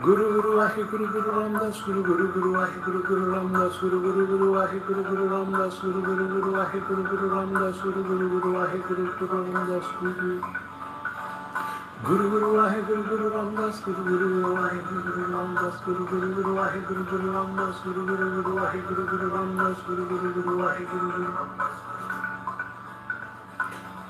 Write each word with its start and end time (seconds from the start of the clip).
Guru 0.00 0.24
Guru 0.32 0.60
Ahi 0.60 0.82
Guru 0.90 1.06
Guru 1.12 1.30
Ramdas 1.30 1.76
Guru 1.84 2.00
Guru 2.02 2.26
Guru 2.32 2.56
Ahi 2.56 2.78
Guru 2.84 3.00
Guru 3.04 3.24
Ramdas 3.32 3.76
Guru 3.80 4.00
Guru 4.00 4.22
Guru 4.26 4.48
Ahi 4.56 4.78
Guru 4.88 5.02
Guru 5.04 5.24
Ramdas 5.28 5.74
Guru 5.80 6.00
Guru 6.00 6.24
Guru 6.32 6.50
Ahi 6.56 6.78
Guru 6.88 7.02
Guru 7.04 7.26
Ramdas 7.28 7.76
Guru 7.84 8.00
Guru 8.08 8.26
Guru 8.32 8.50
Ahi 8.56 8.78
Guru 8.88 9.04
Guru 9.12 9.28
Ramdas 9.28 9.84
Guru 10.00 10.22
Guru 10.24 10.40
Guru 12.40 12.56
Ahi 12.64 12.80
Guru 12.80 13.02
Guru 13.04 13.28
Ramdas 13.28 13.76
Guru 13.84 13.84
Guru 14.00 14.28
Guru 14.40 14.52
Ahi 14.56 14.80
Guru 14.80 15.02
Guru 15.04 15.26
Ramdas 15.36 15.76
Guru 15.84 16.02
Guru 16.08 16.28
Guru 16.32 16.52
Ahi 16.64 16.80
Guru 16.88 17.02
Guru 17.04 17.28
Ramdas 17.36 17.76
Guru 17.84 18.00
Guru 18.08 18.26
Guru 18.40 18.58
Ahi 18.64 18.80
Guru 18.88 19.04
Guru 19.04 19.26
Ramdas 19.36 19.78
Guru 19.86 20.02
Guru 20.08 20.28
Guru 20.32 20.54
Ahi 20.64 20.84
Guru 20.88 21.08
Guru 21.12 21.32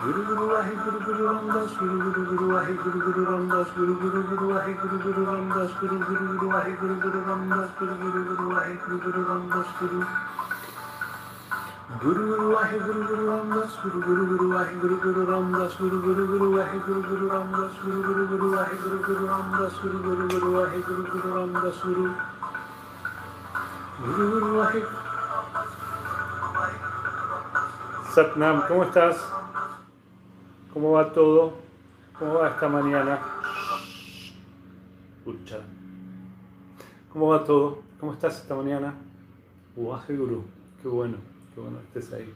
Guru 0.01 0.25
Guru 0.25 0.57
Ahi 0.57 0.73
Guru 0.81 0.99
Guru 1.05 1.23
Ramdas 1.29 1.71
Guru 1.77 1.97
Guru 2.01 2.23
Guru 2.33 2.57
Ahi 2.57 2.73
Guru 2.73 2.99
Guru 3.05 3.23
Ramdas 3.29 3.69
Guru 3.77 3.95
Guru 4.01 4.21
Guru 4.33 4.47
Ahi 4.57 4.73
Guru 4.81 4.97
Guru 4.97 5.25
Ramdas 5.29 5.71
Guru 5.77 5.97
Guru 6.01 6.25
Guru 6.41 6.49
Ahi 6.57 6.73
Guru 6.81 6.97
Guru 6.97 7.21
Ramdas 7.29 7.69
Guru 7.77 7.97
Guru 8.01 8.21
Guru 8.25 8.49
Ahi 8.57 8.77
Guru 8.81 8.97
Guru 9.05 9.21
Ramdas 9.29 9.69
Guru 9.77 10.01
Guru 12.01 12.25
Guru 12.33 12.57
Ahi 12.57 12.77
Guru 12.81 12.97
Guru 13.05 13.25
Ramdas 13.29 13.73
Guru 13.77 14.01
Guru 14.01 14.25
Guru 14.25 14.49
Ahi 14.57 14.73
Guru 14.81 14.97
Guru 14.97 15.27
Ramdas 15.29 15.73
Guru 15.77 15.99
Guru 16.01 16.25
Guru 16.33 16.49
Ahi 16.57 16.79
Guru 16.81 17.01
Guru 17.05 17.27
Ramdas 17.29 17.73
Guru 17.85 17.99
Guru 18.01 18.25
Guru 18.33 18.49
Ahi 18.57 18.77
Guru 18.81 18.99
Guru 19.05 19.25
Ramdas 19.29 19.75
Guru 19.83 19.99
Guru 20.01 20.25
Guru 20.33 20.51
Ahi 20.65 20.81
Guru 20.81 21.03
Guru 21.13 21.29
Ramdas 21.37 21.77
Guru 21.85 22.07
Guru 24.01 24.25
Guru 24.33 24.61
Ahi 24.65 24.83
Satnam, 28.11 28.67
¿cómo 28.67 28.83
estás? 28.83 29.40
¿Cómo 30.73 30.93
va 30.93 31.13
todo? 31.13 31.55
¿Cómo 32.17 32.35
va 32.35 32.51
esta 32.51 32.69
mañana? 32.69 33.19
Escucha. 35.19 35.59
¿Cómo 37.13 37.29
va 37.29 37.43
todo? 37.45 37.83
¿Cómo 37.99 38.13
estás 38.13 38.41
esta 38.41 38.55
mañana? 38.55 38.95
Uaje 39.75 40.17
Guru, 40.17 40.45
qué 40.81 40.89
bueno, 40.89 41.17
qué 41.55 41.61
bueno 41.61 41.79
que 41.93 41.99
estés 41.99 42.13
ahí. 42.13 42.33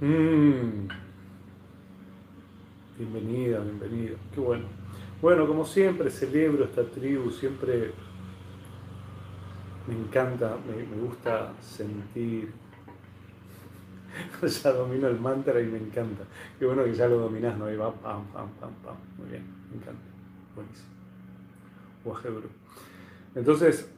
Mm. 0.00 0.88
Bienvenida, 2.98 3.58
bienvenido, 3.58 4.16
qué 4.32 4.40
bueno. 4.40 4.66
Bueno, 5.20 5.46
como 5.48 5.64
siempre 5.64 6.08
celebro 6.08 6.64
esta 6.66 6.84
tribu, 6.84 7.30
siempre 7.30 7.92
me 9.86 9.94
encanta, 9.94 10.56
me, 10.66 11.00
gusta 11.00 11.52
sentir. 11.60 12.52
ya 14.42 14.72
domino 14.72 15.08
el 15.08 15.18
mantra 15.18 15.60
y 15.60 15.66
me 15.66 15.78
encanta. 15.78 16.24
Qué 16.58 16.66
bueno 16.66 16.84
que 16.84 16.94
ya 16.94 17.08
lo 17.08 17.18
dominás, 17.18 17.56
¿no? 17.58 17.66
Ahí 17.66 17.76
va, 17.76 17.92
pam, 17.92 18.26
pam, 18.26 18.48
pam, 18.60 18.72
pam. 18.84 18.96
Muy 19.18 19.30
bien, 19.30 19.44
me 19.70 19.76
encanta. 19.76 20.02
Buenísimo. 20.54 20.88
Guajebro. 22.04 22.48
Entonces, 23.34 23.90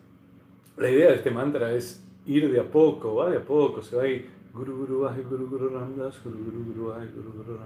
la 0.77 0.91
idea 0.91 1.11
de 1.11 1.17
este 1.17 1.31
mantra 1.31 1.73
es 1.73 2.03
ir 2.27 2.51
de 2.51 2.61
a 2.61 2.71
poco, 2.71 3.17
va 3.17 3.31
de 3.31 3.39
a 3.39 3.45
poco, 3.45 3.83
se 3.83 3.97
va 3.97 4.03
a 4.03 4.09
ir 4.09 4.31
Guru 4.53 4.77
Guru 4.77 5.09
Guru 5.29 5.49
Guru 5.49 5.69
Ramdas, 5.69 6.23
Guru 6.23 6.39
Guru 6.39 6.65
Guru 6.65 6.85
Guru 6.85 7.33
Guru 7.33 7.59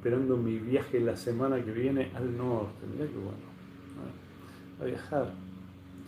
esperando 0.00 0.36
mi 0.38 0.58
viaje 0.58 0.98
la 0.98 1.14
semana 1.14 1.62
que 1.62 1.70
viene 1.70 2.10
al 2.14 2.34
norte. 2.34 2.86
Mirá 2.90 3.06
qué 3.06 3.18
bueno. 3.18 3.50
A 4.80 4.84
viajar 4.84 5.30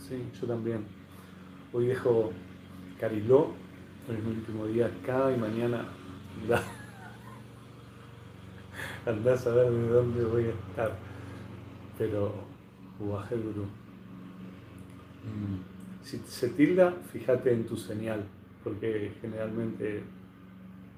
Sí, 0.09 0.21
yo 0.41 0.47
también. 0.49 0.85
Hoy 1.73 1.87
dejo 1.87 2.33
Cariló, 2.99 3.53
es 4.11 4.23
mi 4.23 4.33
último 4.33 4.67
día 4.67 4.87
acá 4.87 5.31
y 5.33 5.39
mañana 5.39 5.87
andás 9.07 9.47
a 9.47 9.51
ver 9.51 9.71
de 9.71 9.89
dónde 9.89 10.25
voy 10.25 10.47
a 10.47 10.51
estar. 10.51 10.97
Pero, 11.97 12.35
Uaje 12.99 13.37
Guru. 13.37 13.63
Mm, 15.23 16.05
si 16.05 16.19
se 16.27 16.49
tilda, 16.49 16.93
fíjate 17.13 17.53
en 17.53 17.65
tu 17.65 17.77
señal, 17.77 18.25
porque 18.65 19.13
generalmente 19.21 20.03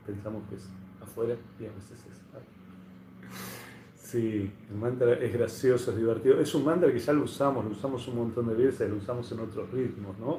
pensamos 0.07 0.43
que 0.49 0.55
es 0.57 0.67
afuera 1.03 1.37
y 1.61 1.67
a 1.67 1.73
veces 1.73 1.99
es 2.11 2.23
Sí, 4.15 4.49
el 4.71 4.77
mantra 4.77 5.15
es 5.15 5.33
gracioso, 5.33 5.91
es 5.91 5.97
divertido. 5.97 6.39
Es 6.39 6.55
un 6.55 6.65
mantra 6.65 6.93
que 6.93 7.01
ya 7.01 7.13
lo 7.13 7.25
usamos, 7.25 7.65
lo 7.65 7.73
usamos 7.73 8.07
un 8.07 8.19
montón 8.19 8.47
de 8.47 8.55
veces, 8.55 8.89
lo 8.89 8.95
usamos 8.99 9.33
en 9.33 9.41
otros 9.41 9.69
ritmos, 9.73 10.17
¿no? 10.21 10.39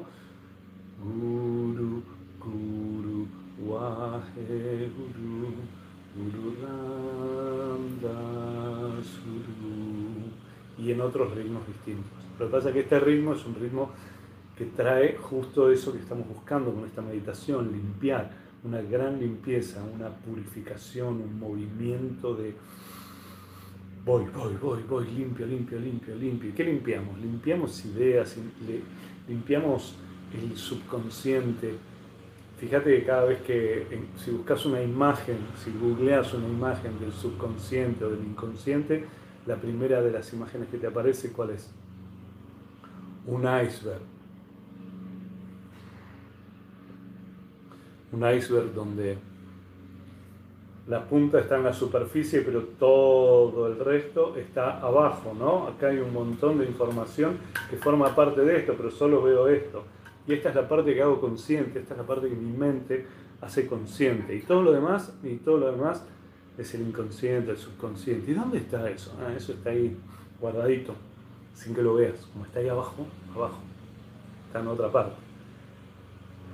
Guru, 1.04 2.02
Guru, 2.40 3.28
Wahe 3.60 4.90
Guru, 4.96 5.52
Guru 6.16 6.54
Ramdas 6.62 8.00
Guru. 9.26 10.24
Y 10.78 10.92
en 10.92 11.00
otros 11.02 11.34
ritmos 11.34 11.66
distintos. 11.66 12.10
Lo 12.38 12.46
que 12.46 12.52
pasa 12.52 12.68
es 12.68 12.74
que 12.76 12.80
este 12.80 12.98
ritmo 12.98 13.34
es 13.34 13.44
un 13.44 13.56
ritmo 13.56 13.90
que 14.56 14.64
trae 14.64 15.18
justo 15.18 15.70
eso 15.70 15.92
que 15.92 15.98
estamos 15.98 16.26
buscando 16.26 16.72
con 16.72 16.86
esta 16.86 17.02
meditación, 17.02 17.70
limpiar, 17.70 18.30
una 18.64 18.80
gran 18.80 19.20
limpieza, 19.20 19.82
una 19.84 20.08
purificación, 20.08 21.20
un 21.20 21.38
movimiento 21.38 22.34
de 22.34 22.54
voy, 24.06 24.24
voy, 24.32 24.56
voy, 24.62 24.82
voy, 24.88 25.06
limpio, 25.08 25.44
limpio, 25.44 25.80
limpio, 25.80 26.14
limpio. 26.14 26.52
¿Qué 26.54 26.62
limpiamos? 26.62 27.18
Limpiamos 27.18 27.84
ideas, 27.84 28.36
limpiamos 29.28 29.96
el 30.32 30.56
subconsciente. 30.56 31.74
Fíjate 32.58 32.98
que 32.98 33.04
cada 33.04 33.24
vez 33.24 33.40
que, 33.42 33.84
si 34.24 34.30
buscas 34.30 34.64
una 34.64 34.80
imagen, 34.80 35.38
si 35.62 35.72
googleas 35.72 36.32
una 36.34 36.46
imagen 36.46 36.98
del 37.00 37.12
subconsciente 37.12 38.04
o 38.04 38.10
del 38.10 38.24
inconsciente, 38.24 39.04
la 39.44 39.56
primera 39.56 40.00
de 40.00 40.12
las 40.12 40.32
imágenes 40.32 40.68
que 40.68 40.78
te 40.78 40.86
aparece, 40.86 41.32
¿cuál 41.32 41.50
es? 41.50 41.68
Un 43.26 43.40
iceberg. 43.40 44.02
Un 48.12 48.36
iceberg 48.36 48.72
donde 48.72 49.18
la 50.88 51.04
punta 51.04 51.40
está 51.40 51.56
en 51.56 51.64
la 51.64 51.72
superficie, 51.72 52.42
pero 52.42 52.62
todo 52.78 53.66
el 53.66 53.78
resto 53.78 54.36
está 54.36 54.78
abajo, 54.78 55.34
¿no? 55.36 55.66
Acá 55.66 55.88
hay 55.88 55.98
un 55.98 56.12
montón 56.12 56.58
de 56.58 56.66
información 56.66 57.38
que 57.68 57.76
forma 57.76 58.14
parte 58.14 58.42
de 58.42 58.58
esto, 58.58 58.74
pero 58.76 58.90
solo 58.90 59.22
veo 59.22 59.48
esto. 59.48 59.82
Y 60.28 60.34
esta 60.34 60.50
es 60.50 60.54
la 60.54 60.68
parte 60.68 60.94
que 60.94 61.02
hago 61.02 61.20
consciente, 61.20 61.80
esta 61.80 61.94
es 61.94 61.98
la 61.98 62.06
parte 62.06 62.28
que 62.28 62.36
mi 62.36 62.56
mente 62.56 63.04
hace 63.40 63.66
consciente. 63.66 64.34
Y 64.34 64.40
todo 64.40 64.62
lo 64.62 64.72
demás, 64.72 65.12
y 65.24 65.36
todo 65.36 65.58
lo 65.58 65.72
demás 65.72 66.04
es 66.56 66.74
el 66.74 66.82
inconsciente, 66.82 67.50
el 67.50 67.58
subconsciente. 67.58 68.30
¿Y 68.30 68.34
dónde 68.34 68.58
está 68.58 68.88
eso? 68.88 69.12
Ah, 69.20 69.32
eso 69.36 69.52
está 69.52 69.70
ahí 69.70 69.96
guardadito, 70.40 70.94
sin 71.54 71.74
que 71.74 71.82
lo 71.82 71.94
veas. 71.94 72.26
Como 72.32 72.44
está 72.44 72.60
ahí 72.60 72.68
abajo, 72.68 73.06
abajo. 73.34 73.58
Está 74.46 74.60
en 74.60 74.68
otra 74.68 74.90
parte. 74.90 75.16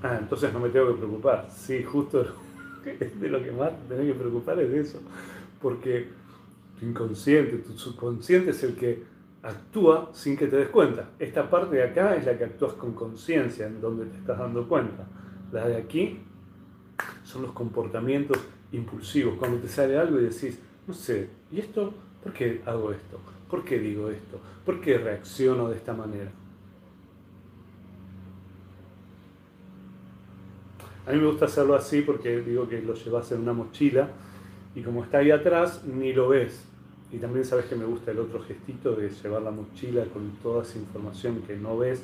Ah, 0.03 0.16
entonces 0.19 0.53
no 0.54 0.60
me 0.60 0.70
tengo 0.70 0.88
que 0.88 0.94
preocupar. 0.94 1.49
Sí, 1.50 1.82
justo 1.84 2.25
de 3.20 3.28
lo 3.28 3.43
que 3.43 3.53
más 3.53 3.70
te 3.70 3.94
tenés 3.94 4.12
que 4.12 4.19
preocupar 4.19 4.60
es 4.60 4.70
de 4.70 4.81
eso. 4.81 5.00
Porque 5.60 6.09
tu 6.78 6.87
inconsciente, 6.87 7.59
tu 7.59 7.78
subconsciente 7.78 8.50
es 8.50 8.62
el 8.62 8.75
que 8.75 9.03
actúa 9.43 10.10
sin 10.12 10.37
que 10.37 10.47
te 10.47 10.56
des 10.56 10.69
cuenta. 10.69 11.10
Esta 11.19 11.48
parte 11.48 11.76
de 11.76 11.82
acá 11.82 12.16
es 12.16 12.26
la 12.26 12.37
que 12.37 12.44
actúas 12.44 12.75
con 12.75 12.93
conciencia, 12.93 13.66
en 13.66 13.81
donde 13.81 14.06
te 14.06 14.19
estás 14.19 14.38
dando 14.38 14.69
cuenta. 14.69 15.06
La 15.53 15.66
de 15.66 15.76
aquí 15.76 16.20
son 17.25 17.43
los 17.43 17.53
comportamientos 17.53 18.38
impulsivos. 18.72 19.37
Cuando 19.38 19.59
te 19.59 19.69
sale 19.69 19.99
algo 19.99 20.20
y 20.20 20.25
decís, 20.25 20.59
no 20.87 20.94
sé, 20.94 21.28
¿y 21.50 21.60
esto? 21.60 21.94
¿Por 22.22 22.32
qué 22.32 22.62
hago 22.66 22.93
esto? 22.93 23.19
¿Por 23.49 23.64
qué 23.64 23.78
digo 23.78 24.09
esto? 24.09 24.41
¿Por 24.64 24.81
qué 24.81 24.99
reacciono 24.99 25.69
de 25.69 25.76
esta 25.76 25.93
manera? 25.93 26.31
A 31.06 31.10
mí 31.10 31.18
me 31.18 31.26
gusta 31.26 31.46
hacerlo 31.46 31.74
así 31.74 32.02
porque 32.02 32.40
digo 32.42 32.68
que 32.68 32.80
lo 32.80 32.94
llevas 32.94 33.32
en 33.32 33.40
una 33.40 33.52
mochila 33.52 34.08
y 34.74 34.82
como 34.82 35.02
está 35.02 35.18
ahí 35.18 35.30
atrás 35.30 35.84
ni 35.84 36.12
lo 36.12 36.28
ves. 36.28 36.64
Y 37.10 37.19
también 37.19 37.44
sabes 37.44 37.66
que 37.66 37.76
me 37.76 37.84
gusta 37.84 38.12
el 38.12 38.20
otro 38.20 38.40
gestito 38.40 38.94
de 38.94 39.10
llevar 39.10 39.43
la 39.43 39.50
mochila 39.50 40.04
con 40.06 40.31
toda 40.43 40.62
esa 40.62 40.78
información 40.78 41.43
que 41.43 41.56
no 41.56 41.76
ves, 41.76 42.02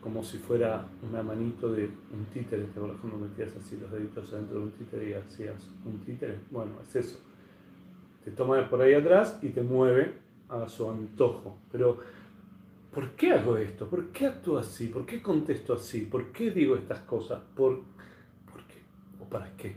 como 0.00 0.22
si 0.22 0.38
fuera 0.38 0.86
una 1.08 1.22
manito 1.22 1.72
de 1.72 1.86
un 1.86 2.26
títere. 2.32 2.64
¿Te 2.64 2.78
acuerdas 2.78 2.98
cuando 3.00 3.18
metías 3.18 3.56
así 3.56 3.76
los 3.76 3.90
deditos 3.90 4.32
adentro 4.32 4.58
de 4.58 4.64
un 4.64 4.70
títere 4.72 5.10
y 5.10 5.12
hacías 5.14 5.66
un 5.84 5.98
títere? 6.04 6.38
Bueno, 6.50 6.72
es 6.86 6.94
eso. 6.94 7.18
Te 8.24 8.30
toma 8.30 8.68
por 8.68 8.80
ahí 8.82 8.94
atrás 8.94 9.38
y 9.42 9.48
te 9.48 9.62
mueve 9.62 10.12
a 10.48 10.68
su 10.68 10.88
antojo. 10.88 11.56
Pero 11.72 11.98
¿por 12.92 13.10
qué 13.12 13.32
hago 13.32 13.56
esto? 13.56 13.88
¿Por 13.88 14.08
qué 14.08 14.26
actúo 14.26 14.58
así? 14.58 14.88
¿Por 14.88 15.06
qué 15.06 15.22
contesto 15.22 15.74
así? 15.74 16.02
¿Por 16.02 16.32
qué 16.32 16.50
digo 16.50 16.76
estas 16.76 17.00
cosas? 17.00 17.40
¿Por, 17.54 17.82
¿Por 18.50 18.64
qué? 18.66 18.78
¿O 19.20 19.28
para 19.28 19.54
qué? 19.56 19.76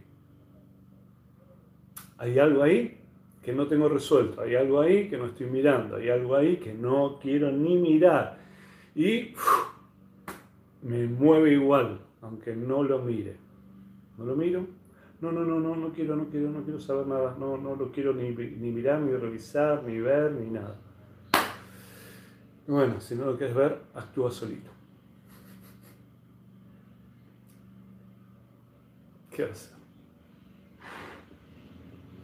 Hay 2.18 2.38
algo 2.40 2.64
ahí 2.64 3.00
que 3.42 3.54
no 3.54 3.68
tengo 3.68 3.90
resuelto, 3.90 4.42
hay 4.42 4.56
algo 4.56 4.80
ahí 4.80 5.10
que 5.10 5.18
no 5.18 5.26
estoy 5.26 5.48
mirando, 5.48 5.96
hay 5.96 6.10
algo 6.10 6.36
ahí 6.36 6.58
que 6.58 6.74
no 6.74 7.20
quiero 7.20 7.52
ni 7.52 7.78
mirar. 7.78 8.38
Y 8.96 9.34
me 10.84 11.08
mueve 11.08 11.54
igual, 11.54 12.00
aunque 12.22 12.56
no 12.56 12.84
lo 12.84 13.00
mire. 13.00 13.38
No 14.18 14.26
lo 14.26 14.36
miro, 14.36 14.68
no, 15.22 15.32
no, 15.32 15.46
no, 15.46 15.60
no, 15.60 15.76
no 15.76 15.94
quiero, 15.94 16.16
no 16.16 16.26
quiero, 16.30 16.50
no 16.50 16.64
quiero 16.64 16.80
saber 16.80 17.06
nada, 17.06 17.36
no, 17.40 17.58
no 17.58 17.76
lo 17.76 17.92
quiero 17.92 18.14
ni, 18.14 18.32
ni 18.32 18.72
mirar, 18.72 19.00
ni 19.02 19.16
revisar, 19.16 19.84
ni 19.84 20.00
ver, 20.00 20.32
ni 20.32 20.50
nada. 20.50 20.76
Bueno, 22.68 23.02
si 23.02 23.16
no 23.16 23.26
lo 23.26 23.38
quieres 23.38 23.56
ver, 23.56 23.82
actúa 23.96 24.32
solito. 24.32 24.70
¿Qué 29.32 29.44
hacer? 29.44 29.72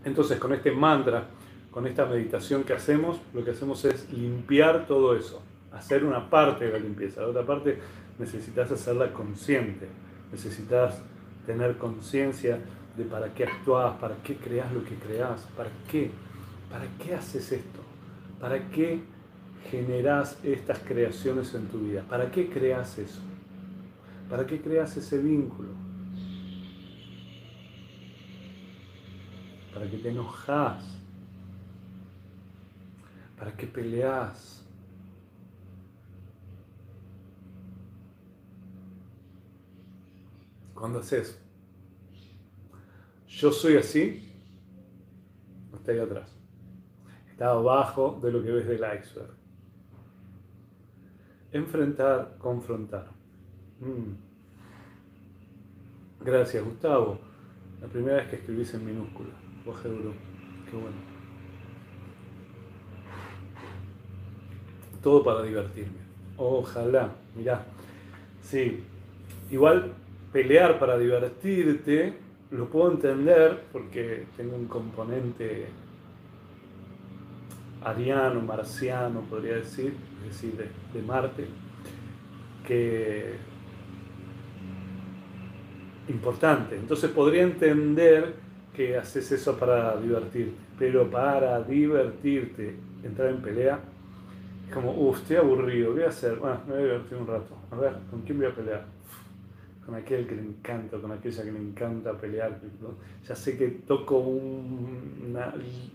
Entonces, 0.04 0.40
con 0.40 0.54
este 0.54 0.72
mantra, 0.72 1.28
con 1.72 1.86
esta 1.86 2.06
meditación 2.06 2.64
que 2.64 2.74
hacemos, 2.74 3.20
lo 3.34 3.44
que 3.44 3.52
hacemos 3.52 3.84
es 3.86 4.12
limpiar 4.12 4.88
todo 4.88 5.16
eso, 5.16 5.42
hacer 5.74 6.04
una 6.04 6.30
parte 6.30 6.66
de 6.66 6.72
la 6.72 6.80
limpieza. 6.80 7.22
La 7.22 7.28
otra 7.28 7.46
parte 7.46 7.80
necesitas 8.18 8.72
hacerla 8.72 9.12
consciente, 9.12 9.88
necesitas 10.32 11.02
tener 11.46 11.78
conciencia 11.78 12.60
de 12.96 13.04
para 13.04 13.34
qué 13.34 13.46
actúas, 13.46 13.96
para 13.98 14.16
qué 14.24 14.38
creas 14.38 14.72
lo 14.72 14.84
que 14.84 14.96
creas, 14.96 15.42
para 15.56 15.70
qué, 15.92 16.10
para 16.70 16.86
qué 17.04 17.16
haces 17.16 17.52
esto, 17.52 17.80
para 18.40 18.70
qué 18.70 19.02
generas 19.70 20.38
estas 20.44 20.80
creaciones 20.80 21.54
en 21.54 21.68
tu 21.68 21.80
vida, 21.80 22.04
para 22.04 22.32
qué 22.32 22.50
creas 22.50 22.98
eso, 22.98 23.22
para 24.30 24.46
qué 24.46 24.62
creas 24.62 24.96
ese 24.98 25.18
vínculo, 25.18 25.70
para 29.74 29.90
qué 29.90 29.98
te 29.98 30.10
enojas, 30.10 30.84
para 33.38 33.56
qué 33.56 33.68
peleas. 33.68 34.64
Cuando 40.74 41.00
haces 41.00 41.40
yo 43.38 43.52
soy 43.52 43.78
así, 43.78 44.34
está 45.76 45.92
ahí 45.92 46.00
atrás. 46.00 46.28
Está 47.30 47.52
abajo 47.52 48.20
de 48.24 48.32
lo 48.32 48.42
que 48.42 48.50
ves 48.50 48.68
del 48.68 48.80
iceberg. 48.80 49.37
Enfrentar, 51.52 52.36
confrontar. 52.38 53.08
Mm. 53.80 54.14
Gracias, 56.24 56.64
Gustavo. 56.64 57.20
La 57.82 57.88
primera 57.88 58.18
vez 58.18 58.28
que 58.28 58.36
escribís 58.38 58.74
en 58.74 58.86
minúscula. 58.86 59.30
Qué 59.66 60.76
bueno. 60.76 60.98
Todo 65.02 65.24
para 65.24 65.44
divertirme. 65.44 66.00
Ojalá. 66.38 67.12
Mirá. 67.36 67.66
Sí. 68.42 68.84
Igual 69.50 69.94
pelear 70.32 70.80
para 70.80 70.98
divertirte 70.98 72.14
lo 72.52 72.70
puedo 72.70 72.92
entender 72.92 73.64
porque 73.72 74.26
tengo 74.38 74.56
un 74.56 74.68
componente 74.68 75.68
ariano, 77.84 78.42
marciano, 78.42 79.22
podría 79.22 79.56
decir, 79.56 79.94
es 80.22 80.42
decir, 80.42 80.72
de, 80.94 81.02
Marte, 81.02 81.48
que 82.66 83.36
importante. 86.08 86.76
Entonces 86.76 87.12
podría 87.12 87.44
entender 87.44 88.36
que 88.76 88.98
haces 88.98 89.32
eso 89.32 89.58
para 89.58 89.98
divertirte, 89.98 90.56
pero 90.78 91.10
para 91.10 91.62
divertirte, 91.62 92.76
entrar 93.04 93.30
en 93.30 93.42
pelea, 93.42 93.80
es 94.68 94.74
como, 94.74 94.92
uff, 94.92 95.22
estoy 95.22 95.38
aburrido, 95.38 95.90
¿qué 95.90 95.96
voy 95.96 96.04
a 96.04 96.10
hacer? 96.10 96.36
Bueno, 96.36 96.60
me 96.68 96.74
voy 96.74 96.82
a 96.82 96.86
divertir 96.86 97.18
un 97.18 97.28
rato. 97.28 97.56
A 97.72 97.76
ver, 97.76 97.94
¿con 98.12 98.22
quién 98.22 98.38
voy 98.38 98.48
a 98.48 98.56
pelear? 98.56 98.86
Con 99.88 99.96
aquel 99.96 100.28
que 100.28 100.36
le 100.36 100.42
encanta, 100.42 100.98
con 100.98 101.14
aquella 101.14 101.44
que 101.46 101.52
le 101.54 101.60
encanta 101.60 102.12
pelear. 102.18 102.60
Ya 103.26 103.34
sé 103.34 103.58
que 103.58 103.70
toco 103.88 104.18
una. 104.18 105.54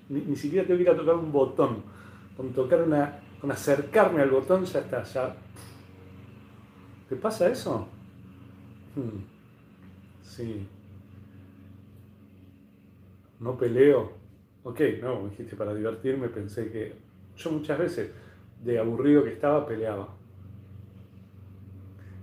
Ni, 0.08 0.34
siquiera 0.34 0.66
tengo 0.66 0.78
que 0.78 0.84
ir 0.84 0.90
a 0.90 0.96
tocar 0.96 1.14
un 1.14 1.30
botón. 1.30 1.82
Con 2.34 2.54
tocar 2.54 2.82
una. 2.82 3.20
con 3.38 3.52
acercarme 3.52 4.22
al 4.22 4.30
botón 4.30 4.64
ya 4.64 4.78
está, 4.80 5.02
ya. 5.02 5.36
¿Te 7.06 7.16
pasa 7.16 7.50
eso? 7.50 7.86
Hmm. 8.96 9.20
Sí. 10.22 10.66
No 13.40 13.58
peleo. 13.58 14.12
Ok, 14.64 14.80
no, 15.02 15.28
dijiste 15.28 15.54
para 15.54 15.74
divertirme, 15.74 16.28
pensé 16.28 16.72
que. 16.72 16.94
Yo 17.36 17.52
muchas 17.52 17.78
veces, 17.78 18.10
de 18.64 18.78
aburrido 18.78 19.22
que 19.22 19.34
estaba, 19.34 19.66
peleaba 19.66 20.21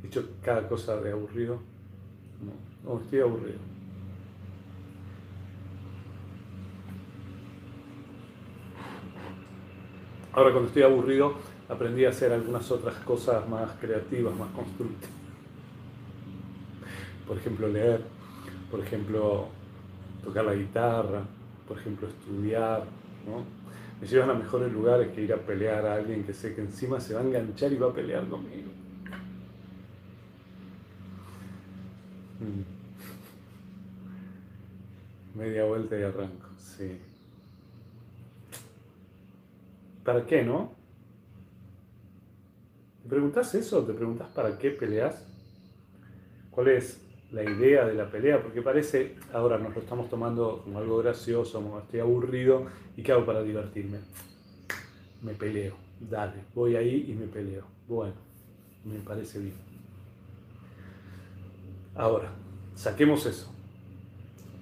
hecho 0.04 0.30
cada 0.42 0.68
cosa 0.68 1.00
de 1.02 1.12
aburrido. 1.12 1.60
No, 2.84 2.94
no 2.94 3.02
estoy 3.02 3.20
aburrido. 3.20 3.60
Ahora 10.32 10.52
cuando 10.52 10.68
estoy 10.68 10.84
aburrido 10.84 11.34
aprendí 11.68 12.06
a 12.06 12.10
hacer 12.10 12.32
algunas 12.32 12.70
otras 12.72 12.96
cosas 13.04 13.48
más 13.50 13.72
creativas, 13.80 14.36
más 14.36 14.50
constructivas. 14.52 15.16
Por 17.28 17.38
ejemplo, 17.38 17.68
leer, 17.68 18.02
por 18.72 18.80
ejemplo, 18.80 19.48
tocar 20.24 20.46
la 20.46 20.54
guitarra, 20.54 21.24
por 21.68 21.78
ejemplo, 21.78 22.08
estudiar. 22.08 22.86
¿no? 23.26 23.44
Me 24.02 24.08
llevan 24.08 24.30
a 24.30 24.34
mejores 24.34 24.72
lugares 24.72 25.10
que 25.10 25.22
ir 25.22 25.34
a 25.34 25.38
pelear 25.38 25.86
a 25.86 25.96
alguien 25.96 26.24
que 26.24 26.34
sé 26.34 26.56
que 26.56 26.62
encima 26.62 27.00
se 27.00 27.14
va 27.14 27.22
a 27.22 27.24
enganchar 27.24 27.72
y 27.72 27.78
va 27.78 27.90
a 27.90 27.94
pelear 27.94 28.28
conmigo. 28.28 28.79
Mm. 32.40 32.64
Media 35.38 35.66
vuelta 35.66 35.98
y 35.98 36.04
arranco, 36.04 36.50
sí. 36.58 36.98
¿Para 40.04 40.26
qué, 40.26 40.44
no? 40.44 40.72
¿Te 43.04 43.10
preguntas 43.10 43.54
eso? 43.56 43.84
¿Te 43.84 43.94
preguntas 43.94 44.28
para 44.30 44.58
qué 44.58 44.72
peleas? 44.72 45.24
¿Cuál 46.52 46.70
es 46.70 47.00
la 47.32 47.44
idea 47.44 47.86
de 47.86 47.94
la 47.94 48.10
pelea? 48.10 48.42
Porque 48.42 48.62
parece, 48.62 49.16
ahora 49.34 49.58
nos 49.58 49.76
lo 49.76 49.82
estamos 49.82 50.10
tomando 50.10 50.62
como 50.64 50.80
algo 50.80 50.98
gracioso, 50.98 51.62
como 51.62 51.80
estoy 51.80 52.00
aburrido, 52.00 52.66
¿y 52.98 53.04
qué 53.04 53.12
hago 53.12 53.26
para 53.26 53.44
divertirme? 53.44 54.00
Me 55.22 55.34
peleo, 55.34 55.76
dale, 56.00 56.44
voy 56.56 56.76
ahí 56.76 57.06
y 57.10 57.14
me 57.14 57.28
peleo. 57.28 57.66
Bueno, 57.88 58.16
me 58.86 59.00
parece 59.00 59.40
bien. 59.40 59.69
Ahora, 62.00 62.30
saquemos 62.76 63.26
eso. 63.26 63.54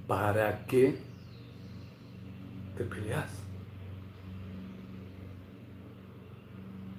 ¿Para 0.07 0.66
qué 0.66 0.98
te 2.75 2.84
peleas? 2.84 3.30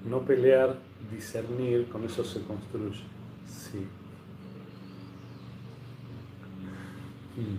No 0.09 0.21
pelear, 0.21 0.79
discernir, 1.11 1.89
con 1.89 2.05
eso 2.05 2.23
se 2.23 2.41
construye. 2.43 3.03
Sí. 3.49 3.79
Mm. 7.37 7.59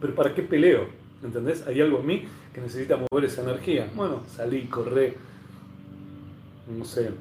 Pero 0.00 0.14
¿para 0.16 0.34
qué 0.34 0.42
peleo? 0.42 0.88
¿Entendés? 1.22 1.64
Hay 1.68 1.80
algo 1.80 2.00
en 2.00 2.06
mí 2.06 2.24
que 2.52 2.60
necesita 2.60 2.96
mover 2.96 3.26
esa 3.26 3.42
energía. 3.42 3.88
Bueno, 3.94 4.24
salí, 4.26 4.66
corré, 4.66 5.16
no 6.66 6.84
sé, 6.84 7.12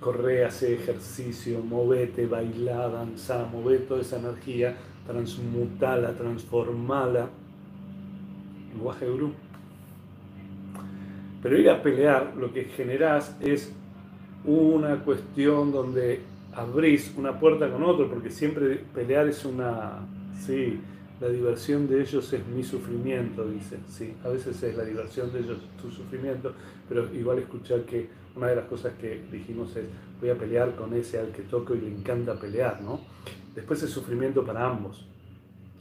corre, 0.00 0.44
hace 0.44 0.74
ejercicio, 0.74 1.60
movete, 1.60 2.26
baila, 2.26 2.88
danza, 2.88 3.46
move 3.50 3.78
toda 3.78 4.00
esa 4.00 4.18
energía, 4.18 4.76
transmutala, 5.06 6.12
transformala. 6.12 7.28
Lenguaje 8.72 9.08
gurú. 9.08 9.32
Pero 11.42 11.58
ir 11.58 11.70
a 11.70 11.82
pelear 11.82 12.34
lo 12.36 12.52
que 12.52 12.64
generás 12.64 13.36
es 13.40 13.72
una 14.44 15.02
cuestión 15.04 15.72
donde 15.72 16.20
abrís 16.52 17.12
una 17.16 17.38
puerta 17.38 17.70
con 17.70 17.82
otro, 17.82 18.08
porque 18.08 18.30
siempre 18.30 18.76
pelear 18.94 19.28
es 19.28 19.44
una. 19.44 20.06
Sí, 20.44 20.78
la 21.20 21.28
diversión 21.28 21.88
de 21.88 22.02
ellos 22.02 22.32
es 22.32 22.46
mi 22.46 22.62
sufrimiento, 22.62 23.46
dicen. 23.46 23.80
Sí, 23.88 24.14
a 24.24 24.28
veces 24.28 24.62
es 24.62 24.76
la 24.76 24.84
diversión 24.84 25.32
de 25.32 25.40
ellos 25.40 25.58
tu 25.80 25.90
sufrimiento, 25.90 26.52
pero 26.88 27.12
igual 27.14 27.38
escuchar 27.38 27.82
que 27.82 28.08
una 28.36 28.48
de 28.48 28.56
las 28.56 28.66
cosas 28.66 28.92
que 29.00 29.22
dijimos 29.32 29.74
es, 29.76 29.86
voy 30.20 30.30
a 30.30 30.38
pelear 30.38 30.76
con 30.76 30.92
ese 30.94 31.18
al 31.18 31.32
que 31.32 31.42
toco 31.42 31.74
y 31.74 31.80
le 31.80 31.88
encanta 31.88 32.38
pelear, 32.38 32.82
¿no? 32.82 33.00
Después 33.54 33.82
es 33.82 33.90
sufrimiento 33.90 34.44
para 34.44 34.66
ambos, 34.66 35.08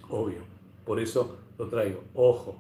obvio. 0.10 0.40
Por 0.86 1.00
eso 1.00 1.38
lo 1.58 1.68
traigo. 1.68 2.04
Ojo, 2.14 2.58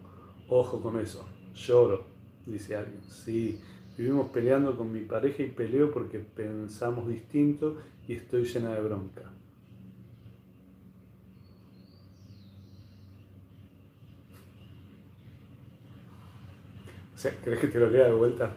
ojo 0.49 0.81
con 0.81 0.99
eso. 0.99 1.25
Lloro, 1.53 2.05
dice 2.45 2.75
alguien. 2.75 3.01
Sí, 3.07 3.61
vivimos 3.97 4.29
peleando 4.29 4.75
con 4.75 4.91
mi 4.91 5.01
pareja 5.01 5.43
y 5.43 5.47
peleo 5.47 5.91
porque 5.91 6.19
pensamos 6.19 7.07
distinto 7.07 7.77
y 8.07 8.13
estoy 8.13 8.43
llena 8.43 8.73
de 8.73 8.81
bronca. 8.81 9.21
O 17.13 17.17
sea, 17.17 17.31
¿crees 17.41 17.59
que 17.59 17.67
te 17.67 17.79
lo 17.79 17.89
lea 17.89 18.07
de 18.07 18.13
vuelta? 18.13 18.51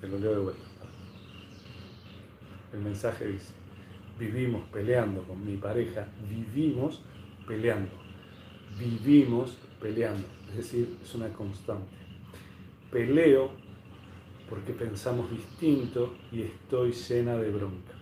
Te 0.00 0.08
lo 0.08 0.18
leo 0.18 0.32
de 0.32 0.40
vuelta. 0.40 0.69
El 2.72 2.80
mensaje 2.80 3.26
dice, 3.26 3.52
vivimos 4.18 4.62
peleando 4.68 5.22
con 5.24 5.44
mi 5.44 5.56
pareja, 5.56 6.06
vivimos 6.28 7.02
peleando. 7.46 7.90
Vivimos 8.78 9.56
peleando, 9.80 10.26
es 10.50 10.56
decir, 10.58 10.96
es 11.02 11.14
una 11.14 11.28
constante. 11.30 11.96
Peleo 12.90 13.50
porque 14.48 14.72
pensamos 14.72 15.30
distinto 15.30 16.14
y 16.30 16.42
estoy 16.42 16.92
llena 16.92 17.36
de 17.36 17.50
bronca. 17.50 17.92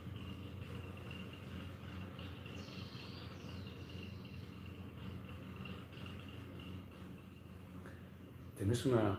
¿Tenés 8.58 8.84
una, 8.86 9.18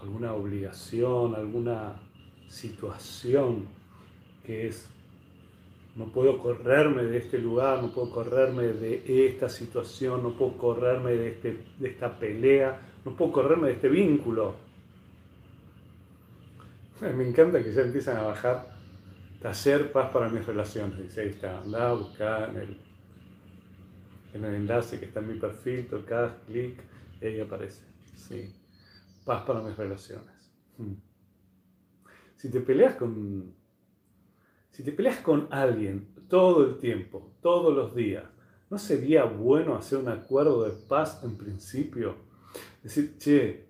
alguna 0.00 0.32
obligación, 0.32 1.34
alguna 1.34 2.00
situación 2.48 3.81
que 4.44 4.68
es, 4.68 4.88
no 5.96 6.06
puedo 6.06 6.38
correrme 6.38 7.04
de 7.04 7.18
este 7.18 7.38
lugar, 7.38 7.82
no 7.82 7.92
puedo 7.92 8.10
correrme 8.10 8.64
de 8.64 9.26
esta 9.26 9.48
situación, 9.48 10.22
no 10.22 10.36
puedo 10.36 10.56
correrme 10.56 11.12
de, 11.12 11.28
este, 11.28 11.64
de 11.78 11.88
esta 11.88 12.18
pelea, 12.18 12.80
no 13.04 13.16
puedo 13.16 13.32
correrme 13.32 13.68
de 13.68 13.74
este 13.74 13.88
vínculo? 13.88 14.54
Me 17.00 17.28
encanta 17.28 17.62
que 17.62 17.72
ya 17.72 17.82
empiezan 17.82 18.16
a 18.16 18.22
bajar 18.22 18.72
taller 19.40 19.90
paz 19.90 20.10
para 20.12 20.28
mis 20.28 20.46
relaciones. 20.46 20.98
Dice, 20.98 21.22
ahí 21.22 21.28
está, 21.30 21.58
anda 21.58 21.90
a 21.90 21.94
buscar 21.94 22.50
en 22.50 22.56
el, 22.56 22.80
en 24.34 24.44
el 24.44 24.54
enlace 24.54 24.98
que 24.98 25.06
está 25.06 25.20
en 25.20 25.28
mi 25.28 25.38
perfil, 25.38 25.86
tocas, 25.88 26.32
clic, 26.46 26.80
y 27.20 27.26
ahí 27.26 27.40
aparece. 27.40 27.82
Sí, 28.14 28.54
paz 29.24 29.42
para 29.42 29.60
mis 29.60 29.76
relaciones. 29.76 30.52
Hmm. 30.78 30.94
Si 32.36 32.50
te 32.50 32.60
peleas 32.60 32.94
con. 32.94 33.61
Si 34.72 34.82
te 34.82 34.90
peleas 34.90 35.18
con 35.18 35.48
alguien 35.50 36.08
todo 36.28 36.64
el 36.64 36.78
tiempo, 36.78 37.34
todos 37.42 37.74
los 37.74 37.94
días, 37.94 38.24
¿no 38.70 38.78
sería 38.78 39.24
bueno 39.24 39.76
hacer 39.76 39.98
un 39.98 40.08
acuerdo 40.08 40.64
de 40.64 40.70
paz 40.70 41.22
en 41.22 41.36
principio? 41.36 42.14
Decir, 42.82 43.18
che, 43.18 43.68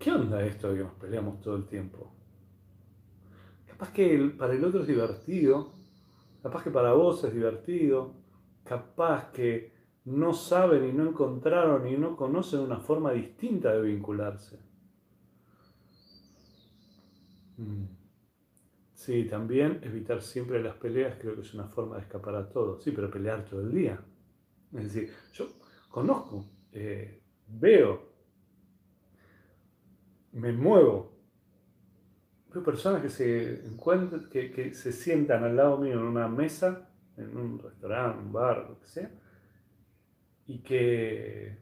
¿qué 0.00 0.10
onda 0.10 0.44
esto 0.44 0.68
de 0.68 0.78
que 0.78 0.82
nos 0.82 0.94
peleamos 0.94 1.40
todo 1.40 1.54
el 1.54 1.66
tiempo? 1.66 2.12
Capaz 3.68 3.92
que 3.92 4.34
para 4.36 4.52
el 4.52 4.64
otro 4.64 4.80
es 4.80 4.88
divertido, 4.88 5.72
capaz 6.42 6.64
que 6.64 6.70
para 6.72 6.92
vos 6.92 7.22
es 7.22 7.32
divertido, 7.32 8.14
capaz 8.64 9.30
que 9.30 9.72
no 10.06 10.34
saben 10.34 10.88
y 10.88 10.92
no 10.92 11.08
encontraron 11.08 11.86
y 11.86 11.96
no 11.96 12.16
conocen 12.16 12.60
una 12.60 12.80
forma 12.80 13.12
distinta 13.12 13.72
de 13.72 13.82
vincularse. 13.82 14.58
Mm. 17.58 18.01
Sí, 19.02 19.24
también 19.24 19.80
evitar 19.82 20.22
siempre 20.22 20.62
las 20.62 20.76
peleas 20.76 21.16
creo 21.20 21.34
que 21.34 21.40
es 21.40 21.52
una 21.54 21.66
forma 21.66 21.96
de 21.96 22.02
escapar 22.02 22.36
a 22.36 22.48
todo. 22.48 22.80
Sí, 22.80 22.92
pero 22.92 23.10
pelear 23.10 23.44
todo 23.44 23.60
el 23.62 23.72
día. 23.72 24.00
Es 24.72 24.84
decir, 24.84 25.12
yo 25.32 25.48
conozco, 25.90 26.46
eh, 26.70 27.20
veo 27.48 28.12
me 30.32 30.52
muevo. 30.52 31.12
Veo 32.54 32.62
personas 32.62 33.02
que 33.02 33.10
se 33.10 33.66
encuentran, 33.66 34.28
que, 34.28 34.72
se 34.72 34.92
sientan 34.92 35.42
al 35.42 35.56
lado 35.56 35.78
mío 35.78 35.94
en 35.94 36.04
una 36.04 36.28
mesa, 36.28 36.88
en 37.16 37.36
un 37.36 37.58
restaurante, 37.58 38.22
un 38.22 38.32
bar, 38.32 38.68
lo 38.68 38.78
que 38.78 38.86
sea, 38.86 39.10
y 40.46 40.62
que. 40.62 41.60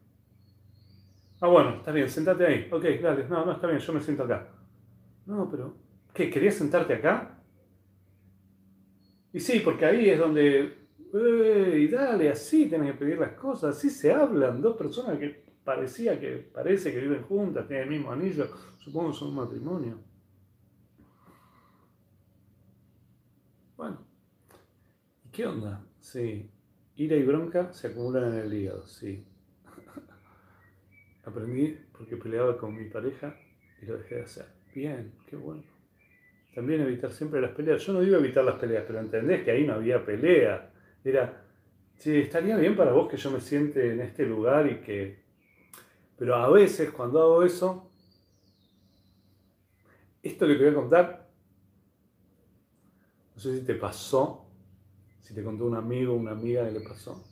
Ah, 1.40 1.48
bueno, 1.48 1.76
está 1.76 1.90
bien, 1.90 2.10
sentate 2.10 2.46
ahí. 2.46 2.68
Ok, 2.70 2.84
dale, 3.02 3.26
no, 3.28 3.46
no, 3.46 3.52
está 3.52 3.66
bien, 3.66 3.78
yo 3.78 3.92
me 3.94 4.00
siento 4.02 4.24
acá. 4.24 4.46
No, 5.24 5.48
pero. 5.50 5.89
¿Qué? 6.14 6.30
¿Querías 6.30 6.54
sentarte 6.54 6.94
acá? 6.94 7.38
Y 9.32 9.40
sí, 9.40 9.60
porque 9.60 9.84
ahí 9.84 10.10
es 10.10 10.18
donde. 10.18 10.76
Y 11.12 11.88
dale, 11.88 12.30
así 12.30 12.68
tienen 12.68 12.92
que 12.92 12.98
pedir 12.98 13.18
las 13.18 13.32
cosas, 13.32 13.76
así 13.76 13.90
se 13.90 14.12
hablan 14.12 14.60
dos 14.60 14.76
personas 14.76 15.18
que 15.18 15.44
parecía 15.64 16.18
que, 16.20 16.36
parece 16.36 16.92
que 16.92 17.00
viven 17.00 17.22
juntas, 17.24 17.66
tienen 17.66 17.84
el 17.88 17.90
mismo 17.90 18.12
anillo, 18.12 18.48
supongo 18.78 19.12
son 19.12 19.30
un 19.30 19.34
matrimonio. 19.36 19.98
Bueno, 23.76 23.98
¿y 25.24 25.28
qué 25.30 25.46
onda? 25.46 25.84
Sí, 26.00 26.48
ira 26.96 27.16
y 27.16 27.22
bronca 27.24 27.72
se 27.72 27.88
acumulan 27.88 28.32
en 28.32 28.38
el 28.40 28.52
hígado, 28.52 28.86
sí. 28.86 29.24
Aprendí 31.24 31.76
porque 31.92 32.16
peleaba 32.16 32.56
con 32.56 32.76
mi 32.76 32.84
pareja 32.88 33.36
y 33.82 33.86
lo 33.86 33.96
dejé 33.98 34.16
de 34.16 34.22
hacer. 34.22 34.46
Bien, 34.74 35.12
qué 35.26 35.34
bueno. 35.36 35.69
También 36.54 36.80
evitar 36.80 37.12
siempre 37.12 37.40
las 37.40 37.52
peleas. 37.52 37.84
Yo 37.86 37.92
no 37.92 38.00
digo 38.00 38.16
evitar 38.16 38.44
las 38.44 38.56
peleas, 38.56 38.84
pero 38.86 39.00
entendés 39.00 39.42
que 39.44 39.50
ahí 39.50 39.66
no 39.66 39.74
había 39.74 40.04
pelea. 40.04 40.70
Era, 41.04 41.44
sí, 41.96 42.18
estaría 42.18 42.56
bien 42.56 42.76
para 42.76 42.92
vos 42.92 43.08
que 43.08 43.16
yo 43.16 43.30
me 43.30 43.40
siente 43.40 43.92
en 43.92 44.00
este 44.00 44.26
lugar 44.26 44.70
y 44.70 44.80
que 44.80 45.20
pero 46.20 46.34
a 46.34 46.50
veces 46.50 46.90
cuando 46.90 47.18
hago 47.22 47.42
eso, 47.42 47.90
esto 50.22 50.46
que 50.46 50.52
te 50.52 50.64
voy 50.64 50.68
a 50.68 50.74
contar, 50.74 51.30
no 53.34 53.40
sé 53.40 53.58
si 53.58 53.64
te 53.64 53.74
pasó, 53.74 54.46
si 55.22 55.32
te 55.32 55.42
contó 55.42 55.64
un 55.64 55.76
amigo 55.76 56.12
o 56.12 56.16
una 56.16 56.32
amiga 56.32 56.66
que 56.66 56.78
le 56.78 56.86
pasó. 56.86 57.24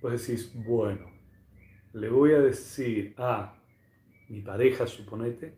Pues 0.00 0.26
decís, 0.26 0.52
bueno, 0.66 1.06
le 1.92 2.08
voy 2.08 2.32
a 2.32 2.40
decir 2.40 3.14
a 3.16 3.54
mi 4.28 4.40
pareja, 4.40 4.88
suponete, 4.88 5.54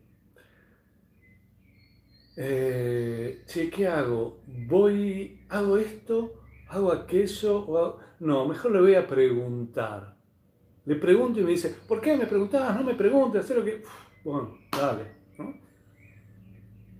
eh, 2.37 3.43
che, 3.45 3.69
¿qué 3.69 3.87
hago? 3.87 4.41
¿Voy, 4.45 5.45
hago 5.49 5.77
esto? 5.77 6.33
¿Hago 6.69 6.91
aquello? 6.91 7.99
No, 8.19 8.47
mejor 8.47 8.71
le 8.71 8.81
voy 8.81 8.95
a 8.95 9.07
preguntar. 9.07 10.15
Le 10.85 10.95
pregunto 10.95 11.39
y 11.39 11.43
me 11.43 11.51
dice, 11.51 11.75
¿por 11.87 12.01
qué 12.01 12.15
me 12.15 12.25
preguntabas? 12.25 12.75
No 12.75 12.83
me 12.83 12.95
preguntes, 12.95 13.43
hacer 13.43 13.57
lo 13.57 13.65
que... 13.65 13.83
bueno, 14.23 14.57
dale, 14.71 15.03
¿no? 15.37 15.53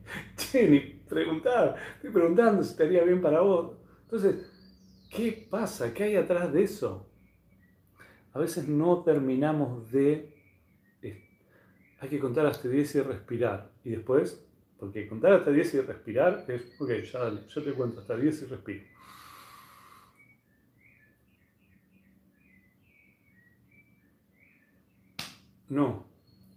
Che, 0.38 0.68
ni 0.68 0.80
preguntar, 0.80 1.76
estoy 1.96 2.12
preguntando 2.12 2.64
si 2.64 2.72
estaría 2.72 3.04
bien 3.04 3.22
para 3.22 3.42
vos. 3.42 3.78
Entonces, 4.04 4.52
¿qué 5.10 5.48
pasa? 5.50 5.94
¿Qué 5.94 6.04
hay 6.04 6.16
atrás 6.16 6.52
de 6.52 6.64
eso? 6.64 7.10
A 8.34 8.40
veces 8.40 8.68
no 8.68 9.04
terminamos 9.04 9.92
de... 9.92 10.34
Hay 12.00 12.10
que 12.10 12.20
contar 12.20 12.46
hasta 12.46 12.68
10 12.68 12.96
y 12.96 13.02
respirar. 13.02 13.72
Y 13.84 13.92
después, 13.92 14.45
porque 14.80 15.08
contar 15.08 15.34
hasta 15.34 15.52
10 15.52 15.74
y 15.74 15.82
respirar 15.82 16.46
es, 16.48 16.80
ok, 16.80 16.92
ya 17.12 17.20
dale, 17.20 17.42
yo 17.48 17.64
te 17.64 17.74
cuento 17.74 18.02
hasta 18.02 18.16
10 18.18 18.42
y 18.42 18.46
respiro. 18.46 18.86
No, 25.70 26.06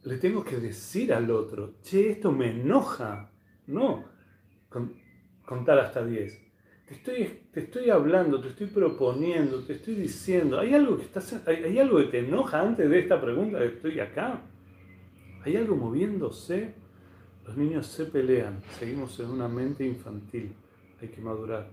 le 0.04 0.18
tengo 0.18 0.44
que 0.44 0.58
decir 0.58 1.12
al 1.12 1.30
otro, 1.30 1.74
che, 1.82 2.10
esto 2.10 2.30
me 2.30 2.50
enoja. 2.50 3.30
No, 3.66 4.04
contar 5.44 5.78
hasta 5.78 6.04
10. 6.04 6.48
Te 6.86 6.94
estoy, 6.94 7.40
te 7.52 7.60
estoy 7.60 7.90
hablando, 7.90 8.40
te 8.40 8.48
estoy 8.48 8.66
proponiendo, 8.68 9.62
te 9.64 9.74
estoy 9.74 9.94
diciendo, 9.94 10.58
¿hay 10.58 10.72
algo, 10.72 10.96
que 10.96 11.04
estás, 11.04 11.46
hay, 11.46 11.78
algo 11.78 11.98
que 11.98 12.04
te 12.04 12.18
enoja 12.20 12.60
antes 12.62 12.88
de 12.88 12.98
esta 12.98 13.20
pregunta 13.20 13.58
de 13.58 13.66
estoy 13.66 14.00
acá? 14.00 14.40
¿Hay 15.44 15.56
algo 15.56 15.76
moviéndose? 15.76 16.74
Los 17.48 17.56
niños 17.56 17.86
se 17.86 18.04
pelean, 18.04 18.60
seguimos 18.78 19.18
en 19.20 19.30
una 19.30 19.48
mente 19.48 19.82
infantil, 19.82 20.52
hay 21.00 21.08
que 21.08 21.22
madurar. 21.22 21.66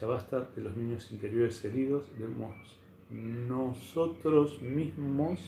Ya 0.00 0.06
basta 0.06 0.48
de 0.56 0.62
los 0.62 0.74
niños 0.74 1.12
interiores 1.12 1.62
heridos, 1.66 2.04
debemos 2.16 2.56
nosotros 3.10 4.62
mismos 4.62 5.38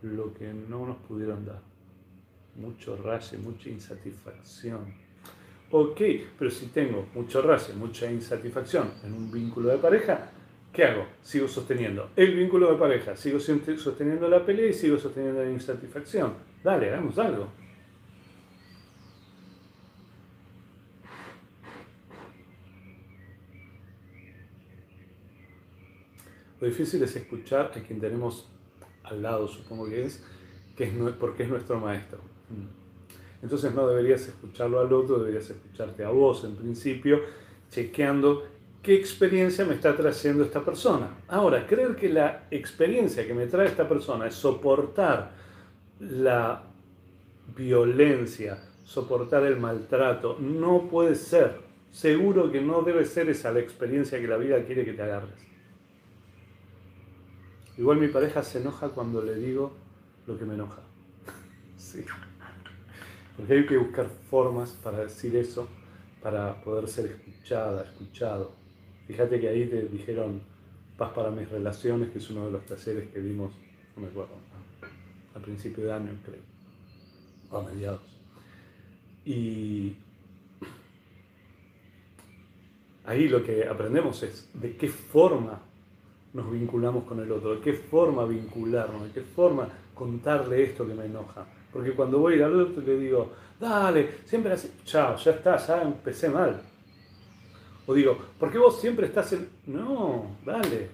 lo 0.00 0.32
que 0.32 0.54
no 0.54 0.86
nos 0.86 0.96
pudieron 0.96 1.44
dar. 1.44 1.60
Mucho 2.54 2.96
raye, 2.96 3.36
mucha 3.36 3.68
insatisfacción. 3.68 4.94
Ok, 5.70 6.00
pero 6.38 6.50
si 6.50 6.68
tengo 6.68 7.04
mucho 7.14 7.42
raye, 7.42 7.74
mucha 7.74 8.10
insatisfacción 8.10 8.88
en 9.04 9.12
un 9.12 9.30
vínculo 9.30 9.68
de 9.68 9.76
pareja, 9.76 10.30
¿qué 10.72 10.84
hago? 10.86 11.08
Sigo 11.20 11.46
sosteniendo 11.46 12.08
el 12.16 12.34
vínculo 12.34 12.72
de 12.72 12.78
pareja, 12.78 13.14
sigo 13.16 13.38
sosteniendo 13.38 14.30
la 14.30 14.46
pelea 14.46 14.70
y 14.70 14.72
sigo 14.72 14.96
sosteniendo 14.96 15.44
la 15.44 15.50
insatisfacción. 15.50 16.32
Dale, 16.64 16.88
hagamos 16.88 17.18
algo. 17.18 17.65
Lo 26.60 26.66
difícil 26.66 27.02
es 27.02 27.14
escuchar 27.16 27.72
a 27.74 27.80
quien 27.80 28.00
tenemos 28.00 28.48
al 29.04 29.22
lado, 29.22 29.46
supongo 29.46 29.88
que 29.88 30.04
es, 30.04 30.24
que 30.74 30.84
es 30.84 30.92
porque 31.18 31.44
es 31.44 31.48
nuestro 31.48 31.78
maestro. 31.78 32.18
Mm. 32.48 32.86
Entonces 33.42 33.74
no 33.74 33.86
deberías 33.86 34.26
escucharlo 34.26 34.80
al 34.80 34.92
otro, 34.92 35.18
deberías 35.18 35.48
escucharte 35.48 36.04
a 36.04 36.10
vos 36.10 36.44
en 36.44 36.56
principio, 36.56 37.20
chequeando 37.70 38.44
qué 38.82 38.94
experiencia 38.94 39.64
me 39.64 39.74
está 39.74 39.96
trayendo 39.96 40.44
esta 40.44 40.64
persona. 40.64 41.08
Ahora, 41.28 41.66
creer 41.66 41.96
que 41.96 42.08
la 42.08 42.46
experiencia 42.50 43.26
que 43.26 43.34
me 43.34 43.46
trae 43.46 43.66
esta 43.66 43.88
persona 43.88 44.26
es 44.28 44.34
soportar 44.34 45.32
la 46.00 46.62
violencia, 47.56 48.58
soportar 48.84 49.44
el 49.44 49.56
maltrato, 49.58 50.38
no 50.38 50.88
puede 50.88 51.14
ser. 51.14 51.66
seguro 51.90 52.52
que 52.52 52.60
no 52.60 52.82
debe 52.82 53.06
ser 53.06 53.30
esa 53.30 53.50
la 53.50 53.60
experiencia 53.60 54.20
que 54.20 54.28
la 54.28 54.36
vida 54.36 54.62
quiere 54.64 54.84
que 54.84 54.92
te 54.92 55.02
agarres. 55.02 55.46
Igual 57.78 57.98
mi 57.98 58.08
pareja 58.08 58.42
se 58.42 58.58
enoja 58.58 58.88
cuando 58.88 59.22
le 59.22 59.34
digo 59.34 59.72
lo 60.26 60.38
que 60.38 60.44
me 60.44 60.54
enoja. 60.54 60.82
sí. 61.76 62.04
Porque 63.36 63.52
hay 63.52 63.66
que 63.66 63.76
buscar 63.76 64.08
formas 64.30 64.70
para 64.82 65.00
decir 65.00 65.36
eso, 65.36 65.68
para 66.22 66.60
poder 66.62 66.88
ser 66.88 67.06
escuchada, 67.06 67.84
escuchado. 67.84 68.52
Fíjate 69.06 69.38
que 69.38 69.48
ahí 69.48 69.66
te 69.66 69.82
dijeron 69.82 70.40
paz 70.96 71.12
para 71.12 71.30
mis 71.30 71.48
relaciones, 71.48 72.10
que 72.10 72.18
es 72.18 72.30
uno 72.30 72.46
de 72.46 72.52
los 72.52 72.64
talleres 72.64 73.10
que 73.10 73.20
vimos, 73.20 73.52
no 73.94 74.02
me 74.02 74.08
acuerdo, 74.08 74.34
a 75.34 75.38
principio 75.38 75.84
de 75.84 75.92
año 75.92 76.10
creo, 76.24 76.40
o 77.50 77.58
a 77.58 77.62
mediados. 77.62 78.00
Y 79.24 79.96
ahí 83.04 83.28
lo 83.28 83.44
que 83.44 83.66
aprendemos 83.66 84.22
es 84.22 84.48
de 84.54 84.76
qué 84.76 84.88
forma 84.88 85.60
nos 86.36 86.52
vinculamos 86.52 87.04
con 87.04 87.18
el 87.18 87.32
otro, 87.32 87.54
de 87.54 87.60
qué 87.62 87.72
forma 87.72 88.26
vincularnos, 88.26 89.04
de 89.04 89.10
qué 89.10 89.22
forma 89.22 89.66
contarle 89.94 90.64
esto 90.64 90.86
que 90.86 90.92
me 90.92 91.06
enoja. 91.06 91.46
Porque 91.72 91.92
cuando 91.92 92.18
voy 92.18 92.40
al 92.42 92.60
otro 92.60 92.82
le 92.82 92.98
digo, 92.98 93.32
dale, 93.58 94.18
siempre 94.26 94.52
así, 94.52 94.70
chao, 94.84 95.16
ya 95.16 95.30
está, 95.30 95.56
ya 95.56 95.82
empecé 95.82 96.28
mal. 96.28 96.60
O 97.86 97.94
digo, 97.94 98.18
¿por 98.38 98.52
qué 98.52 98.58
vos 98.58 98.78
siempre 98.78 99.06
estás 99.06 99.32
en... 99.32 99.48
No, 99.66 100.36
dale. 100.44 100.90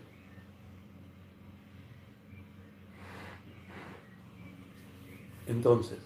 Entonces, 5.48 5.98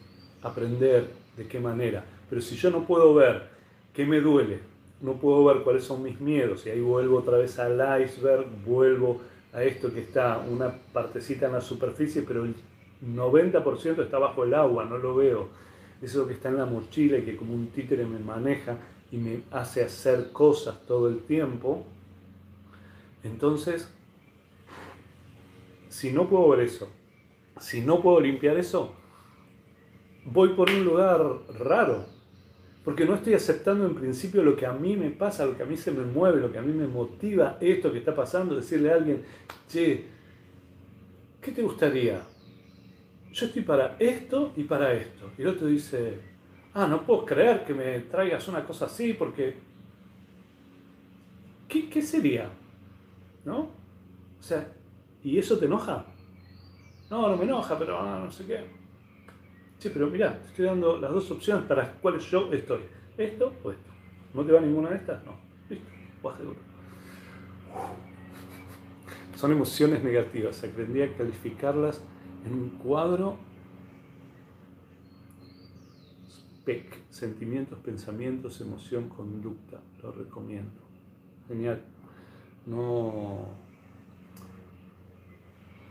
aprender 0.43 1.11
de 1.37 1.47
qué 1.47 1.61
manera. 1.61 2.03
Pero 2.31 2.41
si 2.41 2.57
yo 2.57 2.71
no 2.71 2.87
puedo 2.87 3.13
ver 3.15 3.51
qué 3.93 4.07
me 4.07 4.21
duele, 4.21 4.61
no 5.01 5.15
puedo 5.15 5.45
ver 5.45 5.63
cuáles 5.63 5.85
son 5.85 6.03
mis 6.03 6.21
miedos, 6.21 6.67
y 6.67 6.71
ahí 6.71 6.81
vuelvo 6.81 7.19
otra 7.19 7.39
vez 7.39 7.59
al 7.59 8.03
iceberg, 8.03 8.47
vuelvo 8.65 9.21
a 9.53 9.63
esto 9.63 9.93
que 9.93 10.01
está 10.01 10.39
una 10.39 10.75
partecita 10.93 11.47
en 11.47 11.53
la 11.53 11.61
superficie, 11.61 12.23
pero 12.23 12.45
el 12.45 12.55
90% 13.05 14.03
está 14.03 14.19
bajo 14.19 14.45
el 14.45 14.55
agua, 14.55 14.85
no 14.85 14.99
lo 14.99 15.15
veo. 15.15 15.49
Eso 16.03 16.27
que 16.27 16.35
está 16.35 16.49
en 16.51 16.59
la 16.59 16.67
mochila 16.67 17.19
y 17.19 17.23
que 17.23 17.37
como 17.37 17.55
un 17.55 17.69
títere 17.69 18.05
me 18.05 18.19
maneja 18.19 18.77
y 19.11 19.17
me 19.17 19.43
hace 19.51 19.83
hacer 19.83 20.31
cosas 20.33 20.79
todo 20.87 21.09
el 21.09 21.21
tiempo. 21.21 21.85
Entonces, 23.25 23.91
si 25.89 26.13
no 26.13 26.29
puedo 26.29 26.51
ver 26.51 26.61
eso, 26.61 26.89
si 27.61 27.81
no 27.81 28.03
puedo 28.03 28.21
limpiar 28.21 28.59
eso, 28.59 28.93
voy 30.25 30.51
por 30.51 30.69
un 30.71 30.85
lugar 30.85 31.23
raro, 31.59 32.05
porque 32.87 33.05
no 33.05 33.17
estoy 33.17 33.35
aceptando 33.35 33.85
en 33.85 33.97
principio 33.97 34.45
lo 34.45 34.55
que 34.55 34.65
a 34.65 34.73
mí 34.73 34.97
me 34.97 35.11
pasa, 35.11 35.45
lo 35.45 35.57
que 35.57 35.65
a 35.65 35.67
mí 35.67 35.77
se 35.77 35.91
me 35.91 36.05
mueve, 36.05 36.41
lo 36.41 36.53
que 36.53 36.59
a 36.59 36.63
mí 36.63 36.73
me 36.73 36.87
motiva 36.87 37.59
esto 37.61 37.91
que 37.91 37.99
está 37.99 38.15
pasando, 38.15 38.55
decirle 38.55 38.93
a 38.93 38.95
alguien, 38.95 39.25
che, 39.69 40.05
¿qué 41.41 41.51
te 41.51 41.63
gustaría? 41.63 42.23
Yo 43.33 43.47
estoy 43.47 43.63
para 43.63 43.97
esto 43.99 44.53
y 44.55 44.63
para 44.63 44.93
esto. 44.93 45.33
Y 45.37 45.43
el 45.43 45.49
otro 45.49 45.67
dice, 45.67 46.21
ah, 46.75 46.87
no 46.87 47.03
puedo 47.03 47.27
creer 47.27 47.65
que 47.65 47.75
me 47.75 47.99
traigas 48.03 48.47
una 48.47 48.65
cosa 48.65 48.85
así 48.85 49.15
porque... 49.15 49.57
¿Qué, 51.69 52.03
sería? 52.03 52.49
¿No? 53.45 53.63
O 54.39 54.43
sea, 54.43 54.65
¿y 55.25 55.37
eso 55.39 55.59
te 55.59 55.65
enoja? 55.65 56.07
No, 57.11 57.31
no 57.31 57.37
me 57.37 57.47
enoja, 57.47 57.77
pero 57.77 57.99
ah, 57.99 58.23
no 58.25 58.31
sé 58.31 58.47
qué. 58.47 58.86
Sí, 59.79 59.91
pero 59.93 60.09
mira, 60.09 60.39
te 60.39 60.49
estoy 60.49 60.67
dando 60.67 60.99
las 60.99 61.13
dos 61.13 61.31
opciones 61.31 61.65
para 61.67 61.85
las 61.85 61.93
cuales 61.97 62.25
yo 62.31 62.53
estoy. 62.53 62.81
Esto 63.19 63.53
o 63.63 63.71
esto. 63.71 63.91
¿No 64.35 64.45
te 64.45 64.53
va 64.53 64.61
ninguna 64.61 64.91
de 64.91 64.97
estas? 64.97 65.25
No. 65.25 65.37
Listo, 65.69 65.91
vas 66.23 66.37
seguro. 66.39 66.59
Son 69.37 69.53
emociones 69.53 70.03
negativas. 70.03 70.63
Aprendí 70.65 71.03
a 71.03 71.15
calificarlas 71.15 72.03
en 72.47 72.55
un 72.55 72.71
cuadro. 72.71 73.37
SPEC. 76.61 77.07
Sentimientos, 77.11 77.79
pensamientos, 77.79 78.61
emoción, 78.61 79.09
conducta. 79.09 79.81
Lo 80.03 80.13
recomiendo. 80.13 80.81
Genial. 81.49 81.83
No. 82.65 83.47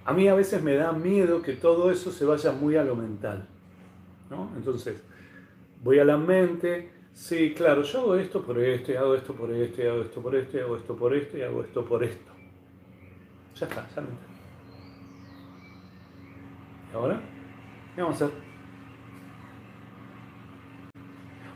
A 0.06 0.14
mí 0.14 0.28
a 0.28 0.36
veces 0.36 0.62
me 0.62 0.76
da 0.76 0.92
miedo 0.92 1.42
que 1.42 1.54
todo 1.54 1.90
eso 1.92 2.12
se 2.12 2.26
vaya 2.26 2.52
muy 2.52 2.76
a 2.76 2.84
lo 2.84 2.96
mental. 2.96 3.48
Entonces, 4.56 5.02
voy 5.84 6.00
a 6.00 6.06
la 6.06 6.18
mente, 6.18 6.92
sí, 7.14 7.54
claro, 7.54 7.84
yo 7.84 8.00
hago 8.00 8.16
esto 8.16 8.42
por 8.42 8.60
esto, 8.60 8.92
y 8.92 8.96
hago 8.96 9.16
esto 9.16 9.34
por 9.34 9.52
esto, 9.52 9.82
y 9.82 9.86
hago 9.86 10.02
esto 10.02 10.22
por 10.22 10.36
esto, 10.36 10.58
y 10.58 10.60
hago 10.60 10.78
esto 10.78 10.96
por 10.96 11.14
esto, 11.14 11.38
y 11.38 11.42
hago 11.42 11.62
esto 11.64 11.86
por 11.86 12.04
esto. 12.04 12.32
Ya 13.56 13.68
está, 13.68 13.88
ya 13.96 14.02
lo 14.02 14.08
entendí. 14.10 14.36
¿Y 16.92 16.96
ahora? 16.96 17.22
¿Qué 17.96 18.02
vamos 18.02 18.22
a 18.22 18.26
hacer? 18.26 18.38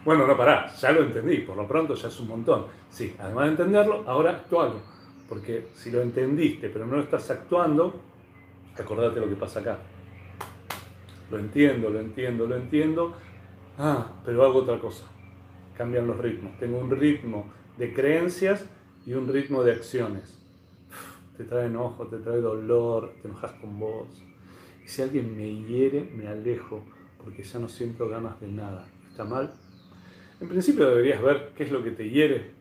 Bueno, 0.06 0.26
no, 0.26 0.38
pará, 0.38 0.74
ya 0.76 0.92
lo 0.92 1.04
entendí, 1.04 1.38
por 1.40 1.58
lo 1.58 1.68
pronto 1.68 1.94
ya 1.94 2.08
es 2.08 2.20
un 2.20 2.28
montón. 2.30 2.68
Sí, 2.90 3.16
además 3.20 3.46
de 3.46 3.52
entenderlo, 3.52 4.04
ahora 4.08 4.32
actualo. 4.32 4.76
Porque 5.28 5.68
si 5.76 5.92
lo 5.92 6.02
entendiste 6.02 6.70
pero 6.70 6.88
no 6.88 6.96
lo 6.96 7.04
estás 7.04 7.30
actuando, 7.30 8.02
acordate 8.78 9.20
lo 9.20 9.30
que 9.30 9.36
pasa 9.36 9.60
acá. 9.60 9.78
Lo 11.32 11.40
entiendo, 11.40 11.90
lo 11.90 12.00
entiendo, 12.00 12.48
lo 12.48 12.56
entiendo. 12.56 13.16
Ah, 13.78 14.22
pero 14.26 14.44
hago 14.44 14.60
otra 14.60 14.80
cosa. 14.80 15.06
Cambian 15.78 16.08
los 16.08 16.18
ritmos. 16.18 16.58
Tengo 16.60 16.80
un 16.80 16.92
ritmo 16.92 17.52
de 17.78 17.94
creencias 17.94 18.66
y 19.06 19.14
un 19.14 19.28
ritmo 19.28 19.64
de 19.64 19.74
acciones. 19.74 20.38
Te 21.38 21.44
trae 21.46 21.68
enojo, 21.68 22.08
te 22.08 22.18
trae 22.18 22.42
dolor, 22.42 23.14
te 23.22 23.28
enojas 23.28 23.54
con 23.54 23.80
vos. 23.80 24.08
Y 24.84 24.88
si 24.88 25.02
alguien 25.02 25.36
me 25.38 25.50
hiere, 25.68 26.10
me 26.16 26.28
alejo, 26.28 26.84
porque 27.24 27.44
ya 27.44 27.60
no 27.60 27.70
siento 27.70 28.10
ganas 28.10 28.40
de 28.42 28.48
nada. 28.48 28.86
¿Está 29.10 29.24
mal? 29.24 29.54
En 30.42 30.48
principio 30.48 30.90
deberías 30.90 31.22
ver 31.22 31.52
qué 31.56 31.64
es 31.64 31.72
lo 31.72 31.84
que 31.84 31.92
te 31.92 32.10
hiere, 32.10 32.52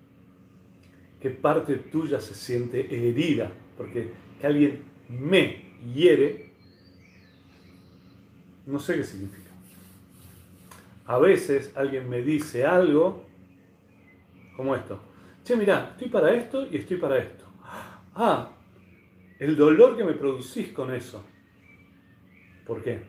qué 1.20 1.30
parte 1.30 1.76
tuya 1.76 2.20
se 2.20 2.34
siente 2.34 2.80
herida, 2.80 3.52
porque 3.76 4.10
que 4.40 4.46
alguien 4.46 4.82
me 5.08 5.74
hiere 5.94 6.47
no 8.68 8.78
sé 8.78 8.96
qué 8.96 9.04
significa. 9.04 9.50
A 11.06 11.18
veces 11.18 11.72
alguien 11.74 12.08
me 12.08 12.20
dice 12.20 12.66
algo 12.66 13.24
como 14.54 14.76
esto. 14.76 15.00
Che, 15.42 15.56
mira, 15.56 15.90
estoy 15.92 16.08
para 16.08 16.34
esto 16.34 16.66
y 16.70 16.76
estoy 16.76 16.98
para 16.98 17.16
esto. 17.16 17.44
Ah, 18.14 18.50
el 19.38 19.56
dolor 19.56 19.96
que 19.96 20.04
me 20.04 20.12
producís 20.12 20.68
con 20.72 20.94
eso. 20.94 21.24
¿Por 22.66 22.82
qué? 22.82 23.00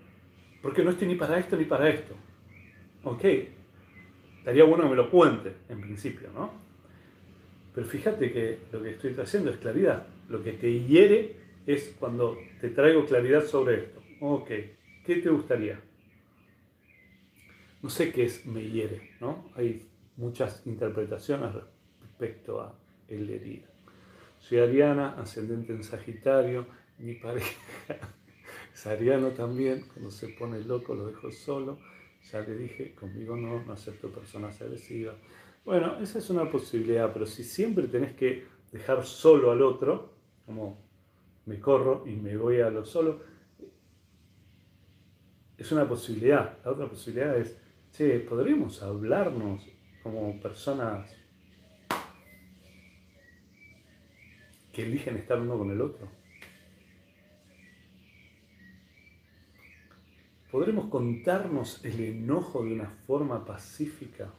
Porque 0.61 0.81
no 0.83 0.91
estoy 0.91 1.09
ni 1.09 1.15
para 1.15 1.37
esto 1.37 1.57
ni 1.57 1.65
para 1.65 1.89
esto. 1.89 2.15
Ok, 3.03 3.25
estaría 4.37 4.63
bueno 4.63 4.83
que 4.83 4.89
me 4.91 4.95
lo 4.95 5.09
cuente 5.09 5.53
en 5.67 5.81
principio, 5.81 6.29
¿no? 6.33 6.53
Pero 7.75 7.85
fíjate 7.85 8.31
que 8.31 8.59
lo 8.71 8.81
que 8.81 8.91
estoy 8.91 9.13
haciendo 9.21 9.51
es 9.51 9.57
claridad. 9.57 10.07
Lo 10.29 10.41
que 10.41 10.53
te 10.53 10.71
hiere 10.85 11.35
es 11.67 11.95
cuando 11.99 12.37
te 12.61 12.69
traigo 12.69 13.05
claridad 13.05 13.45
sobre 13.45 13.75
esto. 13.75 14.01
Ok, 14.21 14.51
¿Qué 15.09 15.15
te 15.15 15.29
gustaría? 15.31 15.81
No 17.81 17.89
sé 17.89 18.11
qué 18.11 18.25
es 18.25 18.45
me 18.45 18.61
hiere, 18.61 19.09
¿no? 19.19 19.49
Hay 19.55 19.89
muchas 20.17 20.61
interpretaciones 20.67 21.51
respecto 21.99 22.61
a 22.61 22.75
el 23.07 23.27
herir. 23.27 23.65
Soy 24.37 24.59
Ariana, 24.59 25.15
ascendente 25.19 25.73
en 25.73 25.83
Sagitario, 25.83 26.67
mi 26.99 27.15
pareja 27.15 27.57
es 28.71 28.85
Ariano 28.85 29.29
también, 29.29 29.87
cuando 29.91 30.11
se 30.11 30.27
pone 30.27 30.63
loco 30.63 30.93
lo 30.93 31.07
dejo 31.07 31.31
solo, 31.31 31.79
ya 32.31 32.41
le 32.41 32.55
dije, 32.55 32.93
conmigo 32.93 33.35
no, 33.35 33.63
no 33.63 33.73
acepto 33.73 34.09
personas 34.09 34.61
agresivas. 34.61 35.15
Bueno, 35.65 35.99
esa 35.99 36.19
es 36.19 36.29
una 36.29 36.51
posibilidad, 36.51 37.11
pero 37.11 37.25
si 37.25 37.43
siempre 37.43 37.87
tenés 37.87 38.13
que 38.13 38.45
dejar 38.71 39.03
solo 39.07 39.49
al 39.49 39.63
otro, 39.63 40.13
como 40.45 40.77
me 41.47 41.59
corro 41.59 42.03
y 42.05 42.11
me 42.11 42.37
voy 42.37 42.61
a 42.61 42.69
lo 42.69 42.85
solo, 42.85 43.21
es 45.59 45.71
una 45.73 45.87
posibilidad. 45.87 46.57
La 46.63 46.71
otra 46.71 46.87
posibilidad 46.87 47.37
es, 47.37 47.57
che, 47.91 48.19
¿podríamos 48.21 48.81
hablarnos 48.81 49.67
como 50.01 50.39
personas 50.39 51.13
que 54.71 54.83
eligen 54.83 55.17
estar 55.17 55.39
uno 55.39 55.57
con 55.57 55.69
el 55.69 55.81
otro? 55.81 56.07
¿Podremos 60.49 60.85
contarnos 60.85 61.83
el 61.83 61.99
enojo 61.99 62.63
de 62.63 62.73
una 62.73 62.89
forma 63.05 63.45
pacífica? 63.45 64.29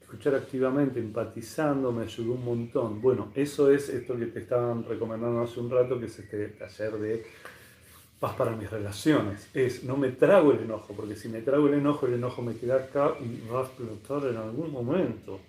Escuchar 0.00 0.34
activamente, 0.34 1.00
empatizando, 1.00 1.90
me 1.90 2.04
ayudó 2.04 2.34
un 2.34 2.44
montón. 2.44 3.00
Bueno, 3.00 3.32
eso 3.34 3.70
es 3.70 3.88
esto 3.88 4.16
que 4.16 4.26
te 4.26 4.40
estaban 4.40 4.84
recomendando 4.84 5.40
hace 5.40 5.58
un 5.58 5.70
rato, 5.70 5.98
que 5.98 6.06
es 6.06 6.18
este 6.18 6.48
taller 6.48 6.92
de 6.98 7.26
paz 8.18 8.34
para 8.34 8.56
mis 8.56 8.70
relaciones. 8.70 9.48
Es, 9.54 9.84
no 9.84 9.96
me 9.96 10.10
trago 10.10 10.52
el 10.52 10.60
enojo, 10.60 10.94
porque 10.94 11.16
si 11.16 11.28
me 11.28 11.40
trago 11.42 11.68
el 11.68 11.74
enojo, 11.74 12.06
el 12.06 12.14
enojo 12.14 12.42
me 12.42 12.56
queda 12.56 12.76
acá 12.76 13.14
y 13.20 13.48
va 13.48 13.60
a 13.60 13.64
explotar 13.64 14.26
en 14.30 14.36
algún 14.36 14.72
momento. 14.72 15.40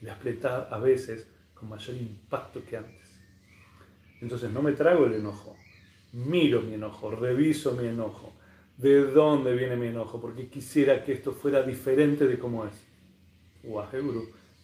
y 0.00 0.06
la 0.06 0.12
explota 0.12 0.68
a 0.70 0.78
veces 0.78 1.26
con 1.54 1.68
mayor 1.68 1.96
impacto 1.96 2.64
que 2.64 2.76
antes. 2.76 3.10
Entonces 4.20 4.50
no 4.50 4.62
me 4.62 4.72
trago 4.72 5.06
el 5.06 5.14
enojo, 5.14 5.56
miro 6.12 6.60
mi 6.60 6.74
enojo, 6.74 7.10
reviso 7.10 7.72
mi 7.72 7.88
enojo, 7.88 8.32
de 8.76 9.04
dónde 9.06 9.54
viene 9.54 9.76
mi 9.76 9.88
enojo, 9.88 10.20
porque 10.20 10.48
quisiera 10.48 11.04
que 11.04 11.12
esto 11.12 11.32
fuera 11.32 11.62
diferente 11.62 12.26
de 12.26 12.38
cómo 12.38 12.64
es. 12.66 12.74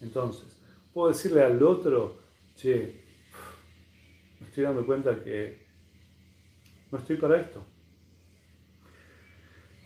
Entonces, 0.01 0.57
puedo 0.93 1.09
decirle 1.09 1.43
al 1.43 1.61
otro, 1.61 2.17
che, 2.55 3.01
me 4.39 4.47
estoy 4.47 4.63
dando 4.63 4.85
cuenta 4.85 5.21
que 5.21 5.68
no 6.91 6.97
estoy 6.97 7.17
para 7.17 7.39
esto. 7.39 7.63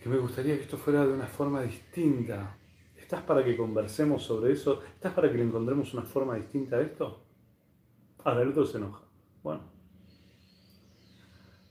Que 0.02 0.08
me 0.08 0.18
gustaría 0.18 0.56
que 0.56 0.62
esto 0.62 0.76
fuera 0.76 1.06
de 1.06 1.12
una 1.12 1.26
forma 1.26 1.62
distinta. 1.62 2.56
¿Estás 2.96 3.22
para 3.22 3.44
que 3.44 3.56
conversemos 3.56 4.22
sobre 4.22 4.52
eso? 4.52 4.82
¿Estás 4.94 5.12
para 5.12 5.30
que 5.30 5.38
le 5.38 5.44
encontremos 5.44 5.92
una 5.94 6.02
forma 6.02 6.36
distinta 6.36 6.76
a 6.76 6.80
esto? 6.80 7.22
Ahora 8.24 8.42
el 8.42 8.48
otro 8.48 8.66
se 8.66 8.78
enoja. 8.78 9.02
Bueno, 9.42 9.74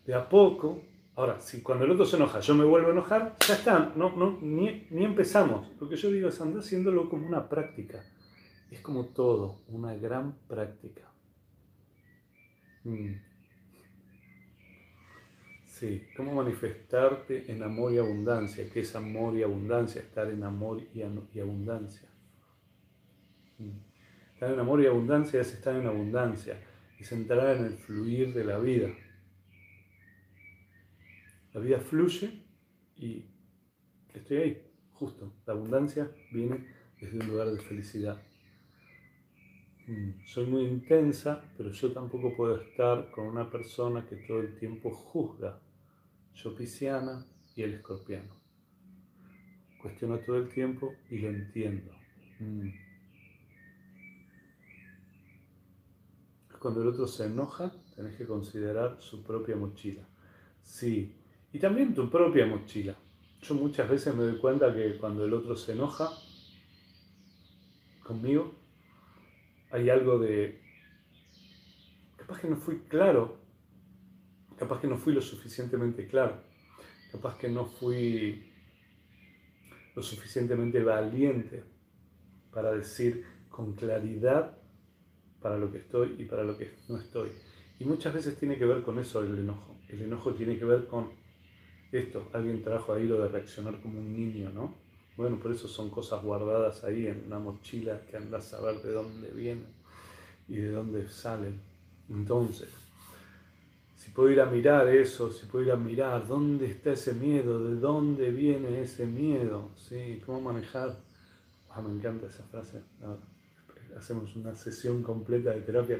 de 0.06 0.13
a 0.13 0.28
poco, 0.28 0.82
ahora, 1.15 1.39
si 1.39 1.62
cuando 1.62 1.86
el 1.86 1.91
otro 1.91 2.06
se 2.06 2.17
enoja 2.17 2.39
yo 2.41 2.56
me 2.56 2.65
vuelvo 2.65 2.89
a 2.89 2.91
enojar, 2.91 3.36
ya 3.48 3.56
está, 3.56 3.93
no, 3.96 4.15
no, 4.15 4.38
ni, 4.41 4.88
empezamos. 4.91 5.72
Lo 5.80 5.88
que 5.88 5.96
yo 5.96 6.12
digo 6.12 6.30
es 6.30 6.41
andar 6.41 6.60
haciéndolo 6.60 7.10
como 7.10 7.26
una 7.26 7.48
práctica. 7.48 8.04
Es 8.69 8.82
como 8.82 9.06
todo, 9.08 9.62
una 9.67 9.96
gran 9.96 10.34
práctica. 10.48 11.10
Mm. 12.84 13.33
Sí, 15.73 16.05
cómo 16.15 16.36
manifestarte 16.36 17.51
en 17.51 17.63
amor 17.63 17.91
y 17.93 17.97
abundancia, 17.97 18.69
que 18.69 18.81
es 18.81 18.95
amor 18.95 19.36
y 19.36 19.41
abundancia, 19.41 20.01
estar 20.01 20.29
en 20.29 20.43
amor 20.43 20.83
y, 20.93 21.01
abundancia. 21.01 22.07
Mm. 23.57 23.71
Estar 24.33 24.53
en 24.53 24.59
amor 24.59 24.83
y 24.83 24.86
abundancia 24.86 25.41
es 25.41 25.51
estar 25.51 25.75
en 25.75 25.88
abundancia, 25.88 26.59
es 26.99 27.12
entrar 27.12 27.57
en 27.57 27.65
el 27.65 27.73
fluir 27.73 28.36
de 28.36 28.43
la 28.43 28.59
vida. 28.59 28.93
La 31.53 31.59
vida 31.59 31.79
fluye 31.79 32.43
y 32.95 33.25
estoy 34.13 34.38
ahí, 34.38 34.71
justo. 34.91 35.33
La 35.47 35.53
abundancia 35.53 36.07
viene 36.31 36.67
desde 37.01 37.17
un 37.17 37.27
lugar 37.29 37.49
de 37.49 37.59
felicidad. 37.59 38.21
Mm, 39.86 40.26
soy 40.26 40.46
muy 40.46 40.63
intensa, 40.63 41.43
pero 41.58 41.69
yo 41.72 41.91
tampoco 41.91 42.34
puedo 42.36 42.62
estar 42.62 43.12
con 43.12 43.28
una 43.28 43.50
persona 43.50 44.06
que 44.08 44.15
todo 44.15 44.39
el 44.39 44.56
tiempo 44.56 44.91
juzga. 44.91 45.60
Yo 46.36 46.56
pisciana 46.56 47.26
y 47.56 47.63
el 47.63 47.74
escorpiano. 47.74 48.34
Cuestiono 49.82 50.19
todo 50.19 50.38
el 50.38 50.48
tiempo 50.48 50.93
y 51.10 51.17
lo 51.17 51.30
entiendo. 51.30 51.91
Mm. 52.39 52.69
Cuando 56.60 56.82
el 56.82 56.88
otro 56.88 57.06
se 57.06 57.26
enoja, 57.26 57.74
tenés 57.93 58.15
que 58.15 58.26
considerar 58.26 58.96
su 59.02 59.22
propia 59.22 59.58
mochila. 59.58 60.08
Sí, 60.62 61.13
y 61.52 61.60
también 61.60 61.93
tu 61.93 62.10
propia 62.10 62.46
mochila. 62.46 62.96
Yo 63.41 63.56
muchas 63.56 63.89
veces 63.89 64.15
me 64.15 64.24
doy 64.24 64.38
cuenta 64.38 64.74
que 64.74 64.98
cuando 64.98 65.26
el 65.26 65.34
otro 65.34 65.58
se 65.58 65.74
enoja 65.74 66.10
conmigo, 68.02 68.62
hay 69.73 69.89
algo 69.89 70.19
de, 70.19 70.62
capaz 72.15 72.39
que 72.39 72.47
no 72.47 72.57
fui 72.57 72.81
claro, 72.88 73.39
capaz 74.55 74.79
que 74.79 74.88
no 74.88 74.97
fui 74.97 75.13
lo 75.13 75.21
suficientemente 75.21 76.07
claro, 76.07 76.43
capaz 77.12 77.39
que 77.39 77.49
no 77.49 77.65
fui 77.65 78.51
lo 79.95 80.03
suficientemente 80.03 80.83
valiente 80.83 81.63
para 82.51 82.71
decir 82.71 83.25
con 83.49 83.73
claridad 83.73 84.55
para 85.41 85.57
lo 85.57 85.71
que 85.71 85.79
estoy 85.79 86.17
y 86.19 86.25
para 86.25 86.43
lo 86.43 86.55
que 86.55 86.75
no 86.88 86.99
estoy. 86.99 87.31
Y 87.79 87.86
muchas 87.86 88.13
veces 88.13 88.38
tiene 88.38 88.59
que 88.59 88.65
ver 88.65 88.83
con 88.83 88.99
eso 88.99 89.23
el 89.23 89.39
enojo. 89.39 89.75
El 89.89 90.03
enojo 90.03 90.36
tiene 90.36 90.59
que 90.59 90.65
ver 90.65 90.86
con 90.86 91.09
esto. 91.91 92.29
Alguien 92.33 92.62
trajo 92.62 92.93
ahí 92.93 93.07
lo 93.07 93.19
de 93.23 93.27
reaccionar 93.27 93.81
como 93.81 93.99
un 93.99 94.13
niño, 94.13 94.51
¿no? 94.51 94.83
Bueno, 95.15 95.38
por 95.39 95.52
eso 95.52 95.67
son 95.67 95.89
cosas 95.89 96.23
guardadas 96.23 96.84
ahí 96.84 97.08
en 97.08 97.23
una 97.28 97.39
mochila 97.39 98.02
que 98.10 98.17
andas 98.17 98.54
a 98.54 98.62
ver 98.62 98.82
de 98.82 98.91
dónde 98.93 99.30
vienen 99.30 99.67
y 100.47 100.56
de 100.56 100.71
dónde 100.71 101.08
salen. 101.08 101.60
Entonces, 102.10 102.69
si 103.95 104.12
puedo 104.12 104.32
ir 104.32 104.41
a 104.41 104.45
mirar 104.45 104.88
eso, 104.88 105.32
si 105.32 105.45
puedo 105.45 105.65
ir 105.65 105.71
a 105.71 105.78
mirar 105.78 106.28
dónde 106.28 106.65
está 106.65 106.91
ese 106.91 107.13
miedo, 107.13 107.63
de 107.63 107.76
dónde 107.76 108.32
viene 108.32 108.82
ese 108.82 109.06
miedo. 109.06 109.69
¿Cómo 110.26 110.41
manejar? 110.41 110.97
Ah, 111.69 111.82
me 111.82 111.93
encanta 111.93 112.28
esa 112.28 112.43
frase. 112.43 112.82
hacemos 113.97 114.36
una 114.36 114.56
sesión 114.56 115.04
completa 115.04 115.52
de 115.52 115.62
terapia. 115.62 115.99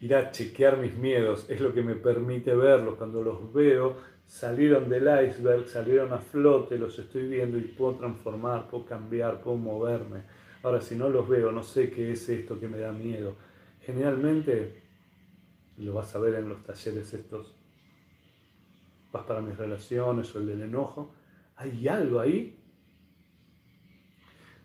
Ir 0.00 0.14
a 0.14 0.30
chequear 0.30 0.76
mis 0.78 0.94
miedos 0.94 1.46
es 1.48 1.60
lo 1.60 1.72
que 1.72 1.82
me 1.82 1.94
permite 1.94 2.54
verlos. 2.54 2.96
Cuando 2.96 3.22
los 3.22 3.52
veo, 3.52 3.96
salieron 4.26 4.88
del 4.88 5.04
iceberg, 5.28 5.68
salieron 5.68 6.12
a 6.12 6.18
flote, 6.18 6.78
los 6.78 6.98
estoy 6.98 7.28
viendo 7.28 7.58
y 7.58 7.62
puedo 7.62 7.94
transformar, 7.94 8.68
puedo 8.68 8.84
cambiar, 8.84 9.40
puedo 9.40 9.56
moverme. 9.56 10.22
Ahora, 10.62 10.80
si 10.80 10.96
no 10.96 11.08
los 11.08 11.28
veo, 11.28 11.52
no 11.52 11.62
sé 11.62 11.90
qué 11.90 12.12
es 12.12 12.28
esto 12.28 12.58
que 12.58 12.68
me 12.68 12.78
da 12.78 12.92
miedo. 12.92 13.36
Generalmente, 13.80 14.82
lo 15.78 15.94
vas 15.94 16.14
a 16.14 16.18
ver 16.18 16.34
en 16.34 16.48
los 16.48 16.62
talleres 16.64 17.12
estos, 17.14 17.54
vas 19.12 19.24
para 19.24 19.40
mis 19.40 19.56
relaciones 19.56 20.34
o 20.34 20.38
el 20.40 20.46
del 20.46 20.62
enojo, 20.62 21.14
hay 21.56 21.86
algo 21.88 22.20
ahí 22.20 22.58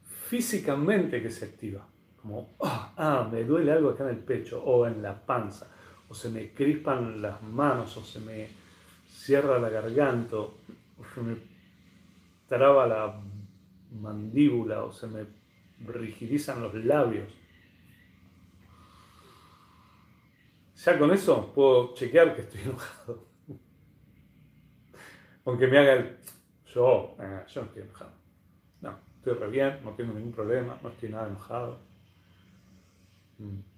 físicamente 0.03 1.21
que 1.21 1.29
se 1.29 1.45
activa. 1.45 1.87
Como, 2.21 2.55
ah, 2.61 2.93
ah, 2.97 3.29
me 3.31 3.43
duele 3.43 3.71
algo 3.71 3.89
acá 3.89 4.03
en 4.03 4.11
el 4.11 4.23
pecho 4.23 4.63
o 4.63 4.87
en 4.87 5.01
la 5.01 5.25
panza, 5.25 5.71
o 6.07 6.13
se 6.13 6.29
me 6.29 6.53
crispan 6.53 7.21
las 7.21 7.41
manos, 7.41 7.95
o 7.97 8.03
se 8.03 8.19
me 8.19 8.60
cierra 9.21 9.59
la 9.59 9.69
garganta, 9.69 10.37
o 10.37 10.55
se 11.13 11.21
me 11.21 11.37
traba 12.47 12.87
la 12.87 13.21
mandíbula, 13.91 14.83
o 14.83 14.91
se 14.91 15.07
me 15.07 15.25
rigidizan 15.79 16.61
los 16.61 16.73
labios. 16.73 17.31
Ya 20.83 20.97
con 20.97 21.11
eso 21.11 21.53
puedo 21.53 21.93
chequear 21.93 22.35
que 22.35 22.41
estoy 22.41 22.61
enojado. 22.65 23.27
Aunque 25.45 25.67
me 25.67 25.77
haga 25.77 25.93
el... 25.93 26.17
Yo, 26.73 27.15
eh, 27.19 27.43
yo 27.47 27.61
no 27.61 27.67
estoy 27.67 27.83
enojado. 27.83 28.11
No, 28.81 28.99
estoy 29.17 29.33
re 29.33 29.49
bien, 29.49 29.79
no 29.83 29.91
tengo 29.91 30.13
ningún 30.13 30.31
problema, 30.31 30.79
no 30.81 30.89
estoy 30.89 31.09
nada 31.09 31.27
enojado. 31.27 31.77
Mm. 33.37 33.70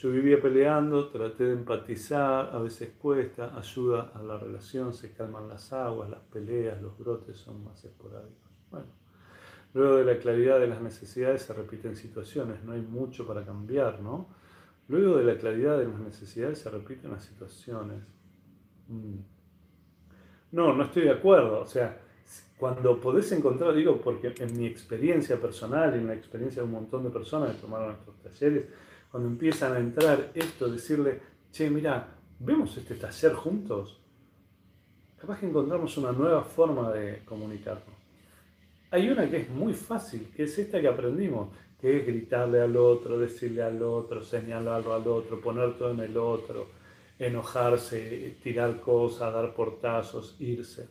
Yo 0.00 0.10
vivía 0.10 0.40
peleando, 0.40 1.10
traté 1.10 1.44
de 1.44 1.52
empatizar, 1.52 2.56
a 2.56 2.58
veces 2.58 2.94
cuesta, 2.98 3.54
ayuda 3.54 4.12
a 4.14 4.22
la 4.22 4.38
relación, 4.38 4.94
se 4.94 5.12
calman 5.12 5.46
las 5.46 5.74
aguas, 5.74 6.08
las 6.08 6.20
peleas, 6.20 6.80
los 6.80 6.96
brotes 6.96 7.36
son 7.36 7.62
más 7.64 7.84
esporádicos. 7.84 8.50
Bueno, 8.70 8.86
luego 9.74 9.96
de 9.96 10.04
la 10.06 10.18
claridad 10.18 10.58
de 10.58 10.68
las 10.68 10.80
necesidades 10.80 11.42
se 11.42 11.52
repiten 11.52 11.96
situaciones, 11.96 12.64
no 12.64 12.72
hay 12.72 12.80
mucho 12.80 13.26
para 13.26 13.44
cambiar, 13.44 14.00
¿no? 14.00 14.28
Luego 14.88 15.18
de 15.18 15.24
la 15.24 15.36
claridad 15.36 15.78
de 15.78 15.88
las 15.88 16.00
necesidades 16.00 16.60
se 16.60 16.70
repiten 16.70 17.10
las 17.10 17.22
situaciones. 17.22 18.02
Mm. 18.88 19.18
No, 20.52 20.72
no 20.72 20.84
estoy 20.84 21.02
de 21.02 21.10
acuerdo. 21.10 21.60
O 21.60 21.66
sea, 21.66 22.00
cuando 22.56 22.98
podés 22.98 23.30
encontrar, 23.32 23.74
digo, 23.74 24.00
porque 24.00 24.32
en 24.38 24.56
mi 24.56 24.64
experiencia 24.64 25.38
personal 25.38 25.94
y 25.94 25.98
en 25.98 26.06
la 26.06 26.14
experiencia 26.14 26.62
de 26.62 26.68
un 26.68 26.72
montón 26.72 27.04
de 27.04 27.10
personas 27.10 27.54
que 27.54 27.60
tomaron 27.60 27.96
estos 27.96 28.16
talleres, 28.22 28.64
cuando 29.10 29.28
empiezan 29.28 29.74
a 29.74 29.78
entrar 29.78 30.30
esto, 30.34 30.68
decirle, 30.68 31.20
che, 31.50 31.68
mira, 31.68 32.16
¿vemos 32.38 32.76
este 32.76 32.94
taller 32.94 33.34
juntos? 33.34 34.00
Capaz 35.18 35.40
que 35.40 35.46
encontramos 35.46 35.96
una 35.98 36.12
nueva 36.12 36.44
forma 36.44 36.90
de 36.92 37.24
comunicarnos. 37.24 37.94
Hay 38.92 39.08
una 39.08 39.28
que 39.28 39.38
es 39.38 39.50
muy 39.50 39.74
fácil, 39.74 40.30
que 40.34 40.44
es 40.44 40.58
esta 40.58 40.80
que 40.80 40.88
aprendimos, 40.88 41.48
que 41.80 41.98
es 41.98 42.06
gritarle 42.06 42.60
al 42.60 42.76
otro, 42.76 43.18
decirle 43.18 43.62
al 43.62 43.82
otro, 43.82 44.22
señalarlo 44.22 44.94
al 44.94 45.06
otro, 45.06 45.40
poner 45.40 45.76
todo 45.76 45.90
en 45.90 46.00
el 46.00 46.16
otro, 46.16 46.68
enojarse, 47.18 48.38
tirar 48.42 48.80
cosas, 48.80 49.32
dar 49.32 49.54
portazos, 49.54 50.36
irse. 50.40 50.88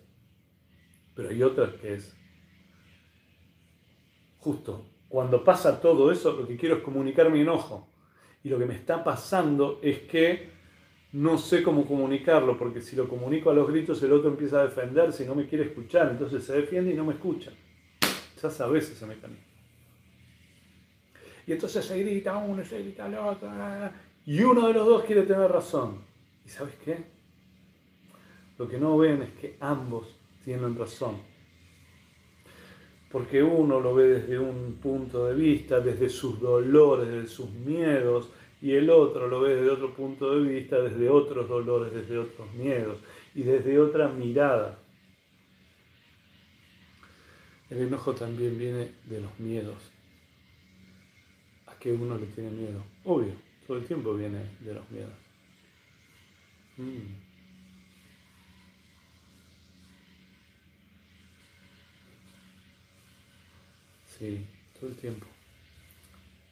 Pero 1.16 1.30
hay 1.30 1.42
otra 1.42 1.74
que 1.80 1.96
es 1.96 2.16
justo, 4.40 4.86
cuando 5.08 5.44
pasa 5.44 5.82
todo 5.82 6.12
eso, 6.12 6.34
lo 6.34 6.48
que 6.48 6.56
quiero 6.56 6.78
es 6.78 6.84
comunicar 6.84 7.30
mi 7.30 7.42
enojo. 7.42 7.90
Y 8.44 8.50
lo 8.50 8.58
que 8.58 8.66
me 8.66 8.76
está 8.76 9.04
pasando 9.04 9.80
es 9.82 10.00
que 10.00 10.50
no 11.12 11.38
sé 11.38 11.64
cómo 11.64 11.86
comunicarlo, 11.86 12.58
porque 12.58 12.82
si 12.82 12.96
lo 12.96 13.08
comunico 13.08 13.50
a 13.50 13.54
los 13.54 13.68
gritos, 13.68 14.02
el 14.04 14.14
otro 14.14 14.30
empieza 14.30 14.62
a 14.62 14.64
defenderse 14.64 15.24
y 15.24 15.28
no 15.28 15.36
me 15.36 15.48
quiere 15.48 15.66
escuchar, 15.66 16.10
entonces 16.12 16.44
se 16.44 16.54
defiende 16.54 16.92
y 16.92 16.96
no 16.96 17.06
me 17.06 17.14
escucha. 17.14 17.52
Ya 18.42 18.50
sabes 18.50 18.92
ese 18.92 19.06
mecanismo. 19.06 19.44
Y 21.48 21.54
entonces 21.54 21.84
se 21.84 22.00
grita 22.00 22.38
uno, 22.38 22.64
se 22.64 22.80
grita 22.80 23.08
el 23.08 23.16
otro, 23.16 23.50
y 24.26 24.42
uno 24.44 24.68
de 24.68 24.74
los 24.74 24.86
dos 24.86 25.04
quiere 25.04 25.24
tener 25.24 25.52
razón. 25.52 26.04
¿Y 26.46 26.50
sabes 26.50 26.76
qué? 26.86 27.04
Lo 28.60 28.68
que 28.68 28.78
no 28.78 28.98
ven 28.98 29.24
es 29.24 29.32
que 29.32 29.58
ambos 29.60 30.16
tienen 30.44 30.78
razón. 30.78 31.29
Porque 33.12 33.42
uno 33.42 33.80
lo 33.80 33.96
ve 33.96 34.08
desde 34.08 34.38
un 34.38 34.80
punto 34.82 35.26
de 35.26 35.34
vista, 35.34 35.80
desde 35.80 36.10
sus 36.10 36.40
dolores, 36.40 37.08
desde 37.08 37.28
sus 37.28 37.50
miedos, 37.50 38.30
y 38.62 38.74
el 38.74 38.90
otro 38.90 39.28
lo 39.28 39.42
ve 39.42 39.56
desde 39.56 39.72
otro 39.72 39.94
punto 39.94 40.36
de 40.36 40.48
vista, 40.48 40.80
desde 40.82 41.10
otros 41.10 41.48
dolores, 41.48 41.94
desde 41.94 42.18
otros 42.18 42.52
miedos 42.54 43.00
y 43.34 43.44
desde 43.44 43.80
otra 43.80 44.10
mirada. 44.10 44.78
El 47.70 47.80
enojo 47.80 48.14
también 48.14 48.58
viene 48.58 48.92
de 49.06 49.22
los 49.22 49.40
miedos. 49.40 49.92
¿A 51.68 51.76
qué 51.80 51.94
uno 51.94 52.18
le 52.18 52.26
tiene 52.28 52.50
miedo? 52.50 52.84
Obvio, 53.06 53.34
todo 53.66 53.78
el 53.78 53.86
tiempo 53.86 54.14
viene 54.14 54.40
de 54.60 54.74
los 54.74 54.90
miedos. 54.92 55.14
Mm. 56.78 57.29
Sí, 64.20 64.46
todo 64.78 64.90
el 64.90 64.96
tiempo. 64.98 65.26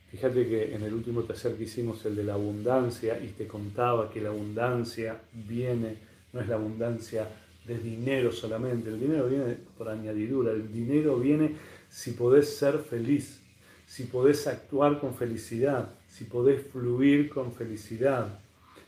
Fíjate 0.09 0.47
que 0.47 0.73
en 0.73 0.83
el 0.83 0.93
último 0.93 1.23
taller 1.23 1.57
que 1.57 1.63
hicimos, 1.65 2.05
el 2.05 2.15
de 2.15 2.23
la 2.23 2.35
abundancia, 2.35 3.19
y 3.21 3.27
te 3.27 3.45
contaba 3.45 4.09
que 4.09 4.21
la 4.21 4.29
abundancia 4.29 5.19
viene, 5.33 5.97
no 6.31 6.39
es 6.39 6.47
la 6.47 6.55
abundancia 6.55 7.27
de 7.65 7.77
dinero 7.77 8.31
solamente, 8.31 8.89
el 8.89 8.99
dinero 8.99 9.27
viene 9.27 9.57
por 9.77 9.89
añadidura, 9.89 10.53
el 10.53 10.71
dinero 10.71 11.19
viene 11.19 11.55
si 11.89 12.11
podés 12.11 12.55
ser 12.55 12.79
feliz, 12.79 13.41
si 13.85 14.03
podés 14.03 14.47
actuar 14.47 14.99
con 14.99 15.13
felicidad, 15.13 15.89
si 16.09 16.23
podés 16.23 16.65
fluir 16.71 17.29
con 17.29 17.53
felicidad, 17.53 18.39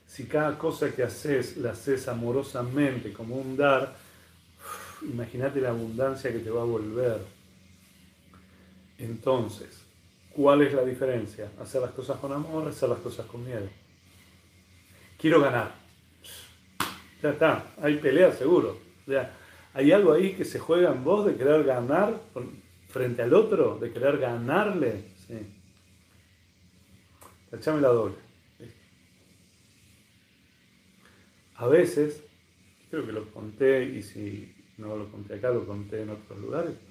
si 0.08 0.24
cada 0.24 0.58
cosa 0.58 0.96
que 0.96 1.04
haces 1.04 1.58
la 1.58 1.72
haces 1.72 2.08
amorosamente 2.08 3.12
como 3.12 3.36
un 3.36 3.58
dar, 3.58 3.94
imagínate 5.04 5.60
la 5.60 5.70
abundancia 5.70 6.32
que 6.32 6.40
te 6.40 6.50
va 6.50 6.62
a 6.62 6.66
volver. 6.66 7.39
Entonces, 9.00 9.86
¿cuál 10.32 10.62
es 10.62 10.74
la 10.74 10.84
diferencia? 10.84 11.50
Hacer 11.60 11.82
las 11.82 11.92
cosas 11.92 12.18
con 12.18 12.34
amor, 12.34 12.68
hacer 12.68 12.90
las 12.90 13.00
cosas 13.00 13.26
con 13.26 13.44
miedo. 13.44 13.68
Quiero 15.18 15.40
ganar. 15.40 15.74
Ya 17.24 17.32
está, 17.32 17.74
hay 17.82 17.96
pelea 17.98 18.32
seguro. 18.34 18.78
O 19.08 19.10
sea, 19.10 19.36
hay 19.74 19.92
algo 19.92 20.14
ahí 20.14 20.34
que 20.34 20.46
se 20.46 20.60
juega 20.60 20.92
en 20.92 21.04
vos 21.04 21.26
de 21.26 21.36
querer 21.36 21.64
ganar 21.64 22.20
frente 22.90 23.22
al 23.22 23.34
otro, 23.34 23.78
de 23.78 23.92
querer 23.92 24.18
ganarle. 24.18 25.06
Sí. 25.28 25.38
Echame 27.52 27.82
la 27.82 27.90
doble. 27.90 28.16
A 31.56 31.68
veces, 31.68 32.24
creo 32.90 33.06
que 33.06 33.12
lo 33.12 33.30
conté 33.32 33.84
y 33.84 34.02
si 34.02 34.56
no 34.78 34.96
lo 34.96 35.10
conté 35.10 35.36
acá, 35.36 35.52
lo 35.52 35.66
conté 35.66 36.02
en 36.02 36.10
otros 36.10 36.40
lugares 36.40 36.89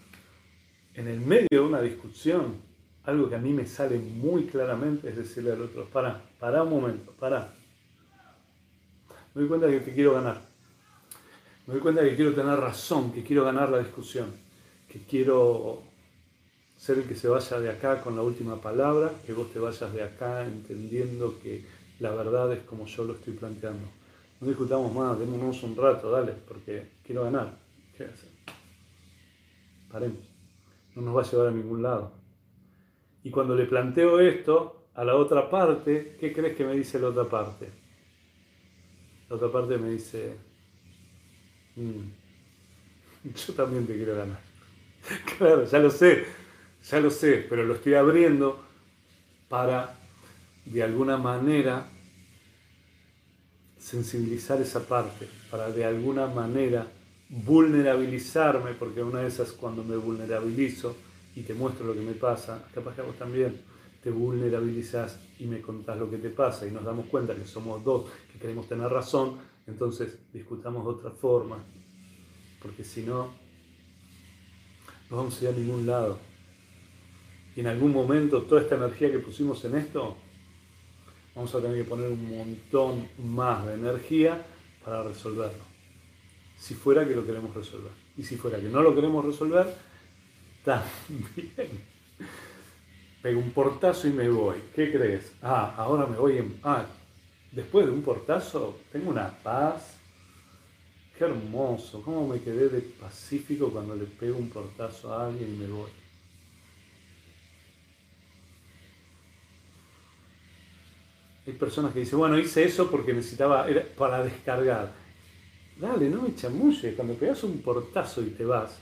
en 0.98 1.06
el 1.06 1.20
medio 1.20 1.46
de 1.48 1.60
una 1.60 1.80
discusión, 1.80 2.56
algo 3.04 3.28
que 3.28 3.36
a 3.36 3.38
mí 3.38 3.52
me 3.52 3.64
sale 3.66 3.98
muy 3.98 4.46
claramente 4.46 5.08
es 5.08 5.16
decirle 5.16 5.52
al 5.52 5.62
otro, 5.62 5.88
para, 5.88 6.20
para 6.40 6.64
un 6.64 6.70
momento, 6.70 7.12
para. 7.12 7.54
Me 9.32 9.42
doy 9.42 9.48
cuenta 9.48 9.68
que 9.68 9.78
te 9.78 9.94
quiero 9.94 10.14
ganar. 10.14 10.40
Me 11.66 11.74
doy 11.74 11.80
cuenta 11.80 12.02
que 12.02 12.16
quiero 12.16 12.34
tener 12.34 12.58
razón, 12.58 13.12
que 13.12 13.22
quiero 13.22 13.44
ganar 13.44 13.70
la 13.70 13.78
discusión, 13.78 14.32
que 14.88 15.00
quiero 15.02 15.82
ser 16.76 16.98
el 16.98 17.04
que 17.04 17.14
se 17.14 17.28
vaya 17.28 17.60
de 17.60 17.70
acá 17.70 18.00
con 18.00 18.16
la 18.16 18.22
última 18.22 18.60
palabra, 18.60 19.12
que 19.24 19.32
vos 19.32 19.52
te 19.52 19.60
vayas 19.60 19.92
de 19.92 20.02
acá 20.02 20.44
entendiendo 20.44 21.38
que 21.40 21.64
la 22.00 22.10
verdad 22.10 22.52
es 22.52 22.64
como 22.64 22.86
yo 22.86 23.04
lo 23.04 23.12
estoy 23.12 23.34
planteando. 23.34 23.86
No 24.40 24.48
discutamos 24.48 24.92
más, 24.92 25.16
démonos 25.16 25.62
un 25.62 25.76
rato, 25.76 26.10
dale, 26.10 26.32
porque 26.32 26.88
quiero 27.04 27.22
ganar. 27.22 27.52
¿Qué 27.96 28.04
hacer? 28.04 28.30
Paremos 29.92 30.37
no 30.98 31.04
nos 31.04 31.16
va 31.16 31.22
a 31.22 31.30
llevar 31.30 31.48
a 31.48 31.50
ningún 31.52 31.82
lado. 31.82 32.12
Y 33.22 33.30
cuando 33.30 33.54
le 33.54 33.66
planteo 33.66 34.18
esto 34.20 34.88
a 34.94 35.04
la 35.04 35.14
otra 35.14 35.48
parte, 35.48 36.16
¿qué 36.18 36.32
crees 36.32 36.56
que 36.56 36.64
me 36.64 36.74
dice 36.74 36.98
la 36.98 37.08
otra 37.08 37.24
parte? 37.24 37.70
La 39.28 39.36
otra 39.36 39.50
parte 39.50 39.78
me 39.78 39.90
dice, 39.90 40.36
mm, 41.76 42.00
yo 43.46 43.54
también 43.54 43.86
te 43.86 43.94
quiero 43.94 44.16
ganar. 44.16 44.40
claro, 45.38 45.64
ya 45.64 45.78
lo 45.78 45.90
sé, 45.90 46.24
ya 46.82 47.00
lo 47.00 47.10
sé, 47.10 47.46
pero 47.48 47.64
lo 47.64 47.74
estoy 47.74 47.94
abriendo 47.94 48.64
para, 49.48 49.96
de 50.64 50.82
alguna 50.82 51.16
manera, 51.16 51.88
sensibilizar 53.76 54.60
esa 54.60 54.80
parte, 54.80 55.28
para 55.48 55.70
de 55.70 55.84
alguna 55.84 56.26
manera 56.26 56.88
vulnerabilizarme, 57.28 58.72
porque 58.72 59.02
una 59.02 59.20
de 59.20 59.28
esas 59.28 59.52
cuando 59.52 59.84
me 59.84 59.96
vulnerabilizo 59.96 60.96
y 61.36 61.42
te 61.42 61.54
muestro 61.54 61.86
lo 61.86 61.94
que 61.94 62.00
me 62.00 62.14
pasa, 62.14 62.66
capaz 62.72 62.94
que 62.94 63.02
vos 63.02 63.16
también 63.16 63.60
te 64.02 64.10
vulnerabilizas 64.10 65.20
y 65.38 65.46
me 65.46 65.60
contás 65.60 65.98
lo 65.98 66.08
que 66.10 66.18
te 66.18 66.30
pasa 66.30 66.66
y 66.66 66.70
nos 66.70 66.84
damos 66.84 67.06
cuenta 67.06 67.34
que 67.34 67.44
somos 67.44 67.84
dos, 67.84 68.10
que 68.32 68.38
queremos 68.38 68.66
tener 68.66 68.88
razón, 68.88 69.36
entonces 69.66 70.18
discutamos 70.32 70.84
de 70.84 70.90
otra 70.90 71.10
forma, 71.10 71.58
porque 72.62 72.84
si 72.84 73.02
no, 73.02 73.34
no 75.10 75.16
vamos 75.16 75.38
a 75.40 75.44
ir 75.44 75.50
a 75.50 75.52
ningún 75.52 75.86
lado. 75.86 76.18
Y 77.54 77.60
en 77.60 77.66
algún 77.66 77.92
momento 77.92 78.42
toda 78.42 78.62
esta 78.62 78.76
energía 78.76 79.10
que 79.10 79.18
pusimos 79.18 79.64
en 79.64 79.76
esto, 79.76 80.16
vamos 81.34 81.54
a 81.54 81.60
tener 81.60 81.76
que 81.76 81.84
poner 81.84 82.10
un 82.10 82.36
montón 82.36 83.08
más 83.18 83.66
de 83.66 83.74
energía 83.74 84.46
para 84.84 85.02
resolverlo 85.02 85.67
si 86.58 86.74
fuera 86.74 87.06
que 87.06 87.14
lo 87.14 87.24
queremos 87.24 87.54
resolver. 87.54 87.92
Y 88.16 88.22
si 88.22 88.36
fuera 88.36 88.58
que 88.58 88.68
no 88.68 88.82
lo 88.82 88.94
queremos 88.94 89.24
resolver, 89.24 89.74
también. 90.64 91.88
Pego 93.22 93.40
un 93.40 93.50
portazo 93.52 94.08
y 94.08 94.12
me 94.12 94.28
voy. 94.28 94.56
¿Qué 94.74 94.92
crees? 94.92 95.32
Ah, 95.42 95.74
ahora 95.76 96.06
me 96.06 96.16
voy 96.16 96.38
en... 96.38 96.58
Ah, 96.62 96.84
después 97.52 97.86
de 97.86 97.92
un 97.92 98.02
portazo 98.02 98.80
tengo 98.92 99.10
una 99.10 99.30
paz. 99.30 99.96
Qué 101.16 101.24
hermoso. 101.24 102.02
¿Cómo 102.02 102.28
me 102.28 102.40
quedé 102.40 102.68
de 102.68 102.80
pacífico 102.80 103.70
cuando 103.70 103.94
le 103.94 104.04
pego 104.04 104.38
un 104.38 104.50
portazo 104.50 105.12
a 105.12 105.26
alguien 105.26 105.54
y 105.54 105.56
me 105.58 105.66
voy? 105.66 105.90
Hay 111.46 111.54
personas 111.54 111.94
que 111.94 112.00
dicen, 112.00 112.18
bueno, 112.18 112.38
hice 112.38 112.64
eso 112.64 112.90
porque 112.90 113.14
necesitaba, 113.14 113.66
era 113.68 113.82
para 113.96 114.22
descargar. 114.22 114.92
Dale, 115.78 116.08
no 116.08 116.22
me 116.22 116.34
chamulles. 116.34 116.94
Cuando 116.96 117.14
pegas 117.14 117.42
un 117.44 117.62
portazo 117.62 118.22
y 118.22 118.30
te 118.30 118.44
vas, 118.44 118.78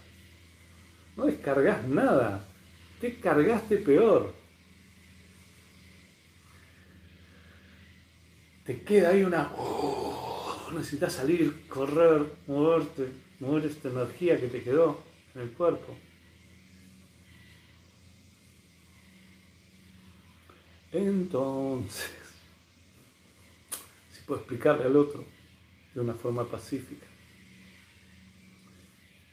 no 1.16 1.26
descargas 1.26 1.86
nada. 1.86 2.46
Te 3.00 3.16
cargaste 3.16 3.78
peor. 3.78 4.32
Te 8.64 8.82
queda 8.82 9.10
ahí 9.10 9.22
una. 9.22 9.52
Oh, 9.56 10.70
necesitas 10.72 11.12
salir, 11.12 11.68
correr, 11.68 12.32
moverte, 12.46 13.08
mover 13.40 13.66
esta 13.66 13.90
energía 13.90 14.40
que 14.40 14.48
te 14.48 14.62
quedó 14.62 15.02
en 15.34 15.42
el 15.42 15.50
cuerpo. 15.50 15.94
Entonces, 20.92 22.10
si 24.12 24.22
puedo 24.22 24.40
explicarle 24.40 24.84
al 24.84 24.96
otro 24.96 25.35
de 25.96 26.02
una 26.02 26.12
forma 26.12 26.44
pacífica. 26.44 27.06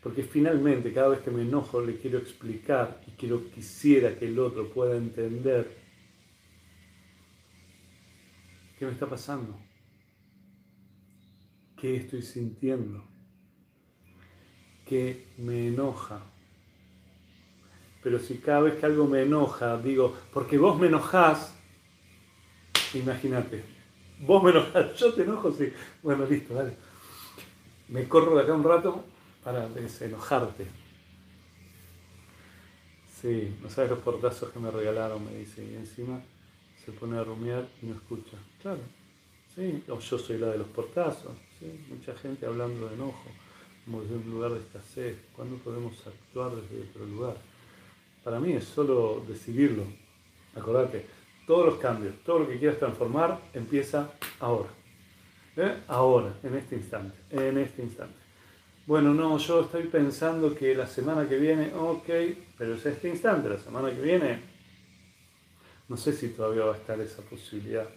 Porque 0.01 0.23
finalmente 0.23 0.93
cada 0.93 1.09
vez 1.09 1.19
que 1.19 1.29
me 1.29 1.41
enojo 1.41 1.81
le 1.81 1.97
quiero 1.97 2.17
explicar 2.17 3.01
y 3.05 3.11
quiero 3.11 3.51
quisiera 3.51 4.17
que 4.17 4.27
el 4.27 4.39
otro 4.39 4.69
pueda 4.71 4.95
entender 4.95 5.77
qué 8.79 8.85
me 8.85 8.93
está 8.93 9.07
pasando, 9.07 9.59
qué 11.75 11.97
estoy 11.97 12.21
sintiendo, 12.21 13.03
qué 14.85 15.27
me 15.37 15.67
enoja. 15.67 16.23
Pero 18.01 18.19
si 18.19 18.37
cada 18.37 18.61
vez 18.61 18.75
que 18.75 18.85
algo 18.85 19.05
me 19.05 19.21
enoja 19.21 19.77
digo, 19.81 20.15
porque 20.31 20.57
vos 20.57 20.79
me 20.79 20.87
enojás, 20.87 21.57
imagínate, 22.93 23.72
Vos 24.19 24.43
me 24.43 24.51
enojas, 24.51 24.95
yo 24.99 25.13
te 25.13 25.23
enojo, 25.23 25.51
sí. 25.51 25.71
Bueno, 26.01 26.25
listo, 26.25 26.53
dale. 26.53 26.73
Me 27.89 28.07
corro 28.07 28.35
de 28.35 28.43
acá 28.43 28.53
un 28.53 28.63
rato 28.63 29.03
para 29.43 29.67
desenojarte. 29.67 30.65
Sí, 33.21 33.55
no 33.61 33.69
sabes 33.69 33.91
los 33.91 33.99
portazos 33.99 34.49
que 34.51 34.59
me 34.59 34.71
regalaron, 34.71 35.23
me 35.23 35.33
dice. 35.37 35.63
Y 35.63 35.75
encima 35.75 36.21
se 36.83 36.91
pone 36.91 37.17
a 37.17 37.23
rumiar 37.23 37.67
y 37.81 37.85
no 37.85 37.95
escucha. 37.95 38.37
Claro, 38.61 38.81
sí. 39.55 39.83
O 39.89 39.99
yo 39.99 40.17
soy 40.17 40.37
la 40.37 40.47
de 40.47 40.57
los 40.57 40.67
portazos. 40.67 41.31
¿sí? 41.59 41.85
Mucha 41.89 42.15
gente 42.15 42.45
hablando 42.45 42.87
de 42.87 42.95
enojo, 42.95 43.23
como 43.85 44.01
desde 44.01 44.15
un 44.15 44.29
lugar 44.29 44.51
de 44.51 44.59
escasez. 44.59 45.17
¿Cuándo 45.35 45.57
podemos 45.57 45.95
actuar 46.05 46.51
desde 46.55 46.89
otro 46.89 47.05
lugar? 47.05 47.37
Para 48.23 48.39
mí 48.39 48.53
es 48.53 48.63
solo 48.63 49.23
decidirlo. 49.27 49.83
Acordate, 50.55 51.05
todos 51.45 51.65
los 51.65 51.75
cambios, 51.77 52.15
todo 52.23 52.39
lo 52.39 52.47
que 52.47 52.57
quieras 52.57 52.79
transformar, 52.79 53.39
empieza 53.53 54.11
ahora. 54.39 54.69
¿Eh? 55.55 55.83
Ahora, 55.87 56.33
en 56.43 56.55
este 56.55 56.75
instante, 56.75 57.15
en 57.29 57.57
este 57.57 57.83
instante. 57.83 58.15
bueno, 58.87 59.13
no, 59.13 59.37
yo 59.37 59.61
estoy 59.61 59.83
pensando 59.83 60.55
que 60.55 60.73
la 60.73 60.87
semana 60.87 61.29
que 61.29 61.37
viene, 61.37 61.71
ok, 61.75 62.09
pero 62.57 62.73
es 62.73 62.85
este 62.85 63.09
instante, 63.09 63.49
la 63.49 63.59
semana 63.59 63.91
que 63.91 64.01
viene, 64.01 64.39
no 65.87 65.95
sé 65.95 66.13
si 66.13 66.29
todavía 66.29 66.65
va 66.65 66.73
a 66.73 66.77
estar 66.77 66.99
esa 66.99 67.21
posibilidad. 67.21 67.87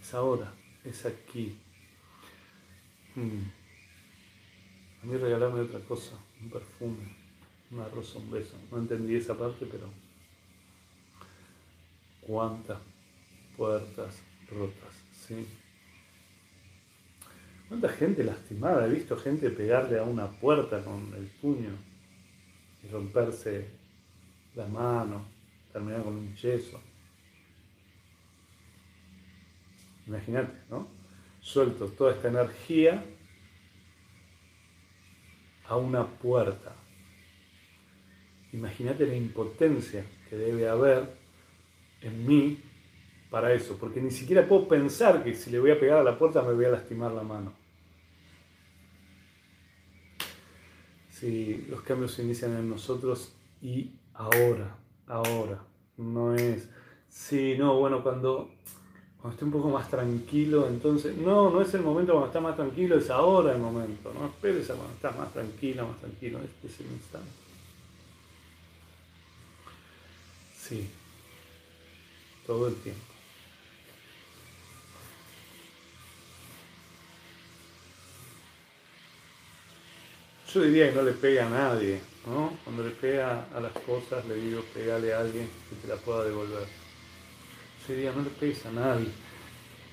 Es 0.00 0.14
ahora, 0.14 0.52
es 0.84 1.04
aquí. 1.04 1.58
Hmm. 3.14 3.42
A 5.02 5.06
mí 5.06 5.16
regalarme 5.16 5.60
otra 5.60 5.80
cosa, 5.80 6.16
un 6.40 6.50
perfume, 6.50 7.16
una 7.70 7.88
rosa, 7.88 8.18
un 8.18 8.30
beso. 8.30 8.56
No 8.70 8.78
entendí 8.78 9.16
esa 9.16 9.36
parte, 9.36 9.66
pero 9.66 9.90
cuántas 12.20 12.78
puertas 13.56 14.22
rotas, 14.50 14.94
¿sí? 15.12 15.46
¿Cuánta 17.68 17.88
gente 17.88 18.24
lastimada? 18.24 18.86
He 18.86 18.90
visto 18.90 19.16
gente 19.16 19.50
pegarle 19.50 19.98
a 19.98 20.02
una 20.02 20.28
puerta 20.28 20.82
con 20.82 21.14
el 21.14 21.26
puño 21.26 21.70
y 22.82 22.88
romperse 22.88 23.68
la 24.54 24.66
mano, 24.66 25.24
terminar 25.72 26.02
con 26.02 26.16
un 26.16 26.34
yeso. 26.34 26.80
Imagínate, 30.06 30.52
¿no? 30.68 30.88
Suelto 31.40 31.86
toda 31.90 32.14
esta 32.14 32.28
energía 32.28 33.04
a 35.68 35.76
una 35.76 36.04
puerta. 36.04 36.74
Imagínate 38.52 39.06
la 39.06 39.14
impotencia 39.14 40.04
que 40.28 40.36
debe 40.36 40.68
haber 40.68 41.19
en 42.02 42.26
mí 42.26 42.58
para 43.30 43.52
eso, 43.52 43.76
porque 43.78 44.00
ni 44.00 44.10
siquiera 44.10 44.46
puedo 44.46 44.66
pensar 44.66 45.22
que 45.22 45.34
si 45.34 45.50
le 45.50 45.60
voy 45.60 45.70
a 45.70 45.78
pegar 45.78 45.98
a 45.98 46.02
la 46.02 46.18
puerta 46.18 46.42
me 46.42 46.52
voy 46.52 46.64
a 46.64 46.70
lastimar 46.70 47.12
la 47.12 47.22
mano. 47.22 47.52
Si 51.10 51.66
los 51.68 51.82
cambios 51.82 52.12
se 52.12 52.22
inician 52.22 52.56
en 52.56 52.68
nosotros 52.68 53.32
y 53.62 53.92
ahora, 54.14 54.76
ahora, 55.06 55.62
no 55.96 56.34
es, 56.34 56.68
sí, 57.08 57.56
no, 57.58 57.78
bueno, 57.78 58.02
cuando, 58.02 58.50
cuando 59.20 59.34
esté 59.34 59.44
un 59.44 59.52
poco 59.52 59.68
más 59.68 59.88
tranquilo, 59.88 60.66
entonces, 60.66 61.16
no, 61.16 61.50
no 61.50 61.60
es 61.60 61.72
el 61.74 61.82
momento 61.82 62.12
cuando 62.12 62.28
está 62.28 62.40
más 62.40 62.56
tranquilo, 62.56 62.96
es 62.96 63.10
ahora 63.10 63.52
el 63.52 63.60
momento, 63.60 64.12
no 64.14 64.26
esperes 64.26 64.70
a 64.70 64.74
cuando 64.74 64.94
estás 64.94 65.16
más 65.16 65.32
tranquilo, 65.32 65.86
más 65.86 65.98
tranquilo, 66.00 66.38
este 66.38 66.66
es 66.66 66.80
el 66.80 66.86
instante. 66.86 67.28
Sí, 70.56 70.90
todo 72.50 72.66
el 72.66 72.74
tiempo. 72.74 73.00
Yo 80.52 80.62
diría 80.62 80.90
que 80.90 80.96
no 80.96 81.02
le 81.02 81.12
pega 81.12 81.46
a 81.46 81.48
nadie, 81.48 82.00
¿no? 82.26 82.58
Cuando 82.64 82.82
le 82.82 82.90
pega 82.90 83.46
a 83.54 83.60
las 83.60 83.70
cosas, 83.70 84.26
le 84.26 84.34
digo, 84.34 84.64
pegale 84.74 85.14
a 85.14 85.20
alguien 85.20 85.48
que 85.68 85.76
te 85.76 85.86
la 85.86 85.94
pueda 85.94 86.24
devolver. 86.24 86.66
Yo 87.86 87.94
diría, 87.94 88.10
no 88.10 88.22
le 88.22 88.30
pegues 88.30 88.66
a 88.66 88.72
nadie. 88.72 89.10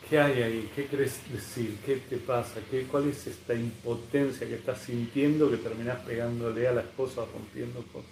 ¿Qué 0.09 0.17
hay 0.17 0.41
ahí? 0.41 0.71
¿Qué 0.75 0.87
querés 0.87 1.31
decir? 1.31 1.77
¿Qué 1.85 1.97
te 1.97 2.17
pasa? 2.17 2.59
¿Qué, 2.71 2.87
¿Cuál 2.87 3.09
es 3.09 3.27
esta 3.27 3.53
impotencia 3.53 4.47
que 4.47 4.55
estás 4.55 4.81
sintiendo 4.81 5.51
que 5.51 5.57
terminás 5.57 5.99
pegándole 5.99 6.67
a 6.67 6.71
las 6.71 6.85
cosas, 6.97 7.27
rompiendo 7.31 7.83
cosas? 7.93 8.09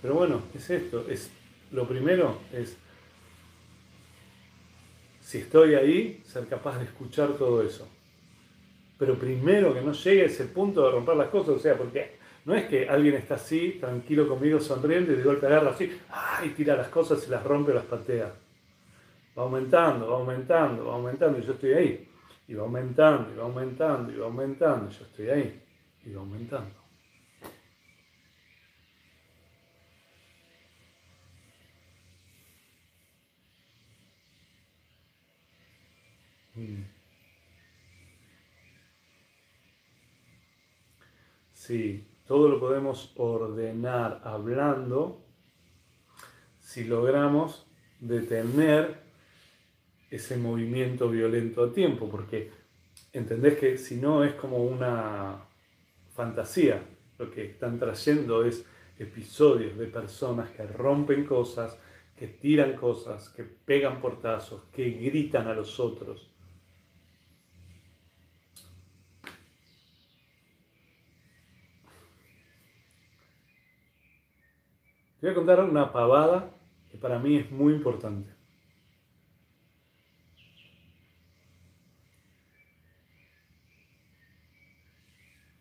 Pero 0.00 0.14
bueno, 0.14 0.44
es 0.54 0.70
esto. 0.70 1.06
Es, 1.10 1.28
lo 1.72 1.86
primero 1.86 2.40
es, 2.50 2.78
si 5.24 5.38
estoy 5.38 5.74
ahí, 5.74 6.22
ser 6.24 6.46
capaz 6.46 6.78
de 6.78 6.84
escuchar 6.84 7.32
todo 7.32 7.62
eso 7.62 7.88
pero 8.98 9.18
primero 9.18 9.74
que 9.74 9.80
no 9.80 9.92
llegue 9.92 10.22
a 10.22 10.26
ese 10.26 10.44
punto 10.46 10.84
de 10.84 10.92
romper 10.92 11.16
las 11.16 11.28
cosas, 11.28 11.56
o 11.56 11.58
sea, 11.58 11.76
porque 11.76 12.16
no 12.44 12.54
es 12.54 12.66
que 12.66 12.88
alguien 12.88 13.14
está 13.14 13.34
así, 13.34 13.76
tranquilo 13.80 14.28
conmigo, 14.28 14.60
sonriendo 14.60 15.12
y 15.12 15.16
de 15.16 15.22
golpe 15.22 15.46
agarra 15.46 15.70
así, 15.70 15.98
¡ay! 16.10 16.50
tira 16.50 16.76
las 16.76 16.88
cosas 16.88 17.26
y 17.26 17.30
las 17.30 17.42
rompe, 17.42 17.74
las 17.74 17.84
patea. 17.84 18.32
Va 19.36 19.42
aumentando, 19.42 20.08
va 20.08 20.16
aumentando, 20.18 20.86
va 20.86 20.94
aumentando 20.94 21.38
y 21.38 21.42
yo 21.42 21.52
estoy 21.54 21.72
ahí. 21.72 22.08
Y 22.46 22.54
va 22.54 22.62
aumentando, 22.62 23.32
y 23.32 23.36
va 23.36 23.44
aumentando, 23.44 24.12
y 24.12 24.16
va 24.16 24.26
aumentando, 24.26 24.90
y 24.90 24.94
yo 24.94 25.04
estoy 25.04 25.28
ahí. 25.30 25.62
Y 26.04 26.12
va 26.12 26.20
aumentando. 26.20 26.83
Sí, 41.52 42.06
todo 42.26 42.48
lo 42.48 42.60
podemos 42.60 43.12
ordenar 43.16 44.20
hablando 44.24 45.24
si 46.60 46.84
logramos 46.84 47.66
detener 48.00 49.02
ese 50.10 50.36
movimiento 50.36 51.08
violento 51.08 51.64
a 51.64 51.72
tiempo, 51.72 52.08
porque 52.08 52.52
entendés 53.12 53.58
que 53.58 53.78
si 53.78 53.96
no 53.96 54.22
es 54.22 54.34
como 54.34 54.58
una 54.58 55.44
fantasía, 56.14 56.82
lo 57.18 57.30
que 57.30 57.46
están 57.46 57.78
trayendo 57.78 58.44
es 58.44 58.64
episodios 58.98 59.76
de 59.76 59.86
personas 59.86 60.50
que 60.50 60.66
rompen 60.66 61.24
cosas, 61.24 61.78
que 62.16 62.28
tiran 62.28 62.74
cosas, 62.74 63.28
que 63.30 63.42
pegan 63.42 64.00
portazos, 64.00 64.62
que 64.72 64.90
gritan 64.90 65.48
a 65.48 65.54
los 65.54 65.80
otros, 65.80 66.33
voy 75.24 75.32
a 75.32 75.34
contar 75.36 75.60
una 75.60 75.90
pavada 75.90 76.50
que 76.90 76.98
para 76.98 77.18
mí 77.18 77.36
es 77.36 77.50
muy 77.50 77.72
importante. 77.72 78.30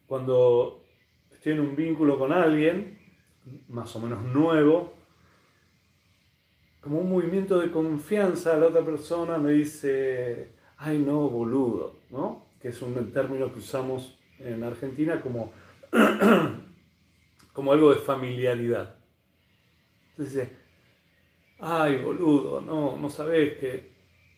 Cuando 0.05 0.83
estoy 1.31 1.53
en 1.53 1.61
un 1.61 1.77
vínculo 1.77 2.19
con 2.19 2.33
alguien, 2.33 2.99
más 3.69 3.95
o 3.95 4.01
menos 4.01 4.21
nuevo, 4.25 4.95
como 6.81 6.99
un 6.99 7.09
movimiento 7.09 7.57
de 7.57 7.71
confianza, 7.71 8.57
la 8.57 8.67
otra 8.67 8.83
persona 8.83 9.37
me 9.37 9.53
dice, 9.53 10.55
ay 10.75 10.99
no, 10.99 11.29
boludo, 11.29 12.01
¿no? 12.09 12.47
Que 12.61 12.67
es 12.67 12.81
un 12.81 13.13
término 13.13 13.49
que 13.53 13.59
usamos 13.59 14.19
en 14.39 14.61
Argentina 14.61 15.21
como, 15.21 15.53
como 17.53 17.71
algo 17.71 17.93
de 17.93 18.01
familiaridad. 18.01 19.02
Entonces 20.13 20.33
dice, 20.33 20.55
ay 21.59 22.03
boludo, 22.03 22.61
no, 22.61 22.97
no 22.97 23.09
sabes 23.09 23.57
que. 23.57 23.91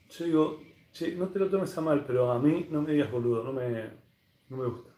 Yo 0.10 0.26
digo, 0.26 0.62
che, 0.94 1.16
no 1.16 1.28
te 1.28 1.40
lo 1.40 1.50
tomes 1.50 1.78
a 1.78 1.82
mal, 1.82 2.06
pero 2.06 2.32
a 2.32 2.40
mí 2.40 2.68
no 2.70 2.82
me 2.82 2.94
digas 2.94 3.12
boludo, 3.12 3.44
no 3.44 3.52
me, 3.52 3.90
no 4.50 4.58
me 4.58 4.68
gusta. 4.68 4.92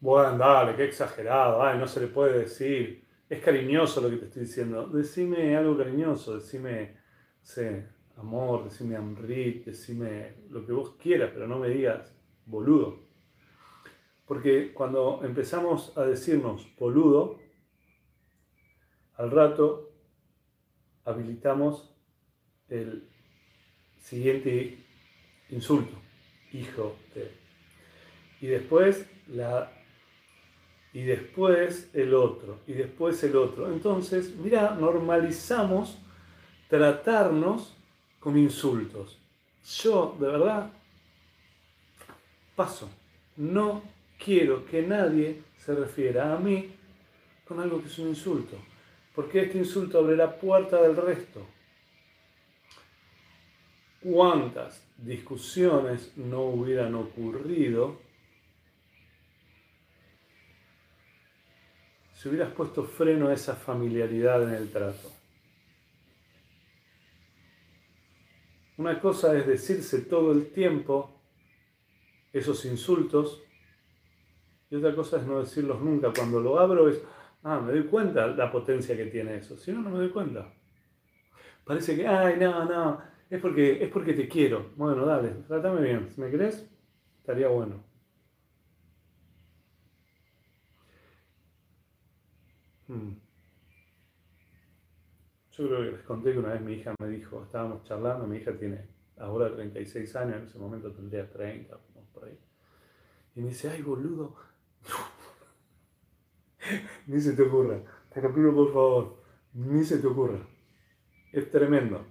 Bueno, 0.00 0.38
dale, 0.38 0.74
qué 0.74 0.84
exagerado, 0.84 1.62
ay, 1.62 1.78
no 1.78 1.86
se 1.86 2.00
le 2.00 2.06
puede 2.06 2.40
decir. 2.40 3.04
Es 3.28 3.40
cariñoso 3.40 4.00
lo 4.00 4.10
que 4.10 4.16
te 4.16 4.24
estoy 4.26 4.42
diciendo. 4.42 4.86
Decime 4.88 5.56
algo 5.56 5.76
cariñoso, 5.76 6.36
decime, 6.36 6.96
sé, 7.42 7.86
amor, 8.16 8.64
decime 8.64 8.96
amrit, 8.96 9.66
decime 9.66 10.36
lo 10.48 10.64
que 10.64 10.72
vos 10.72 10.96
quieras, 10.98 11.30
pero 11.32 11.46
no 11.46 11.58
me 11.58 11.68
digas 11.68 12.14
boludo. 12.46 13.00
Porque 14.26 14.72
cuando 14.72 15.20
empezamos 15.22 15.96
a 15.96 16.04
decirnos 16.04 16.74
boludo, 16.78 17.38
al 19.16 19.30
rato 19.30 19.90
habilitamos 21.04 21.90
el 22.68 23.08
siguiente 23.98 24.78
insulto, 25.50 25.96
hijo 26.52 26.96
de. 27.14 27.30
Y 28.40 28.46
después 28.46 29.06
la 29.28 29.70
y 30.94 31.04
después 31.04 31.88
el 31.94 32.12
otro, 32.12 32.60
y 32.66 32.74
después 32.74 33.22
el 33.24 33.34
otro. 33.36 33.72
Entonces, 33.72 34.34
mira, 34.36 34.76
normalizamos 34.78 35.96
tratarnos 36.68 37.74
con 38.20 38.36
insultos. 38.36 39.18
Yo, 39.64 40.14
de 40.20 40.26
verdad, 40.26 40.70
paso. 42.54 42.90
No 43.36 43.82
quiero 44.22 44.66
que 44.66 44.82
nadie 44.82 45.42
se 45.56 45.74
refiera 45.74 46.34
a 46.34 46.38
mí 46.38 46.74
con 47.46 47.58
algo 47.58 47.80
que 47.80 47.88
es 47.88 47.98
un 47.98 48.08
insulto 48.08 48.58
porque 49.14 49.42
este 49.42 49.58
insulto 49.58 49.98
abre 49.98 50.16
la 50.16 50.38
puerta 50.38 50.80
del 50.80 50.96
resto. 50.96 51.46
¿Cuántas 54.02 54.82
discusiones 54.96 56.16
no 56.16 56.42
hubieran 56.42 56.94
ocurrido 56.94 58.00
si 62.14 62.28
hubieras 62.28 62.52
puesto 62.52 62.84
freno 62.84 63.28
a 63.28 63.34
esa 63.34 63.54
familiaridad 63.54 64.42
en 64.42 64.54
el 64.54 64.70
trato? 64.70 65.12
Una 68.78 69.00
cosa 69.00 69.36
es 69.36 69.46
decirse 69.46 70.00
todo 70.02 70.32
el 70.32 70.50
tiempo 70.50 71.12
esos 72.32 72.64
insultos 72.64 73.42
Y 74.70 74.76
otra 74.76 74.94
cosa 74.94 75.18
es 75.18 75.26
no 75.26 75.40
decirlos 75.40 75.80
nunca. 75.80 76.12
Cuando 76.12 76.40
lo 76.40 76.58
abro 76.58 76.88
es, 76.88 77.02
ah, 77.44 77.60
me 77.60 77.72
doy 77.72 77.84
cuenta 77.84 78.26
la 78.26 78.50
potencia 78.50 78.96
que 78.96 79.06
tiene 79.06 79.36
eso. 79.36 79.56
Si 79.56 79.72
no, 79.72 79.82
no 79.82 79.90
me 79.90 79.98
doy 79.98 80.10
cuenta. 80.10 80.52
Parece 81.64 81.96
que, 81.96 82.06
ay, 82.06 82.36
no, 82.38 82.64
no, 82.64 83.02
es 83.30 83.40
porque, 83.40 83.82
es 83.82 83.90
porque 83.90 84.14
te 84.14 84.28
quiero. 84.28 84.72
Bueno, 84.76 85.06
dale, 85.06 85.30
trátame 85.46 85.80
bien. 85.82 86.10
Si 86.10 86.20
me 86.20 86.30
querés, 86.30 86.68
estaría 87.18 87.48
bueno. 87.48 87.82
Hmm. 92.88 93.12
Yo 95.52 95.66
creo 95.66 95.78
que 95.82 95.92
les 95.92 96.02
conté 96.02 96.32
que 96.32 96.38
una 96.38 96.52
vez 96.52 96.62
mi 96.62 96.74
hija 96.74 96.94
me 96.98 97.08
dijo, 97.08 97.42
estábamos 97.44 97.84
charlando, 97.84 98.26
mi 98.26 98.38
hija 98.38 98.52
tiene 98.56 98.88
ahora 99.18 99.52
36 99.54 100.16
años, 100.16 100.36
en 100.36 100.44
ese 100.44 100.58
momento 100.58 100.92
tendría 100.92 101.30
30, 101.30 101.78
por 102.12 102.24
ahí. 102.24 102.38
Y 103.36 103.40
me 103.40 103.48
dice, 103.48 103.70
ay 103.70 103.82
boludo, 103.82 104.34
ni 107.06 107.20
se 107.20 107.32
te 107.32 107.42
ocurra, 107.42 107.80
te 108.12 108.20
pido 108.20 108.54
por 108.54 108.72
favor, 108.72 109.22
ni 109.54 109.84
se 109.84 109.98
te 109.98 110.06
ocurra. 110.06 110.46
Es 111.32 111.50
tremendo. 111.50 112.04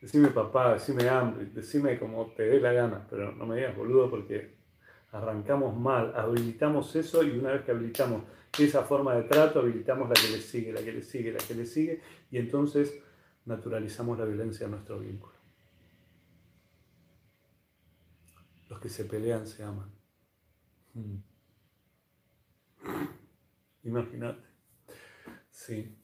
Decime 0.00 0.28
papá, 0.28 0.74
decime 0.74 1.08
hambre, 1.08 1.46
decime 1.46 1.98
como 1.98 2.32
te 2.32 2.44
dé 2.44 2.60
la 2.60 2.72
gana, 2.72 3.06
pero 3.10 3.32
no 3.32 3.46
me 3.46 3.56
digas 3.56 3.76
boludo 3.76 4.10
porque 4.10 4.56
arrancamos 5.10 5.76
mal, 5.76 6.14
habilitamos 6.14 6.94
eso 6.94 7.22
y 7.22 7.30
una 7.38 7.52
vez 7.52 7.62
que 7.62 7.72
habilitamos 7.72 8.22
esa 8.58 8.82
forma 8.82 9.14
de 9.14 9.24
trato, 9.24 9.60
habilitamos 9.60 10.08
la 10.08 10.14
que 10.14 10.28
le 10.28 10.40
sigue, 10.40 10.72
la 10.72 10.82
que 10.82 10.92
le 10.92 11.02
sigue, 11.02 11.32
la 11.32 11.38
que 11.38 11.54
le 11.54 11.66
sigue, 11.66 12.00
y 12.30 12.38
entonces 12.38 13.02
naturalizamos 13.44 14.18
la 14.18 14.24
violencia 14.24 14.64
en 14.64 14.72
nuestro 14.72 14.98
vínculo. 14.98 15.34
Los 18.68 18.80
que 18.80 18.88
se 18.88 19.04
pelean 19.04 19.46
se 19.46 19.62
aman. 19.62 19.92
Imagínate. 23.86 24.42
Sí. 25.50 25.96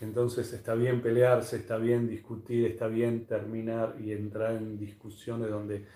Entonces 0.00 0.52
está 0.52 0.74
bien 0.74 1.00
pelearse, 1.00 1.56
está 1.56 1.78
bien 1.78 2.08
discutir, 2.08 2.66
está 2.66 2.86
bien 2.86 3.26
terminar 3.26 3.96
y 3.98 4.12
entrar 4.12 4.56
en 4.56 4.78
discusiones 4.78 5.50
donde 5.50 5.86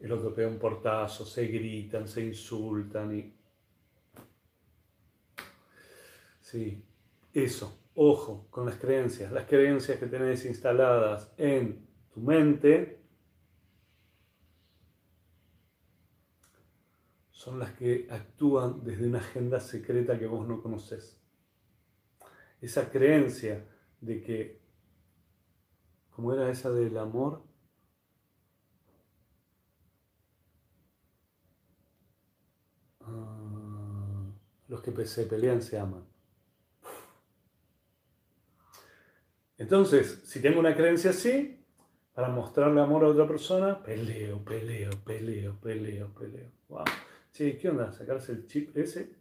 el 0.00 0.12
otro 0.12 0.34
pega 0.34 0.48
un 0.48 0.58
portazo, 0.58 1.26
se 1.26 1.46
gritan, 1.46 2.08
se 2.08 2.22
insultan 2.24 3.16
y 3.16 3.34
Sí, 6.40 6.82
eso, 7.34 7.78
ojo 7.94 8.46
con 8.48 8.64
las 8.64 8.76
creencias. 8.76 9.30
Las 9.30 9.44
creencias 9.46 9.98
que 9.98 10.06
tenés 10.06 10.46
instaladas 10.46 11.30
en 11.36 11.86
tu 12.14 12.20
mente 12.20 12.97
son 17.38 17.60
las 17.60 17.70
que 17.74 18.08
actúan 18.10 18.82
desde 18.82 19.06
una 19.06 19.20
agenda 19.20 19.60
secreta 19.60 20.18
que 20.18 20.26
vos 20.26 20.44
no 20.48 20.60
conoces. 20.60 21.16
Esa 22.60 22.90
creencia 22.90 23.64
de 24.00 24.20
que, 24.20 24.60
como 26.10 26.32
era 26.34 26.50
esa 26.50 26.72
del 26.72 26.98
amor, 26.98 27.44
ah, 33.02 34.32
los 34.66 34.82
que 34.82 35.06
se 35.06 35.24
pelean 35.26 35.62
se 35.62 35.78
aman. 35.78 36.04
Entonces, 39.58 40.22
si 40.24 40.42
tengo 40.42 40.58
una 40.58 40.74
creencia 40.74 41.10
así, 41.10 41.64
para 42.12 42.30
mostrarle 42.30 42.80
amor 42.80 43.04
a 43.04 43.08
otra 43.08 43.28
persona, 43.28 43.80
peleo, 43.80 44.44
peleo, 44.44 44.90
peleo, 45.04 45.56
peleo, 45.60 46.12
peleo. 46.14 46.50
Wow. 46.68 46.84
Sí, 47.32 47.56
¿qué 47.56 47.68
onda? 47.68 47.92
Sacarse 47.92 48.32
el 48.32 48.46
chip 48.46 48.76
ese, 48.76 49.16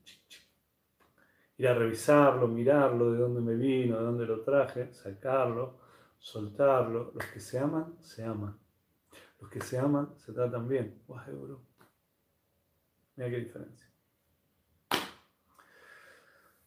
ir 1.57 1.67
a 1.67 1.73
revisarlo, 1.73 2.47
mirarlo, 2.47 3.11
de 3.11 3.19
dónde 3.19 3.41
me 3.41 3.55
vino, 3.55 3.97
de 3.97 4.03
dónde 4.03 4.25
lo 4.25 4.41
traje, 4.41 4.93
sacarlo, 4.93 5.79
soltarlo. 6.17 7.11
Los 7.13 7.25
que 7.25 7.39
se 7.39 7.59
aman, 7.59 7.95
se 8.01 8.23
aman. 8.23 8.57
Los 9.39 9.49
que 9.49 9.61
se 9.61 9.77
aman, 9.77 10.13
se 10.17 10.33
tratan 10.33 10.67
bien. 10.67 11.01
Wow, 11.07 11.17
bro. 11.25 11.61
Mira 13.15 13.29
qué 13.29 13.37
diferencia. 13.37 13.87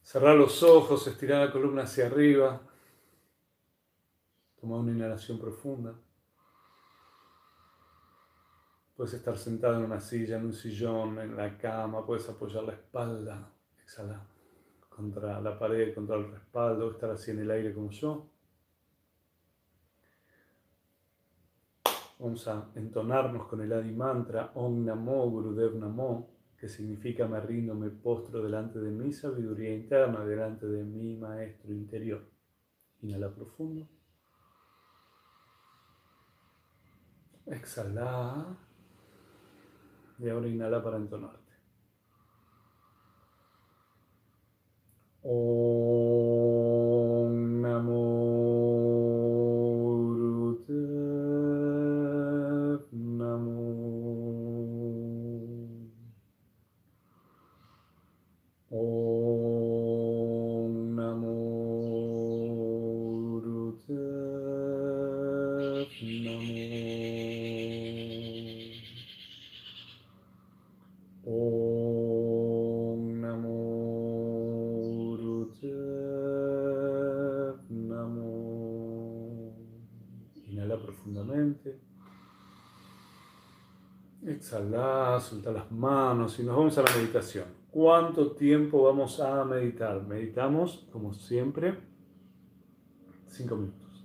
Cerrar 0.03 0.37
los 0.37 0.63
ojos, 0.63 1.07
estirar 1.07 1.47
la 1.47 1.53
columna 1.53 1.83
hacia 1.83 2.07
arriba, 2.07 2.61
Toma 4.61 4.77
una 4.77 4.93
inhalación 4.93 5.39
profunda. 5.39 5.95
Puedes 9.01 9.15
estar 9.15 9.39
sentado 9.39 9.77
en 9.79 9.85
una 9.85 9.99
silla, 9.99 10.37
en 10.37 10.45
un 10.45 10.53
sillón, 10.53 11.19
en 11.21 11.35
la 11.35 11.57
cama, 11.57 12.05
puedes 12.05 12.29
apoyar 12.29 12.65
la 12.65 12.75
espalda, 12.75 13.51
exhala 13.83 14.23
contra 14.91 15.41
la 15.41 15.59
pared, 15.59 15.95
contra 15.95 16.17
el 16.17 16.31
respaldo, 16.31 16.91
estar 16.91 17.09
así 17.09 17.31
en 17.31 17.39
el 17.39 17.51
aire 17.51 17.73
como 17.73 17.89
yo. 17.89 18.29
Vamos 22.19 22.47
a 22.47 22.71
entonarnos 22.75 23.47
con 23.47 23.63
el 23.63 23.73
Adi 23.73 23.91
Mantra 23.91 24.53
Om 24.55 24.85
Namo 24.85 25.31
Gurudev 25.31 25.81
que 26.59 26.69
significa 26.69 27.27
me 27.27 27.41
rindo, 27.41 27.75
me 27.75 27.89
postro 27.89 28.43
delante 28.43 28.81
de 28.81 28.91
mi 28.91 29.15
sabiduría 29.15 29.75
interna, 29.75 30.23
delante 30.27 30.67
de 30.67 30.85
mi 30.85 31.17
maestro 31.17 31.73
interior. 31.73 32.23
Inhala 33.01 33.31
profundo. 33.31 33.89
Exhala. 37.47 38.69
Y 40.21 40.29
ahora 40.29 40.49
inhala 40.49 40.83
para 40.83 40.99
entonarte. 40.99 41.53
Exhala, 84.51 85.21
suelta 85.21 85.53
las 85.53 85.71
manos 85.71 86.41
y 86.41 86.43
nos 86.43 86.57
vamos 86.57 86.77
a 86.77 86.83
la 86.83 86.97
meditación. 86.97 87.45
¿Cuánto 87.71 88.33
tiempo 88.33 88.83
vamos 88.83 89.21
a 89.21 89.45
meditar? 89.45 90.03
Meditamos, 90.03 90.89
como 90.91 91.15
siempre, 91.15 91.79
cinco 93.29 93.55
minutos. 93.55 94.05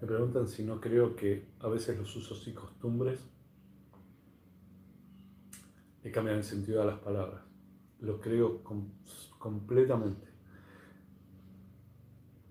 Me 0.00 0.06
preguntan 0.06 0.48
si 0.48 0.62
no 0.62 0.80
creo 0.80 1.14
que 1.14 1.46
a 1.60 1.68
veces 1.68 1.98
los 1.98 2.16
usos 2.16 2.48
y 2.48 2.54
costumbres 2.54 3.20
le 6.02 6.10
cambian 6.10 6.38
el 6.38 6.44
sentido 6.44 6.80
a 6.80 6.86
las 6.86 6.98
palabras 7.00 7.47
lo 8.00 8.20
creo 8.20 8.62
completamente. 9.38 10.28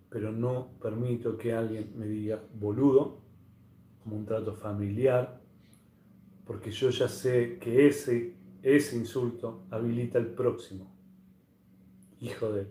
Pero 0.09 0.31
no 0.31 0.69
permito 0.81 1.37
que 1.37 1.53
alguien 1.53 1.93
me 1.95 2.07
diga 2.07 2.41
boludo, 2.53 3.21
como 4.03 4.17
un 4.17 4.25
trato 4.25 4.53
familiar, 4.53 5.41
porque 6.45 6.71
yo 6.71 6.89
ya 6.89 7.09
sé 7.09 7.59
que 7.59 7.87
ese, 7.87 8.35
ese 8.63 8.95
insulto 8.95 9.65
habilita 9.69 10.17
el 10.17 10.27
próximo. 10.27 10.95
Hijo 12.21 12.51
de, 12.51 12.67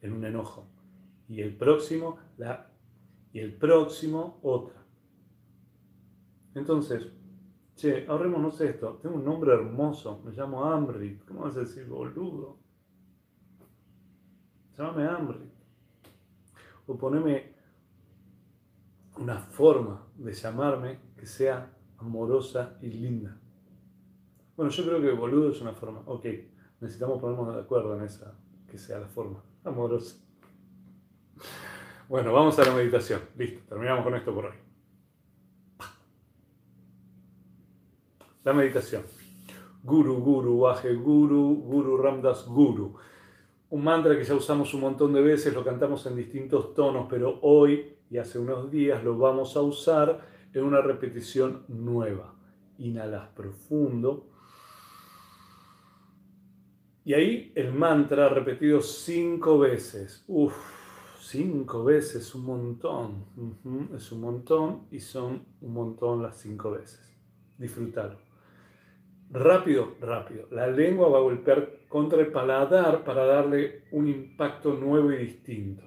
en 0.00 0.12
un 0.14 0.24
enojo. 0.24 0.66
Y 1.28 1.40
el 1.40 1.56
próximo, 1.56 2.18
la, 2.38 2.70
y 3.32 3.40
el 3.40 3.54
próximo, 3.54 4.38
otra. 4.42 4.82
Entonces, 6.54 7.06
Che, 7.82 8.06
ahorrémonos 8.06 8.60
esto. 8.60 9.00
Tengo 9.02 9.16
un 9.16 9.24
nombre 9.24 9.52
hermoso. 9.52 10.22
Me 10.24 10.30
llamo 10.30 10.64
Amrit. 10.64 11.24
¿Cómo 11.24 11.40
vas 11.40 11.56
a 11.56 11.60
decir 11.60 11.84
boludo? 11.84 12.56
Llámame 14.78 15.08
Amrit. 15.08 15.52
O 16.86 16.96
poneme 16.96 17.56
una 19.18 19.36
forma 19.36 20.06
de 20.14 20.32
llamarme 20.32 21.00
que 21.16 21.26
sea 21.26 21.76
amorosa 21.98 22.78
y 22.80 22.86
linda. 22.86 23.36
Bueno, 24.56 24.70
yo 24.70 24.84
creo 24.84 25.00
que 25.00 25.10
boludo 25.10 25.50
es 25.50 25.60
una 25.60 25.72
forma. 25.72 26.04
Ok, 26.06 26.26
necesitamos 26.80 27.20
ponernos 27.20 27.52
de 27.52 27.62
acuerdo 27.62 27.96
en 27.96 28.04
esa, 28.04 28.32
que 28.68 28.78
sea 28.78 29.00
la 29.00 29.08
forma 29.08 29.42
amorosa. 29.64 30.24
Bueno, 32.08 32.32
vamos 32.32 32.56
a 32.60 32.64
la 32.64 32.76
meditación. 32.76 33.22
Listo, 33.36 33.60
terminamos 33.68 34.04
con 34.04 34.14
esto 34.14 34.32
por 34.32 34.44
hoy. 34.44 34.71
La 38.44 38.52
meditación. 38.52 39.02
Guru, 39.84 40.18
Guru, 40.18 40.58
Baje, 40.60 40.94
Guru, 40.94 41.62
Guru 41.64 41.96
Ramdas, 41.96 42.46
Guru. 42.46 42.94
Un 43.70 43.84
mantra 43.84 44.16
que 44.16 44.24
ya 44.24 44.34
usamos 44.34 44.74
un 44.74 44.80
montón 44.80 45.12
de 45.12 45.22
veces, 45.22 45.54
lo 45.54 45.64
cantamos 45.64 46.04
en 46.06 46.16
distintos 46.16 46.74
tonos, 46.74 47.06
pero 47.08 47.38
hoy 47.42 47.96
y 48.10 48.18
hace 48.18 48.38
unos 48.38 48.70
días 48.70 49.02
lo 49.02 49.16
vamos 49.16 49.56
a 49.56 49.62
usar 49.62 50.20
en 50.52 50.64
una 50.64 50.80
repetición 50.80 51.64
nueva. 51.68 52.34
Inhalas 52.78 53.28
profundo. 53.28 54.28
Y 57.04 57.14
ahí 57.14 57.52
el 57.54 57.72
mantra 57.72 58.28
repetido 58.28 58.82
cinco 58.82 59.58
veces. 59.60 60.24
Uf, 60.28 60.54
cinco 61.20 61.84
veces, 61.84 62.34
un 62.34 62.44
montón. 62.44 63.24
es 63.96 64.12
un 64.12 64.20
montón 64.20 64.86
y 64.90 65.00
son 65.00 65.46
un 65.60 65.72
montón 65.72 66.22
las 66.22 66.38
cinco 66.40 66.72
veces. 66.72 67.16
Disfrútalo. 67.56 68.31
Rápido, 69.32 69.96
rápido. 69.98 70.46
La 70.50 70.66
lengua 70.66 71.08
va 71.08 71.18
a 71.18 71.22
golpear 71.22 71.86
contra 71.88 72.20
el 72.20 72.26
paladar 72.26 73.02
para 73.02 73.24
darle 73.24 73.84
un 73.90 74.06
impacto 74.06 74.74
nuevo 74.74 75.10
y 75.10 75.16
distinto. 75.16 75.82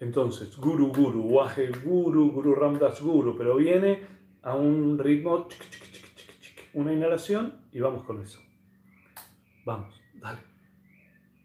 Entonces, 0.00 0.56
guru, 0.56 0.88
guru, 0.88 1.20
waje, 1.22 1.70
guru, 1.84 2.30
guru, 2.32 2.54
ramdas, 2.54 3.00
guru, 3.02 3.36
pero 3.36 3.56
viene 3.56 4.00
a 4.42 4.54
un 4.54 4.98
ritmo, 4.98 5.48
una 6.72 6.94
inhalación 6.94 7.60
y 7.72 7.80
vamos 7.80 8.04
con 8.04 8.22
eso. 8.22 8.40
Vamos, 9.66 10.00
dale. 10.14 10.40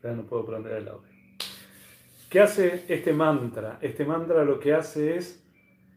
Ya 0.02 0.14
no 0.14 0.24
puedo 0.24 0.46
prender 0.46 0.74
el 0.74 0.88
audio. 0.88 1.12
¿Qué 2.30 2.40
hace 2.40 2.86
este 2.88 3.12
mantra? 3.12 3.80
Este 3.82 4.06
mantra 4.06 4.46
lo 4.46 4.60
que 4.60 4.74
hace 4.74 5.18
es 5.18 5.46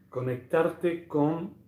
conectarte 0.09 1.07
con 1.07 1.64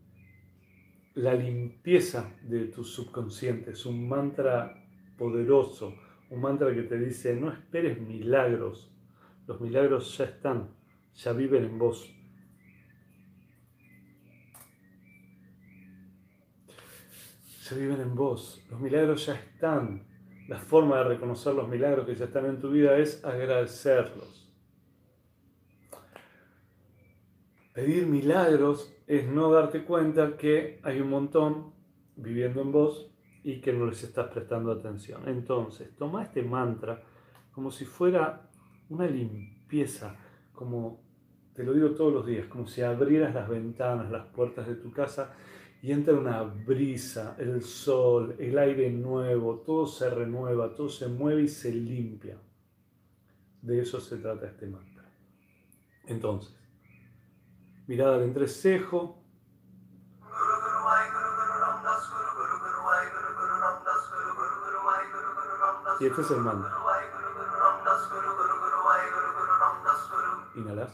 la 1.17 1.33
limpieza 1.33 2.31
de 2.43 2.65
tu 2.65 2.83
subconsciente. 2.83 3.71
Es 3.71 3.85
un 3.87 4.07
mantra 4.07 4.85
poderoso, 5.17 5.95
un 6.29 6.41
mantra 6.41 6.73
que 6.73 6.83
te 6.83 6.97
dice, 6.99 7.35
no 7.35 7.51
esperes 7.51 7.99
milagros, 7.99 8.93
los 9.47 9.59
milagros 9.59 10.15
ya 10.15 10.25
están, 10.25 10.69
ya 11.15 11.33
viven 11.33 11.63
en 11.63 11.79
vos. 11.79 12.13
Ya 17.67 17.75
viven 17.75 17.99
en 17.99 18.15
vos, 18.15 18.63
los 18.69 18.79
milagros 18.79 19.25
ya 19.25 19.33
están. 19.33 20.05
La 20.47 20.59
forma 20.59 20.99
de 20.99 21.03
reconocer 21.03 21.55
los 21.55 21.67
milagros 21.67 22.05
que 22.05 22.15
ya 22.15 22.25
están 22.25 22.45
en 22.45 22.59
tu 22.59 22.69
vida 22.69 22.95
es 22.97 23.25
agradecerlos. 23.25 24.46
Pedir 27.77 28.07
milagros 28.07 28.91
es 29.05 29.27
no 29.27 29.51
darte 29.51 29.83
cuenta 29.83 30.35
que 30.35 30.79
hay 30.81 30.99
un 30.99 31.11
montón 31.11 31.75
viviendo 32.15 32.59
en 32.63 32.71
vos 32.71 33.11
y 33.43 33.61
que 33.61 33.71
no 33.71 33.85
les 33.85 34.01
estás 34.01 34.29
prestando 34.29 34.71
atención. 34.71 35.29
Entonces, 35.29 35.95
toma 35.95 36.23
este 36.23 36.41
mantra 36.41 37.03
como 37.51 37.69
si 37.69 37.85
fuera 37.85 38.49
una 38.89 39.05
limpieza, 39.05 40.15
como 40.53 41.03
te 41.53 41.63
lo 41.63 41.71
digo 41.71 41.91
todos 41.91 42.11
los 42.11 42.25
días, 42.25 42.47
como 42.47 42.65
si 42.65 42.81
abrieras 42.81 43.35
las 43.35 43.47
ventanas, 43.47 44.09
las 44.09 44.25
puertas 44.25 44.65
de 44.65 44.77
tu 44.77 44.91
casa 44.91 45.35
y 45.83 45.91
entra 45.91 46.15
una 46.15 46.41
brisa, 46.41 47.35
el 47.37 47.61
sol, 47.61 48.37
el 48.39 48.57
aire 48.57 48.89
nuevo, 48.89 49.59
todo 49.59 49.85
se 49.85 50.09
renueva, 50.09 50.73
todo 50.73 50.89
se 50.89 51.07
mueve 51.09 51.43
y 51.43 51.47
se 51.47 51.71
limpia. 51.71 52.39
De 53.61 53.79
eso 53.81 53.99
se 53.99 54.17
trata 54.17 54.47
este 54.47 54.65
mantra. 54.65 55.11
Entonces, 56.07 56.57
mirada 57.87 58.15
al 58.15 58.23
entrecejo. 58.23 59.23
Y 65.99 66.05
este 66.05 66.21
es 66.21 66.31
el 66.31 66.41
mantra. 66.41 66.71
Inhalas. 70.55 70.91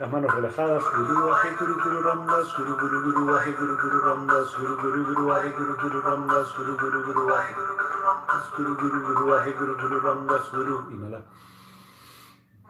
Las 0.00 0.10
manos 0.10 0.32
relajadas, 0.34 0.82
Guru 0.96 1.28
Vahe 1.28 1.50
Guru 1.58 1.74
Guru 1.76 2.02
Ramdas, 2.02 2.48
Guru 2.56 2.74
Guru 2.76 3.02
Guru 3.02 3.26
Vahe 3.26 3.52
Guru 3.52 3.76
Guru 3.76 4.00
Ramdas, 4.00 4.48
Guru 4.56 4.76
Guru 4.80 5.04
Guru 5.04 5.26
Vahe 5.28 5.50
Guru 5.52 5.76
Guru 5.76 6.00
Ramdas, 6.00 6.48
Guru 6.56 6.76
Guru 6.76 7.02
Guru 7.04 7.26
Vahe 7.28 7.52
Guru 7.52 7.74
Guru 7.76 8.00
Ramdas, 8.00 8.44
Guru 8.56 8.74
Guru 8.80 9.00
Guru 9.04 9.26
Vahe 9.28 9.52
Guru 9.52 9.74
Guru 9.76 10.00
Ramdas, 10.00 10.44
Guru 10.50 10.76
Inhala. 10.90 11.20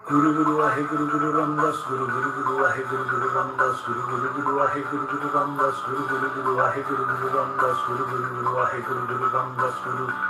Guru 0.09 0.33
Guru 0.35 0.57
Vahe 0.59 0.83
Guru 0.91 1.07
Guru 1.07 1.31
Ramdas, 1.39 1.76
Guru 1.87 2.07
Guru 2.11 2.31
Guru 2.35 2.53
Vahe 2.59 2.83
Guru 2.91 3.05
Guru 3.07 3.28
Ramdas, 3.31 3.76
Guru 3.87 4.03
Guru 4.11 4.28
Guru 4.35 4.57
Vahe 4.59 4.81
Guru 4.91 5.07
Guru 5.07 5.28
Ramdas, 5.31 5.76
Guru 5.87 6.03
Guru 6.11 6.28
Guru 6.35 6.53
Vahe 6.59 6.83
Guru 6.83 7.05
Guru 7.07 7.28
Ramdas, 7.31 7.78
Guru 7.87 8.05
Guru 8.11 8.28
Guru 8.35 8.51
Vahe 8.59 8.78
Guru 8.83 9.03
Guru 9.07 9.26
Ramdas, 9.31 9.74
Guru 9.87 10.30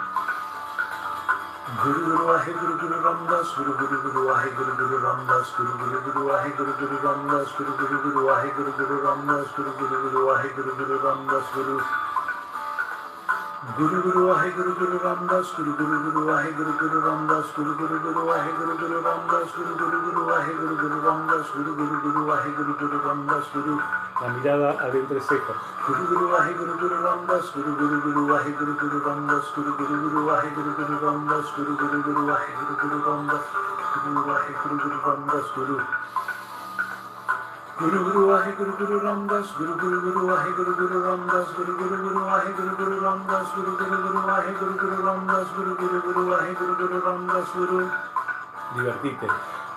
Guru 1.79 2.01
Guru 2.03 2.25
Vahe 2.27 2.53
Guru 2.53 2.75
Guru 2.83 2.97
Ramdas 3.05 3.49
Guru 3.55 3.73
Guru 3.79 3.97
Guru 4.03 4.21
Vahe 4.27 4.51
Guru 4.59 4.73
Guru 4.75 4.97
Ramdas 5.07 5.49
Guru 5.57 5.73
Guru 5.79 5.99
Guru 6.03 6.23
Vahe 6.27 6.51
Guru 6.57 6.73
Guru 6.81 6.97
Ramdas 6.99 7.49
Guru 7.57 7.73
Guru 7.79 7.97
Guru 8.03 8.21
Vahe 8.27 8.51
Guru 8.57 8.73
Guru 8.75 8.97
Ramdas 9.07 9.47
Guru 9.55 9.71
Guru 9.79 9.97
Guru 10.03 10.21
Vahe 10.27 10.49
Guru 10.57 10.73
Guru 10.75 10.97
Ramdas 10.99 11.47
Guru 11.55 11.77
Guru 13.61 13.97
Guru 14.03 14.21
guru 14.57 14.73
Guru 14.75 14.99
Ramdas 15.05 15.49
guru 15.57 15.73
Guru 15.79 15.97
Guru 16.05 16.21
Guru 16.59 16.71
guru 16.81 17.01
Ramdas 17.07 17.49
guru 17.57 17.73
guru 17.81 17.99
Guru 18.05 18.25
Waheguru 18.27 18.77
Guru 18.77 19.01
Ramdas 19.05 19.51
Guru 19.57 19.75
guru 19.81 19.99
guru 20.05 20.23
Waheguru 20.29 20.77
ਗੁਰੂ 20.77 21.01
Ramdas 21.05 21.51
guru 21.57 21.75
Guru 21.81 21.99
guru 22.05 22.23
guru 22.57 22.75
Guru 22.81 23.01
Ramdas 23.09 23.53
Guru 23.55 23.77
la 24.23 24.29
mirada 24.29 24.71
al 24.79 24.91
vientre 24.93 25.21
seco. 25.21 25.53
Guru 25.87 26.07
Guru 26.07 26.29
Vaheguru 26.31 26.79
Guru 26.79 26.97
Ramdas 27.05 27.53
Guru 27.53 27.75
Guru 27.77 28.01
Guru 28.01 28.25
Vaheguru 28.31 28.75
Guru 28.81 28.99
Ramdas 29.05 29.53
Guru 29.55 29.77
Guru 29.77 30.01
Guru 30.05 30.25
Vaheguru 30.27 30.75
Guru 30.81 30.99
Ramdas 31.05 31.47
Guru 31.57 31.77
Guru 31.77 32.03
Guru 32.03 32.27
Vaheguru 32.27 32.75
Guru 32.83 32.99
Ramdas 33.07 33.45
Guru 34.05 34.25
Vaheguru 34.29 34.77
Guru 34.83 34.99
Ramdas 35.07 35.47
Guru 35.57 35.77
Guru 37.81 37.99
Guru 38.05 38.23
Ahi 38.37 38.53
Guru 38.59 38.73
Guru 38.77 38.97
Ram 39.01 39.27
Das 39.27 39.49
Guru 39.57 39.75
Guru 39.81 39.99
Guru 40.05 40.29
Ahi 40.37 40.51
Guru 40.53 40.73
Guru 40.77 40.99
Ram 41.01 41.21
Das 41.33 41.49
Guru 41.57 41.73
Guru 41.81 41.97
Guru 42.05 42.23
Ahi 42.29 42.53
Guru 42.53 42.73
Guru 42.77 42.97
Ram 43.01 43.21
Das 43.27 43.49
Guru 43.57 43.73
Guru 43.81 43.97
Guru 44.05 44.21
Ahi 44.29 44.53
Guru 44.61 44.75
Guru 44.77 44.97
Ram 45.07 45.21
Das 45.27 45.49
Guru 45.57 45.73
Guru 45.81 45.99
Guru 46.05 46.35
Ahi 46.37 46.53
Guru 46.61 46.75
Guru 46.77 46.99
Ram 47.07 47.27
Das 47.33 47.49
Guru 47.57 47.79
Divertite 48.77 49.29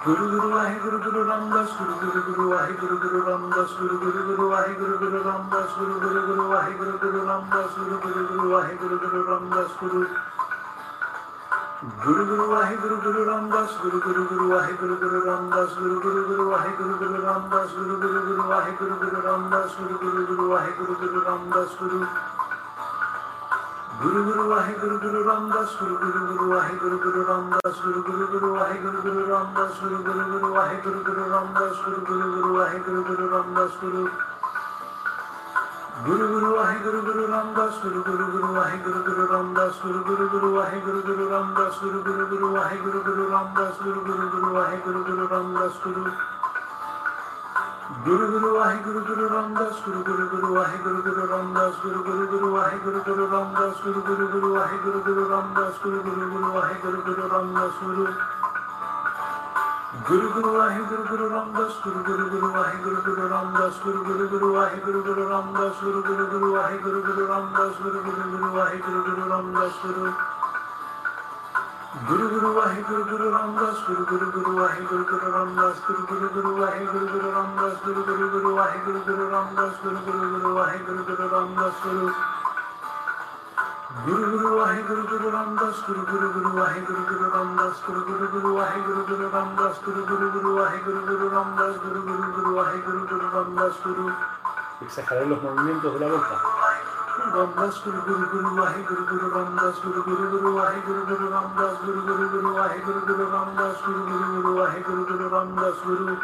Guru 0.04 0.24
Guru 0.36 0.50
Ahi 0.60 0.76
Guru 0.84 0.98
Guru 1.00 1.22
Ram 1.30 1.50
Das 1.56 1.72
Guru 1.80 1.94
Guru 2.04 2.22
Guru 2.28 2.52
Ahi 2.60 2.74
Guru 2.76 2.96
Guru 3.00 3.20
Ram 3.24 3.50
Das 3.56 3.72
Guru 3.80 3.96
Guru 4.04 4.22
Guru 4.28 4.52
Ahi 4.52 4.74
Guru 4.76 4.96
Guru 5.00 5.20
Ramdas 5.24 5.72
Guru 5.80 5.96
Guru 6.04 6.22
Guru 6.28 6.52
Ahi 6.60 6.74
Guru 6.76 6.98
Guru 7.00 7.20
Ramdas 7.24 7.24
Guru 7.24 7.24
Guru 7.24 7.24
Guru 7.24 7.24
Ahi 7.24 7.24
Guru 7.24 7.24
Guru 7.24 7.24
Ramdas 7.24 7.72
Guru 7.80 7.96
Guru 8.04 8.22
Guru 8.28 8.50
Ahi 8.60 8.76
Guru 8.76 8.96
Guru 9.00 9.20
Ramdas 9.32 9.72
Guru 9.80 10.02
Guru 11.84 12.48
Vahe 12.48 12.76
Guru 12.80 12.96
Guru 13.04 13.22
Ramdas 13.28 13.76
Guru 13.84 14.00
Guru 14.00 14.24
Guru 14.30 14.46
Vahe 14.56 14.72
Guru 14.80 14.96
Guru 15.04 15.20
Ramdas 15.28 15.76
Guru 15.76 16.00
Guru 16.00 16.22
Guru 16.32 16.44
Vahe 16.48 16.72
Guru 16.80 16.96
Guru 16.96 17.20
Ramdas 17.28 17.70
Guru 17.76 17.96
Guru 18.00 18.20
Guru 18.24 18.44
Vahe 18.48 18.72
Guru 18.80 18.96
Guru 19.04 19.20
Ramdas 19.20 19.76
Guru 19.76 19.96
Guru 20.00 20.22
Guru 20.24 20.46
Vahe 20.48 20.72
Guru 20.80 20.94
Guru 20.96 21.20
Ramdas 21.28 21.72
Guru 21.76 22.00
Guru 24.00 24.20
Guru 24.24 24.44
Vahe 24.48 24.72
Guru 24.80 24.96
Guru 25.04 25.20
Ramdas 25.28 25.70
Guru 27.84 28.00
Guru 28.04 28.26
Guru 28.32 28.50
Vahe 28.56 28.76
Guru 28.80 28.98
Guru 29.04 29.22
Ramdas 29.28 29.76
Guru 29.84 30.00
Guru 30.04 30.26
Guru 30.32 30.50
Vahe 30.56 30.76
Guru 30.84 31.00
Guru 31.04 31.24
Ramdas 31.36 31.76
Guru 31.84 32.00
Guru 32.08 32.26
Guru 32.32 32.50
Vahe 32.60 32.78
Guru 32.80 33.04
Guru 33.04 33.26
Ramdas 33.28 33.72
Guru 36.02 36.26
Guru 36.26 36.40
Guru 36.42 36.58
Vahe 36.58 36.82
Guru 36.82 37.28
Ramdas 37.30 37.78
Guru 37.78 38.02
Guru 38.02 38.26
Guru 38.34 38.50
Vahe 38.58 38.82
Guru 38.82 39.28
Ramdas 39.30 39.78
Guru 39.78 40.02
Guru 40.04 40.26
Guru 40.28 40.50
Vahe 40.58 40.82
Guru 40.82 41.30
Ramdas 41.30 41.78
Guru 41.78 42.02
Guru 42.02 42.26
Guru 42.34 42.50
Vahe 42.50 42.78
Guru 42.82 43.30
Ramdas 43.30 43.78
Guru 43.78 44.02
Guru 44.02 44.26
Guru 44.34 44.50
Vahe 44.58 44.82
Guru 44.82 45.28
Ramdas 45.30 45.78
Guru 45.86 46.02
Guru 47.94 48.26
Guru 48.34 48.50
Vahe 48.58 48.78
Guru 48.82 49.28
Ramdas 49.30 49.78
Guru 49.86 50.04
Guru 50.04 50.26
Guru 50.34 50.50
Vahe 50.58 50.78
Guru 50.82 51.28
Ramdas 51.30 51.76
Guru 51.78 52.02
Guru 52.02 52.26
Guru 52.26 52.50
Vahe 52.58 52.78
Guru 52.82 53.28
Ramdas 53.30 53.78
Guru 53.84 54.02
Guru 54.02 54.28
Guru 54.34 54.50
Vahe 54.58 54.78
Guru 54.82 55.28
Ramdas 55.30 55.78
Guru 55.78 56.02
Guru 56.02 56.26
Guru 56.34 56.50
Vahe 56.58 56.76
Guru 56.82 57.00
Guru 57.06 57.24
Ramdas 57.30 57.74
Guru 57.86 58.06
Guru 60.04 60.28
Guru 60.34 60.52
Vahe 60.58 60.80
Guru 60.90 61.30
Ramdas 61.30 61.74
Guru 61.84 62.04
Guru 62.04 62.30
Guru 62.30 62.50
Vahe 62.52 62.76
Guru 62.84 63.28
Ramdas 63.30 63.80
Guru. 63.84 64.04
Guru 64.04 64.28
Guru 64.28 64.54
Vahe 64.54 64.78
Guru 64.84 65.02
Ramdas 65.30 65.80
Guru 65.80 66.02
Guru 66.04 66.26
Guru 66.28 66.50
Vahe 66.54 66.78
Guru 66.84 67.02
Guru 67.04 67.28
Ramdas 67.28 67.76
Guru 67.80 68.02
Guru 68.04 68.26
Guru 68.32 68.50
Vahe 68.52 68.78
Guru 68.84 69.04
Guru 69.06 69.24
Ramdas 69.32 69.74
Guru 69.82 70.12
Guru 72.04 72.28
Guru 72.34 72.52
Vahe 72.60 72.82
Guru 72.84 73.04
Guru 73.08 73.32
Ramdas 73.32 73.80
Guru 73.88 74.04
Guru 74.06 74.28
Guru 74.34 74.52
Vahe 74.60 74.92
Guru 74.92 75.06
Guru 75.08 75.30
Ramdas 75.32 75.80
Guru 75.86 76.04
Guru 76.06 76.28
Guru 76.36 76.52
Vahe 76.60 76.86
Guru 76.92 77.32
Ramdas 77.32 77.76
Guru 77.86 78.04
Guru 78.04 78.26
Guru 78.34 78.56
Vahe 78.60 78.78
Guru 78.84 79.30
Ramdas 79.32 79.74
Guru 79.84 80.00
Guru 80.04 80.28
Guru 80.36 80.54
Vahe 80.58 80.78
Guru 80.86 81.04
Guru 81.08 81.28
Ramdas 81.32 81.76
Guru 81.84 82.33
Guru 83.94 84.30
Guru 84.30 84.58
ਵਾਹਿਗੁਰੂ 84.58 85.02
ਗੁਰੂ 85.08 85.32
ਰਾਮਦਾਸ 85.32 85.82
Guru 85.88 86.04
Guru 86.04 86.30
Guru 86.30 86.52
ਵਾਹਿਗੁਰੂ 86.54 87.02
ਗੁਰੂ 87.04 87.30
ਰਾਮਦਾਸ 87.32 87.84
Guru 87.86 88.00
Guru 88.02 88.28
Guru 88.28 88.54
ਵਾਹਿਗੁਰੂ 88.56 89.02
ਗੁਰੂ 89.02 89.30
ਰਾਮਦਾਸ 89.32 89.78
Guru 89.80 90.02
Guru 90.04 90.30
Guru 90.30 90.56
ਵਾਹਿਗੁਰੂ 90.56 91.02
ਗੁਰੂ 91.02 91.30
ਰਾਮਦਾਸ 91.32 91.76
Guru 91.78 92.02
Guru 92.02 92.32
Guru 92.32 92.56
ਵਾਹਿਗੁਰੂ 92.56 93.06
ਗੁਰੂ 93.06 93.30
ਰਾਮਦਾਸ 93.34 93.82
Guru 93.86 94.10
exagerar 94.82 95.26
los 95.26 95.42
movimientos 95.42 95.94
de 95.94 96.00
la 96.00 96.08
boca 96.08 96.40
Ramdas 97.34 97.78
Guru 97.84 98.02
Guru 98.02 98.26
Guru 98.28 98.56
ਵਾਹਿਗੁਰੂ 98.56 99.04
ਗੁਰੂ 99.06 99.30
ਰਾਮਦਾਸ 99.34 99.80
Guru 99.84 100.02
Guru 100.02 100.28
Guru 100.30 100.54
ਵਾਹਿਗੁਰੂ 100.56 101.06
ਗੁਰੂ 101.06 101.30
ਰਾਮਦਾਸ 101.32 101.78
Guru 101.86 102.02
Guru 102.02 102.28
Guru 102.30 102.54
ਵਾਹਿਗੁਰੂ 102.54 103.00
ਗੁਰੂ 103.02 103.32
ਰਾਮਦਾਸ 103.32 103.84
Guru 103.86 104.02
Guru 104.02 104.34
Guru 104.34 104.56
ਵਾਹਿਗੁਰੂ 104.56 105.06
ਗੁਰੂ 105.06 105.30
ਰਾਮਦਾਸ 105.30 105.84
Guru 105.86 106.18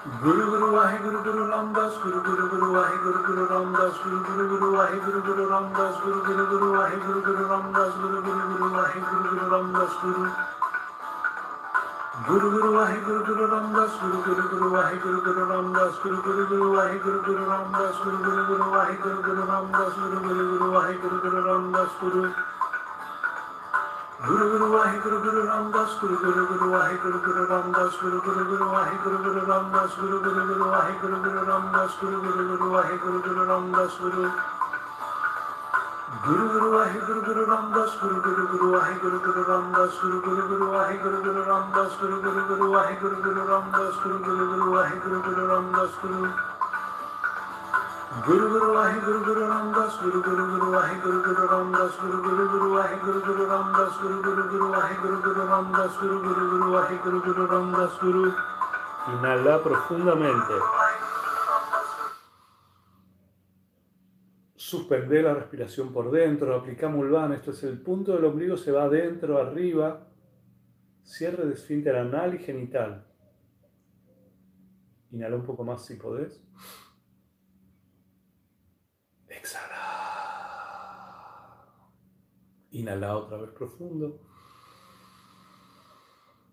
Guru 0.00 0.48
Guru 0.48 0.72
Ramdas 0.72 1.92
Guru 2.00 2.24
Guru 2.24 2.48
Guru 2.48 2.72
Vahe 2.72 2.96
Guru 3.04 3.20
Guru 3.20 3.44
Ramdas 3.52 3.92
Guru 4.00 4.24
Guru 4.24 4.48
Guru 4.48 4.72
Vahe 4.72 4.96
Guru 4.96 5.20
Guru 5.20 5.44
Ramdas 5.44 5.92
Guru 6.00 6.24
Guru 6.24 6.40
Guru 6.48 6.72
Vahe 6.72 6.96
Guru 7.04 7.20
Guru 7.20 7.44
Ramdas 7.44 7.92
Guru 8.00 8.16
Guru 8.24 8.40
Guru 8.48 8.72
Vahe 8.72 8.96
Guru 8.96 9.28
Guru 9.28 9.44
Ramdas 9.52 9.92
Guru 10.00 10.24
Guru 12.24 12.48
Guru 12.48 12.72
Vahe 12.72 12.96
Guru 13.04 13.20
Guru 13.20 13.44
Ramdas 13.52 13.92
Guru 16.00 16.16
Guru 16.24 16.48
Guru 16.48 16.72
Vahe 16.72 16.96
Guru 16.96 17.20
Guru 17.20 17.44
Ramdas 17.44 17.92
Guru 18.00 18.16
Guru 18.24 18.40
Guru 18.48 18.72
Vahe 18.72 18.96
Guru 19.04 19.20
Guru 19.20 19.44
Ramdas 19.52 19.92
Guru 20.00 20.16
Guru 20.24 20.48
Guru 20.48 20.72
Vahe 20.72 20.96
Guru 20.96 21.20
Guru 21.20 21.44
Ramdas 21.44 21.92
Guru 22.00 22.24
Guru 24.20 24.44
Guru 24.52 24.66
Vahe 24.76 24.98
Guru 25.02 25.18
Guru 25.24 25.40
Ramdas 25.48 25.90
Guru 26.00 26.16
Guru 26.20 26.42
Guru 26.46 26.66
Vahe 26.72 26.96
Guru 27.02 27.18
Guru 27.24 27.42
Ramdas 27.48 27.94
Guru 28.00 28.20
Guru 28.20 28.42
Guru 28.50 28.66
Vahe 28.68 28.94
Guru 29.02 29.18
Guru 29.24 29.40
Ramdas 29.48 29.92
Guru 29.96 30.18
Guru 30.20 30.42
Guru 30.44 30.66
Vahe 30.70 30.94
Guru 31.00 31.18
Guru 31.24 31.40
Ramdas 31.48 31.92
Guru 32.00 32.20
Guru 32.20 32.44
Guru 32.50 32.68
Vahe 32.70 32.96
Guru 33.00 33.20
Guru 33.24 33.42
Ramdas 33.48 33.92
Guru 33.98 34.28
Guru 36.20 36.44
Guru 36.52 36.68
Vahe 36.76 36.98
Guru 37.00 37.20
Guru 37.24 37.42
Ramdas 37.48 37.92
Guru 37.96 38.20
Guru 38.20 38.44
Guru 38.50 38.66
Vahe 38.70 38.96
Guru 39.00 39.18
Guru 39.24 39.42
Ramdas 39.48 39.92
Guru 39.96 40.20
Guru 40.20 40.42
Guru 40.48 40.66
Vahe 40.74 40.96
Guru 41.00 41.18
Guru 41.24 41.42
Ramdas 41.48 41.92
Guru 42.00 42.16
Guru 42.20 42.42
Guru 42.48 42.66
Vahe 42.76 42.94
Guru 43.00 43.16
Guru 43.24 43.42
Ramdas 43.48 43.94
Guru 44.04 44.18
Guru 44.20 44.44
Guru 44.52 44.66
Vahe 44.76 44.96
Guru 45.00 45.18
Guru 45.22 45.42
Ramdas 45.48 45.92
Guru 46.02 46.28
Guru 48.10 48.46
गुरु 48.50 48.74
Wahe 48.74 48.98
inhala 59.06 59.62
profundamente. 59.62 60.54
Suspende 64.56 65.22
la 65.22 65.34
respiración 65.34 65.92
por 65.92 66.10
dentro 66.10 66.54
aplicamos 66.54 66.96
mulvana 66.96 67.36
esto 67.36 67.52
es 67.52 67.62
el 67.62 67.80
punto 67.80 68.12
del 68.12 68.24
ombligo 68.24 68.56
se 68.56 68.72
va 68.72 68.84
adentro 68.84 69.38
arriba. 69.38 70.08
Cierre 71.04 71.46
de 71.46 71.54
esfínter 71.54 71.96
anal 71.96 72.34
y 72.34 72.38
genital. 72.38 73.06
Inhala 75.12 75.36
un 75.36 75.44
poco 75.44 75.64
más 75.64 75.84
si 75.84 75.94
podés. 75.94 76.42
Exhala. 79.40 79.80
Inhala 82.72 83.16
otra 83.16 83.38
vez 83.38 83.50
profundo. 83.50 84.20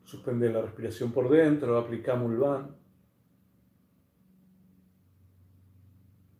Suspende 0.05 0.49
la 0.49 0.61
respiración 0.61 1.11
por 1.11 1.29
dentro, 1.29 1.77
aplicamos 1.77 2.29
Mulvan. 2.29 2.75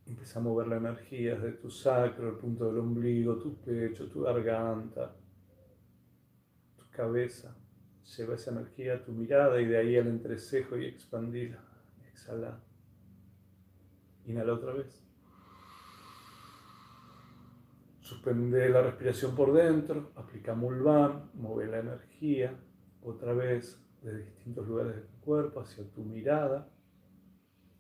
Empieza 0.06 0.40
a 0.40 0.42
mover 0.42 0.68
la 0.68 0.78
energía 0.78 1.36
desde 1.36 1.58
tu 1.58 1.70
sacro, 1.70 2.30
el 2.30 2.38
punto 2.38 2.66
del 2.68 2.80
ombligo, 2.80 3.38
tu 3.40 3.62
pecho, 3.62 4.10
tu 4.10 4.22
garganta, 4.22 5.14
tu 6.78 6.90
cabeza. 6.90 7.58
Lleva 8.16 8.36
esa 8.36 8.52
energía 8.52 8.96
a 8.96 9.04
tu 9.04 9.12
mirada 9.12 9.60
y 9.60 9.66
de 9.66 9.78
ahí 9.78 9.98
al 9.98 10.08
entrecejo 10.08 10.78
y 10.78 10.86
expandila. 10.86 11.62
Exhala. 12.10 12.64
Inhala 14.24 14.54
otra 14.54 14.72
vez. 14.72 15.07
Suspende 18.08 18.70
la 18.70 18.82
respiración 18.82 19.36
por 19.36 19.52
dentro, 19.52 20.14
aplica 20.16 20.56
Mulvan, 20.56 21.30
mueve 21.34 21.70
la 21.70 21.80
energía 21.80 22.58
otra 23.02 23.34
vez 23.34 23.84
de 24.02 24.24
distintos 24.24 24.66
lugares 24.66 24.96
de 24.96 25.02
tu 25.02 25.20
cuerpo 25.20 25.60
hacia 25.60 25.84
tu 25.92 26.06
mirada. 26.06 26.70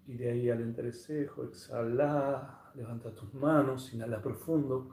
Y 0.05 0.17
de 0.17 0.29
ahí 0.29 0.49
al 0.49 0.59
entrecejo, 0.59 1.45
exhala, 1.45 2.73
levanta 2.75 3.15
tus 3.15 3.33
manos, 3.35 3.93
inhala 3.93 4.21
profundo. 4.21 4.89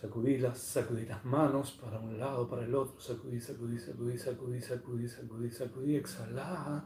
Sacudí 0.00 0.38
las 0.38 1.24
manos 1.24 1.78
para 1.80 2.00
un 2.00 2.18
lado, 2.18 2.48
para 2.48 2.64
el 2.64 2.74
otro. 2.74 2.98
Sacudí, 2.98 3.40
sacudí, 3.40 3.78
sacudí, 3.78 4.18
sacudí, 4.18 4.60
sacudí, 4.60 5.08
sacudí, 5.08 5.50
sacudí, 5.52 5.94
exhala. 5.94 6.84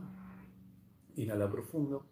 Inhala 1.16 1.50
profundo. 1.50 2.11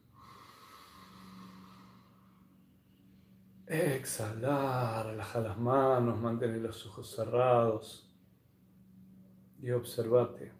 Exhala, 3.72 5.04
relaja 5.04 5.40
las 5.40 5.56
manos, 5.56 6.18
mantén 6.18 6.60
los 6.60 6.84
ojos 6.86 7.14
cerrados 7.14 8.04
y 9.62 9.70
observate. 9.70 10.50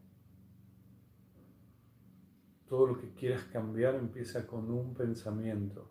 Todo 2.69 2.87
lo 2.87 3.01
que 3.01 3.13
quieras 3.13 3.43
cambiar 3.53 3.97
empieza 3.97 4.47
con 4.47 4.71
un 4.71 4.95
pensamiento, 4.95 5.91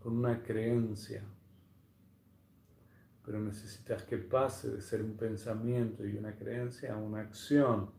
con 0.00 0.18
una 0.18 0.42
creencia. 0.42 1.22
Pero 3.24 3.38
necesitas 3.38 4.02
que 4.02 4.18
pase 4.18 4.72
de 4.72 4.80
ser 4.80 5.02
un 5.02 5.16
pensamiento 5.16 6.04
y 6.04 6.16
una 6.16 6.34
creencia 6.34 6.94
a 6.94 6.96
una 6.96 7.20
acción. 7.20 7.92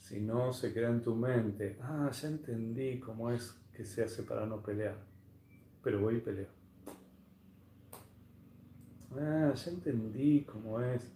Si 0.00 0.18
no, 0.20 0.52
se 0.52 0.72
queda 0.72 0.88
en 0.88 1.02
tu 1.02 1.14
mente, 1.14 1.78
ah, 1.82 2.10
ya 2.10 2.26
entendí 2.26 2.98
cómo 2.98 3.30
es 3.30 3.52
que 3.72 3.84
se 3.84 4.02
hace 4.02 4.24
para 4.24 4.44
no 4.44 4.60
pelear, 4.60 5.07
pero 5.88 6.00
voy 6.02 6.16
y 6.16 6.20
peleo. 6.20 6.48
Ah, 9.18 9.54
ya 9.54 9.70
entendí 9.70 10.44
cómo 10.44 10.82
es 10.82 11.10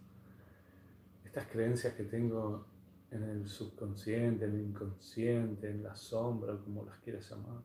estas 1.23 1.45
creencias 1.45 1.93
que 1.93 2.05
tengo 2.05 2.65
en 3.11 3.21
el 3.21 3.47
subconsciente, 3.47 4.45
en 4.45 4.55
el 4.55 4.61
inconsciente, 4.61 5.69
en 5.69 5.83
la 5.83 5.95
sombra, 5.95 6.57
como 6.57 6.83
las 6.85 6.97
quieras 7.01 7.29
llamar. 7.29 7.61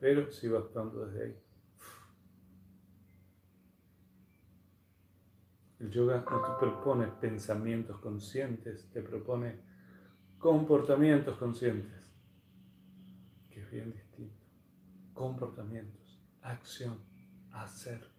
Pero 0.00 0.32
sigo 0.32 0.56
actuando 0.56 1.04
desde 1.04 1.24
ahí. 1.24 1.36
El 5.80 5.90
yoga 5.90 6.24
no 6.30 6.40
te 6.40 6.58
propone 6.58 7.06
pensamientos 7.20 7.98
conscientes, 7.98 8.88
te 8.94 9.02
propone 9.02 9.60
comportamientos 10.38 11.36
conscientes, 11.36 12.10
que 13.50 13.60
es 13.60 13.70
bien. 13.70 14.01
Comportamientos, 15.14 16.20
acción, 16.42 16.98
hacer. 17.52 18.10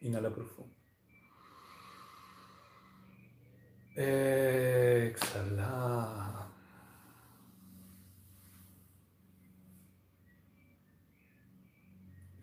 Inhala 0.00 0.32
profundo. 0.34 0.74
Exhala. 5.06 5.50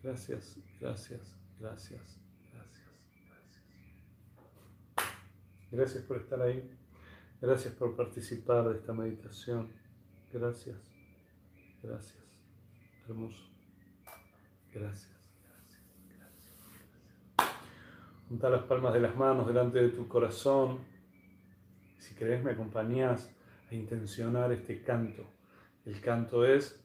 Gracias, 0.02 0.56
gracias, 0.80 1.36
gracias, 1.58 2.20
gracias, 2.52 2.96
gracias. 3.24 3.64
Gracias 5.70 6.04
por 6.04 6.16
estar 6.18 6.40
ahí. 6.40 6.70
Gracias 7.40 7.74
por 7.74 7.94
participar 7.94 8.68
de 8.68 8.76
esta 8.76 8.92
meditación. 8.92 9.70
Gracias, 10.32 10.78
gracias. 11.82 12.17
Hermoso. 13.08 13.42
Gracias, 14.70 15.08
gracias, 15.42 15.82
gracias. 16.18 17.48
Junta 18.28 18.50
las 18.50 18.64
palmas 18.64 18.92
de 18.92 19.00
las 19.00 19.16
manos 19.16 19.46
delante 19.46 19.78
de 19.78 19.88
tu 19.88 20.06
corazón. 20.06 20.80
Si 21.96 22.14
querés 22.14 22.44
me 22.44 22.50
acompañás 22.50 23.34
a 23.70 23.74
intencionar 23.74 24.52
este 24.52 24.82
canto. 24.82 25.24
El 25.86 26.02
canto 26.02 26.44
es 26.44 26.84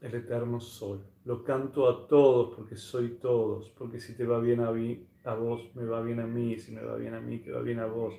el 0.00 0.14
eterno 0.14 0.58
sol. 0.58 1.04
Lo 1.26 1.44
canto 1.44 1.90
a 1.90 2.08
todos 2.08 2.54
porque 2.56 2.76
soy 2.76 3.18
todos, 3.20 3.68
porque 3.76 4.00
si 4.00 4.16
te 4.16 4.24
va 4.24 4.40
bien 4.40 4.60
a, 4.60 4.72
mí, 4.72 5.06
a 5.24 5.34
vos, 5.34 5.76
me 5.76 5.84
va 5.84 6.00
bien 6.00 6.20
a 6.20 6.26
mí, 6.26 6.58
si 6.58 6.72
me 6.72 6.82
va 6.82 6.96
bien 6.96 7.12
a 7.12 7.20
mí, 7.20 7.38
te 7.40 7.52
va 7.52 7.60
bien 7.60 7.80
a 7.80 7.86
vos. 7.86 8.14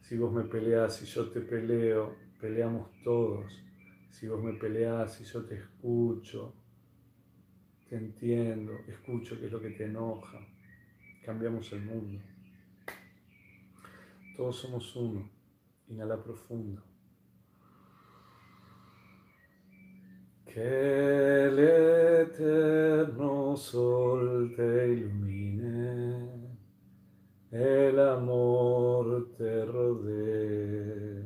Si 0.00 0.18
vos 0.18 0.32
me 0.32 0.42
peleás, 0.42 0.96
si 0.96 1.06
yo 1.06 1.30
te 1.30 1.40
peleo, 1.40 2.16
peleamos 2.40 2.90
todos. 3.04 3.65
Si 4.18 4.26
vos 4.26 4.42
me 4.42 4.54
peleás, 4.54 5.12
si 5.12 5.24
yo 5.24 5.44
te 5.44 5.56
escucho, 5.56 6.54
te 7.86 7.96
entiendo, 7.96 8.72
escucho 8.88 9.38
qué 9.38 9.44
es 9.44 9.52
lo 9.52 9.60
que 9.60 9.72
te 9.72 9.84
enoja, 9.84 10.38
cambiamos 11.22 11.70
el 11.74 11.82
mundo. 11.82 12.24
Todos 14.34 14.56
somos 14.56 14.96
uno, 14.96 15.28
inhala 15.88 16.16
profundo. 16.24 16.82
Que 20.46 21.48
el 21.48 21.58
eterno 21.58 23.54
sol 23.54 24.54
te 24.56 24.94
ilumine, 24.94 26.56
el 27.50 28.00
amor 28.00 29.34
te 29.36 29.66
rodee 29.66 31.25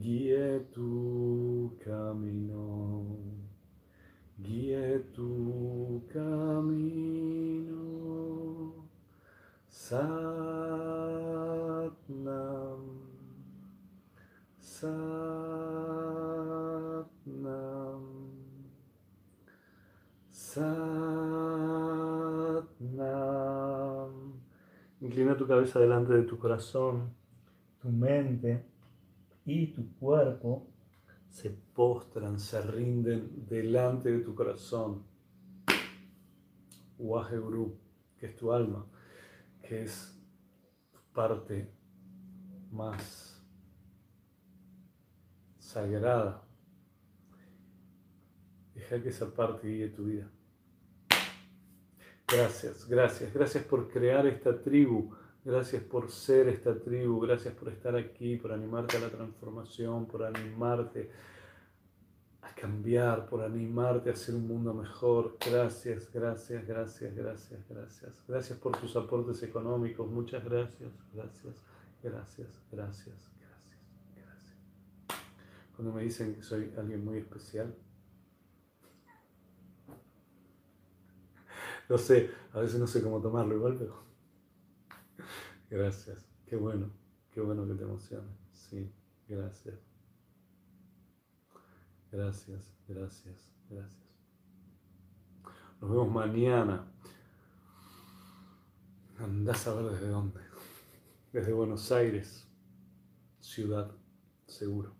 guíe 0.00 0.60
tu 0.72 1.76
camino, 1.84 3.18
guíe 4.38 5.00
tu 5.14 6.02
camino. 6.12 7.84
Satnam, 9.68 10.10
Satnam, 14.58 14.94
Satnam. 20.30 20.80
Inclina 25.02 25.36
tu 25.36 25.46
cabeza 25.46 25.78
delante 25.78 26.14
de 26.14 26.22
tu 26.22 26.38
corazón, 26.38 27.12
tu 27.82 27.88
mente 27.90 28.70
y 29.44 29.68
tu 29.68 29.94
cuerpo 29.96 30.66
se 31.28 31.50
postran, 31.50 32.38
se 32.38 32.60
rinden 32.62 33.46
delante 33.48 34.10
de 34.10 34.20
tu 34.20 34.34
corazón. 34.34 35.04
Waheguru, 36.98 37.78
que 38.18 38.26
es 38.26 38.36
tu 38.36 38.52
alma, 38.52 38.84
que 39.62 39.84
es 39.84 40.14
parte 41.14 41.70
más 42.70 43.42
sagrada. 45.58 46.42
Deja 48.74 49.02
que 49.02 49.08
esa 49.08 49.32
parte 49.32 49.68
guíe 49.68 49.88
tu 49.88 50.04
vida. 50.04 50.30
Gracias, 52.26 52.86
gracias, 52.86 53.32
gracias 53.32 53.64
por 53.64 53.90
crear 53.90 54.26
esta 54.26 54.60
tribu 54.60 55.12
Gracias 55.42 55.82
por 55.82 56.10
ser 56.10 56.48
esta 56.48 56.78
tribu, 56.78 57.18
gracias 57.20 57.54
por 57.54 57.70
estar 57.70 57.96
aquí, 57.96 58.36
por 58.36 58.52
animarte 58.52 58.98
a 58.98 59.00
la 59.00 59.08
transformación, 59.08 60.06
por 60.06 60.22
animarte 60.22 61.10
a 62.42 62.54
cambiar, 62.54 63.26
por 63.26 63.42
animarte 63.42 64.10
a 64.10 64.12
hacer 64.12 64.34
un 64.34 64.46
mundo 64.46 64.74
mejor. 64.74 65.38
Gracias, 65.44 66.12
gracias, 66.12 66.66
gracias, 66.66 67.14
gracias, 67.14 67.68
gracias. 67.70 68.22
Gracias 68.28 68.58
por 68.58 68.76
tus 68.76 68.94
aportes 68.96 69.42
económicos. 69.42 70.10
Muchas 70.10 70.44
gracias, 70.44 70.92
gracias, 71.14 71.54
gracias, 72.02 72.60
gracias, 72.70 72.70
gracias, 72.70 73.30
gracias. 74.14 74.56
Cuando 75.74 75.94
me 75.94 76.02
dicen 76.02 76.34
que 76.34 76.42
soy 76.42 76.70
alguien 76.76 77.02
muy 77.02 77.16
especial, 77.16 77.74
no 81.88 81.96
sé, 81.96 82.30
a 82.52 82.60
veces 82.60 82.78
no 82.78 82.86
sé 82.86 83.02
cómo 83.02 83.22
tomarlo 83.22 83.54
igual, 83.54 83.76
pero 83.78 84.09
Gracias. 85.70 86.26
Qué 86.46 86.56
bueno. 86.56 86.90
Qué 87.30 87.40
bueno 87.40 87.66
que 87.66 87.74
te 87.74 87.84
emociona. 87.84 88.28
Sí, 88.52 88.92
gracias. 89.28 89.78
Gracias, 92.10 92.60
gracias, 92.88 93.52
gracias. 93.68 94.10
Nos 95.80 95.90
vemos 95.90 96.10
mañana. 96.10 96.84
Andás 99.18 99.66
a 99.68 99.74
ver 99.74 99.92
desde 99.92 100.08
dónde. 100.08 100.40
Desde 101.32 101.52
Buenos 101.52 101.92
Aires, 101.92 102.48
ciudad, 103.40 103.92
seguro. 104.46 104.99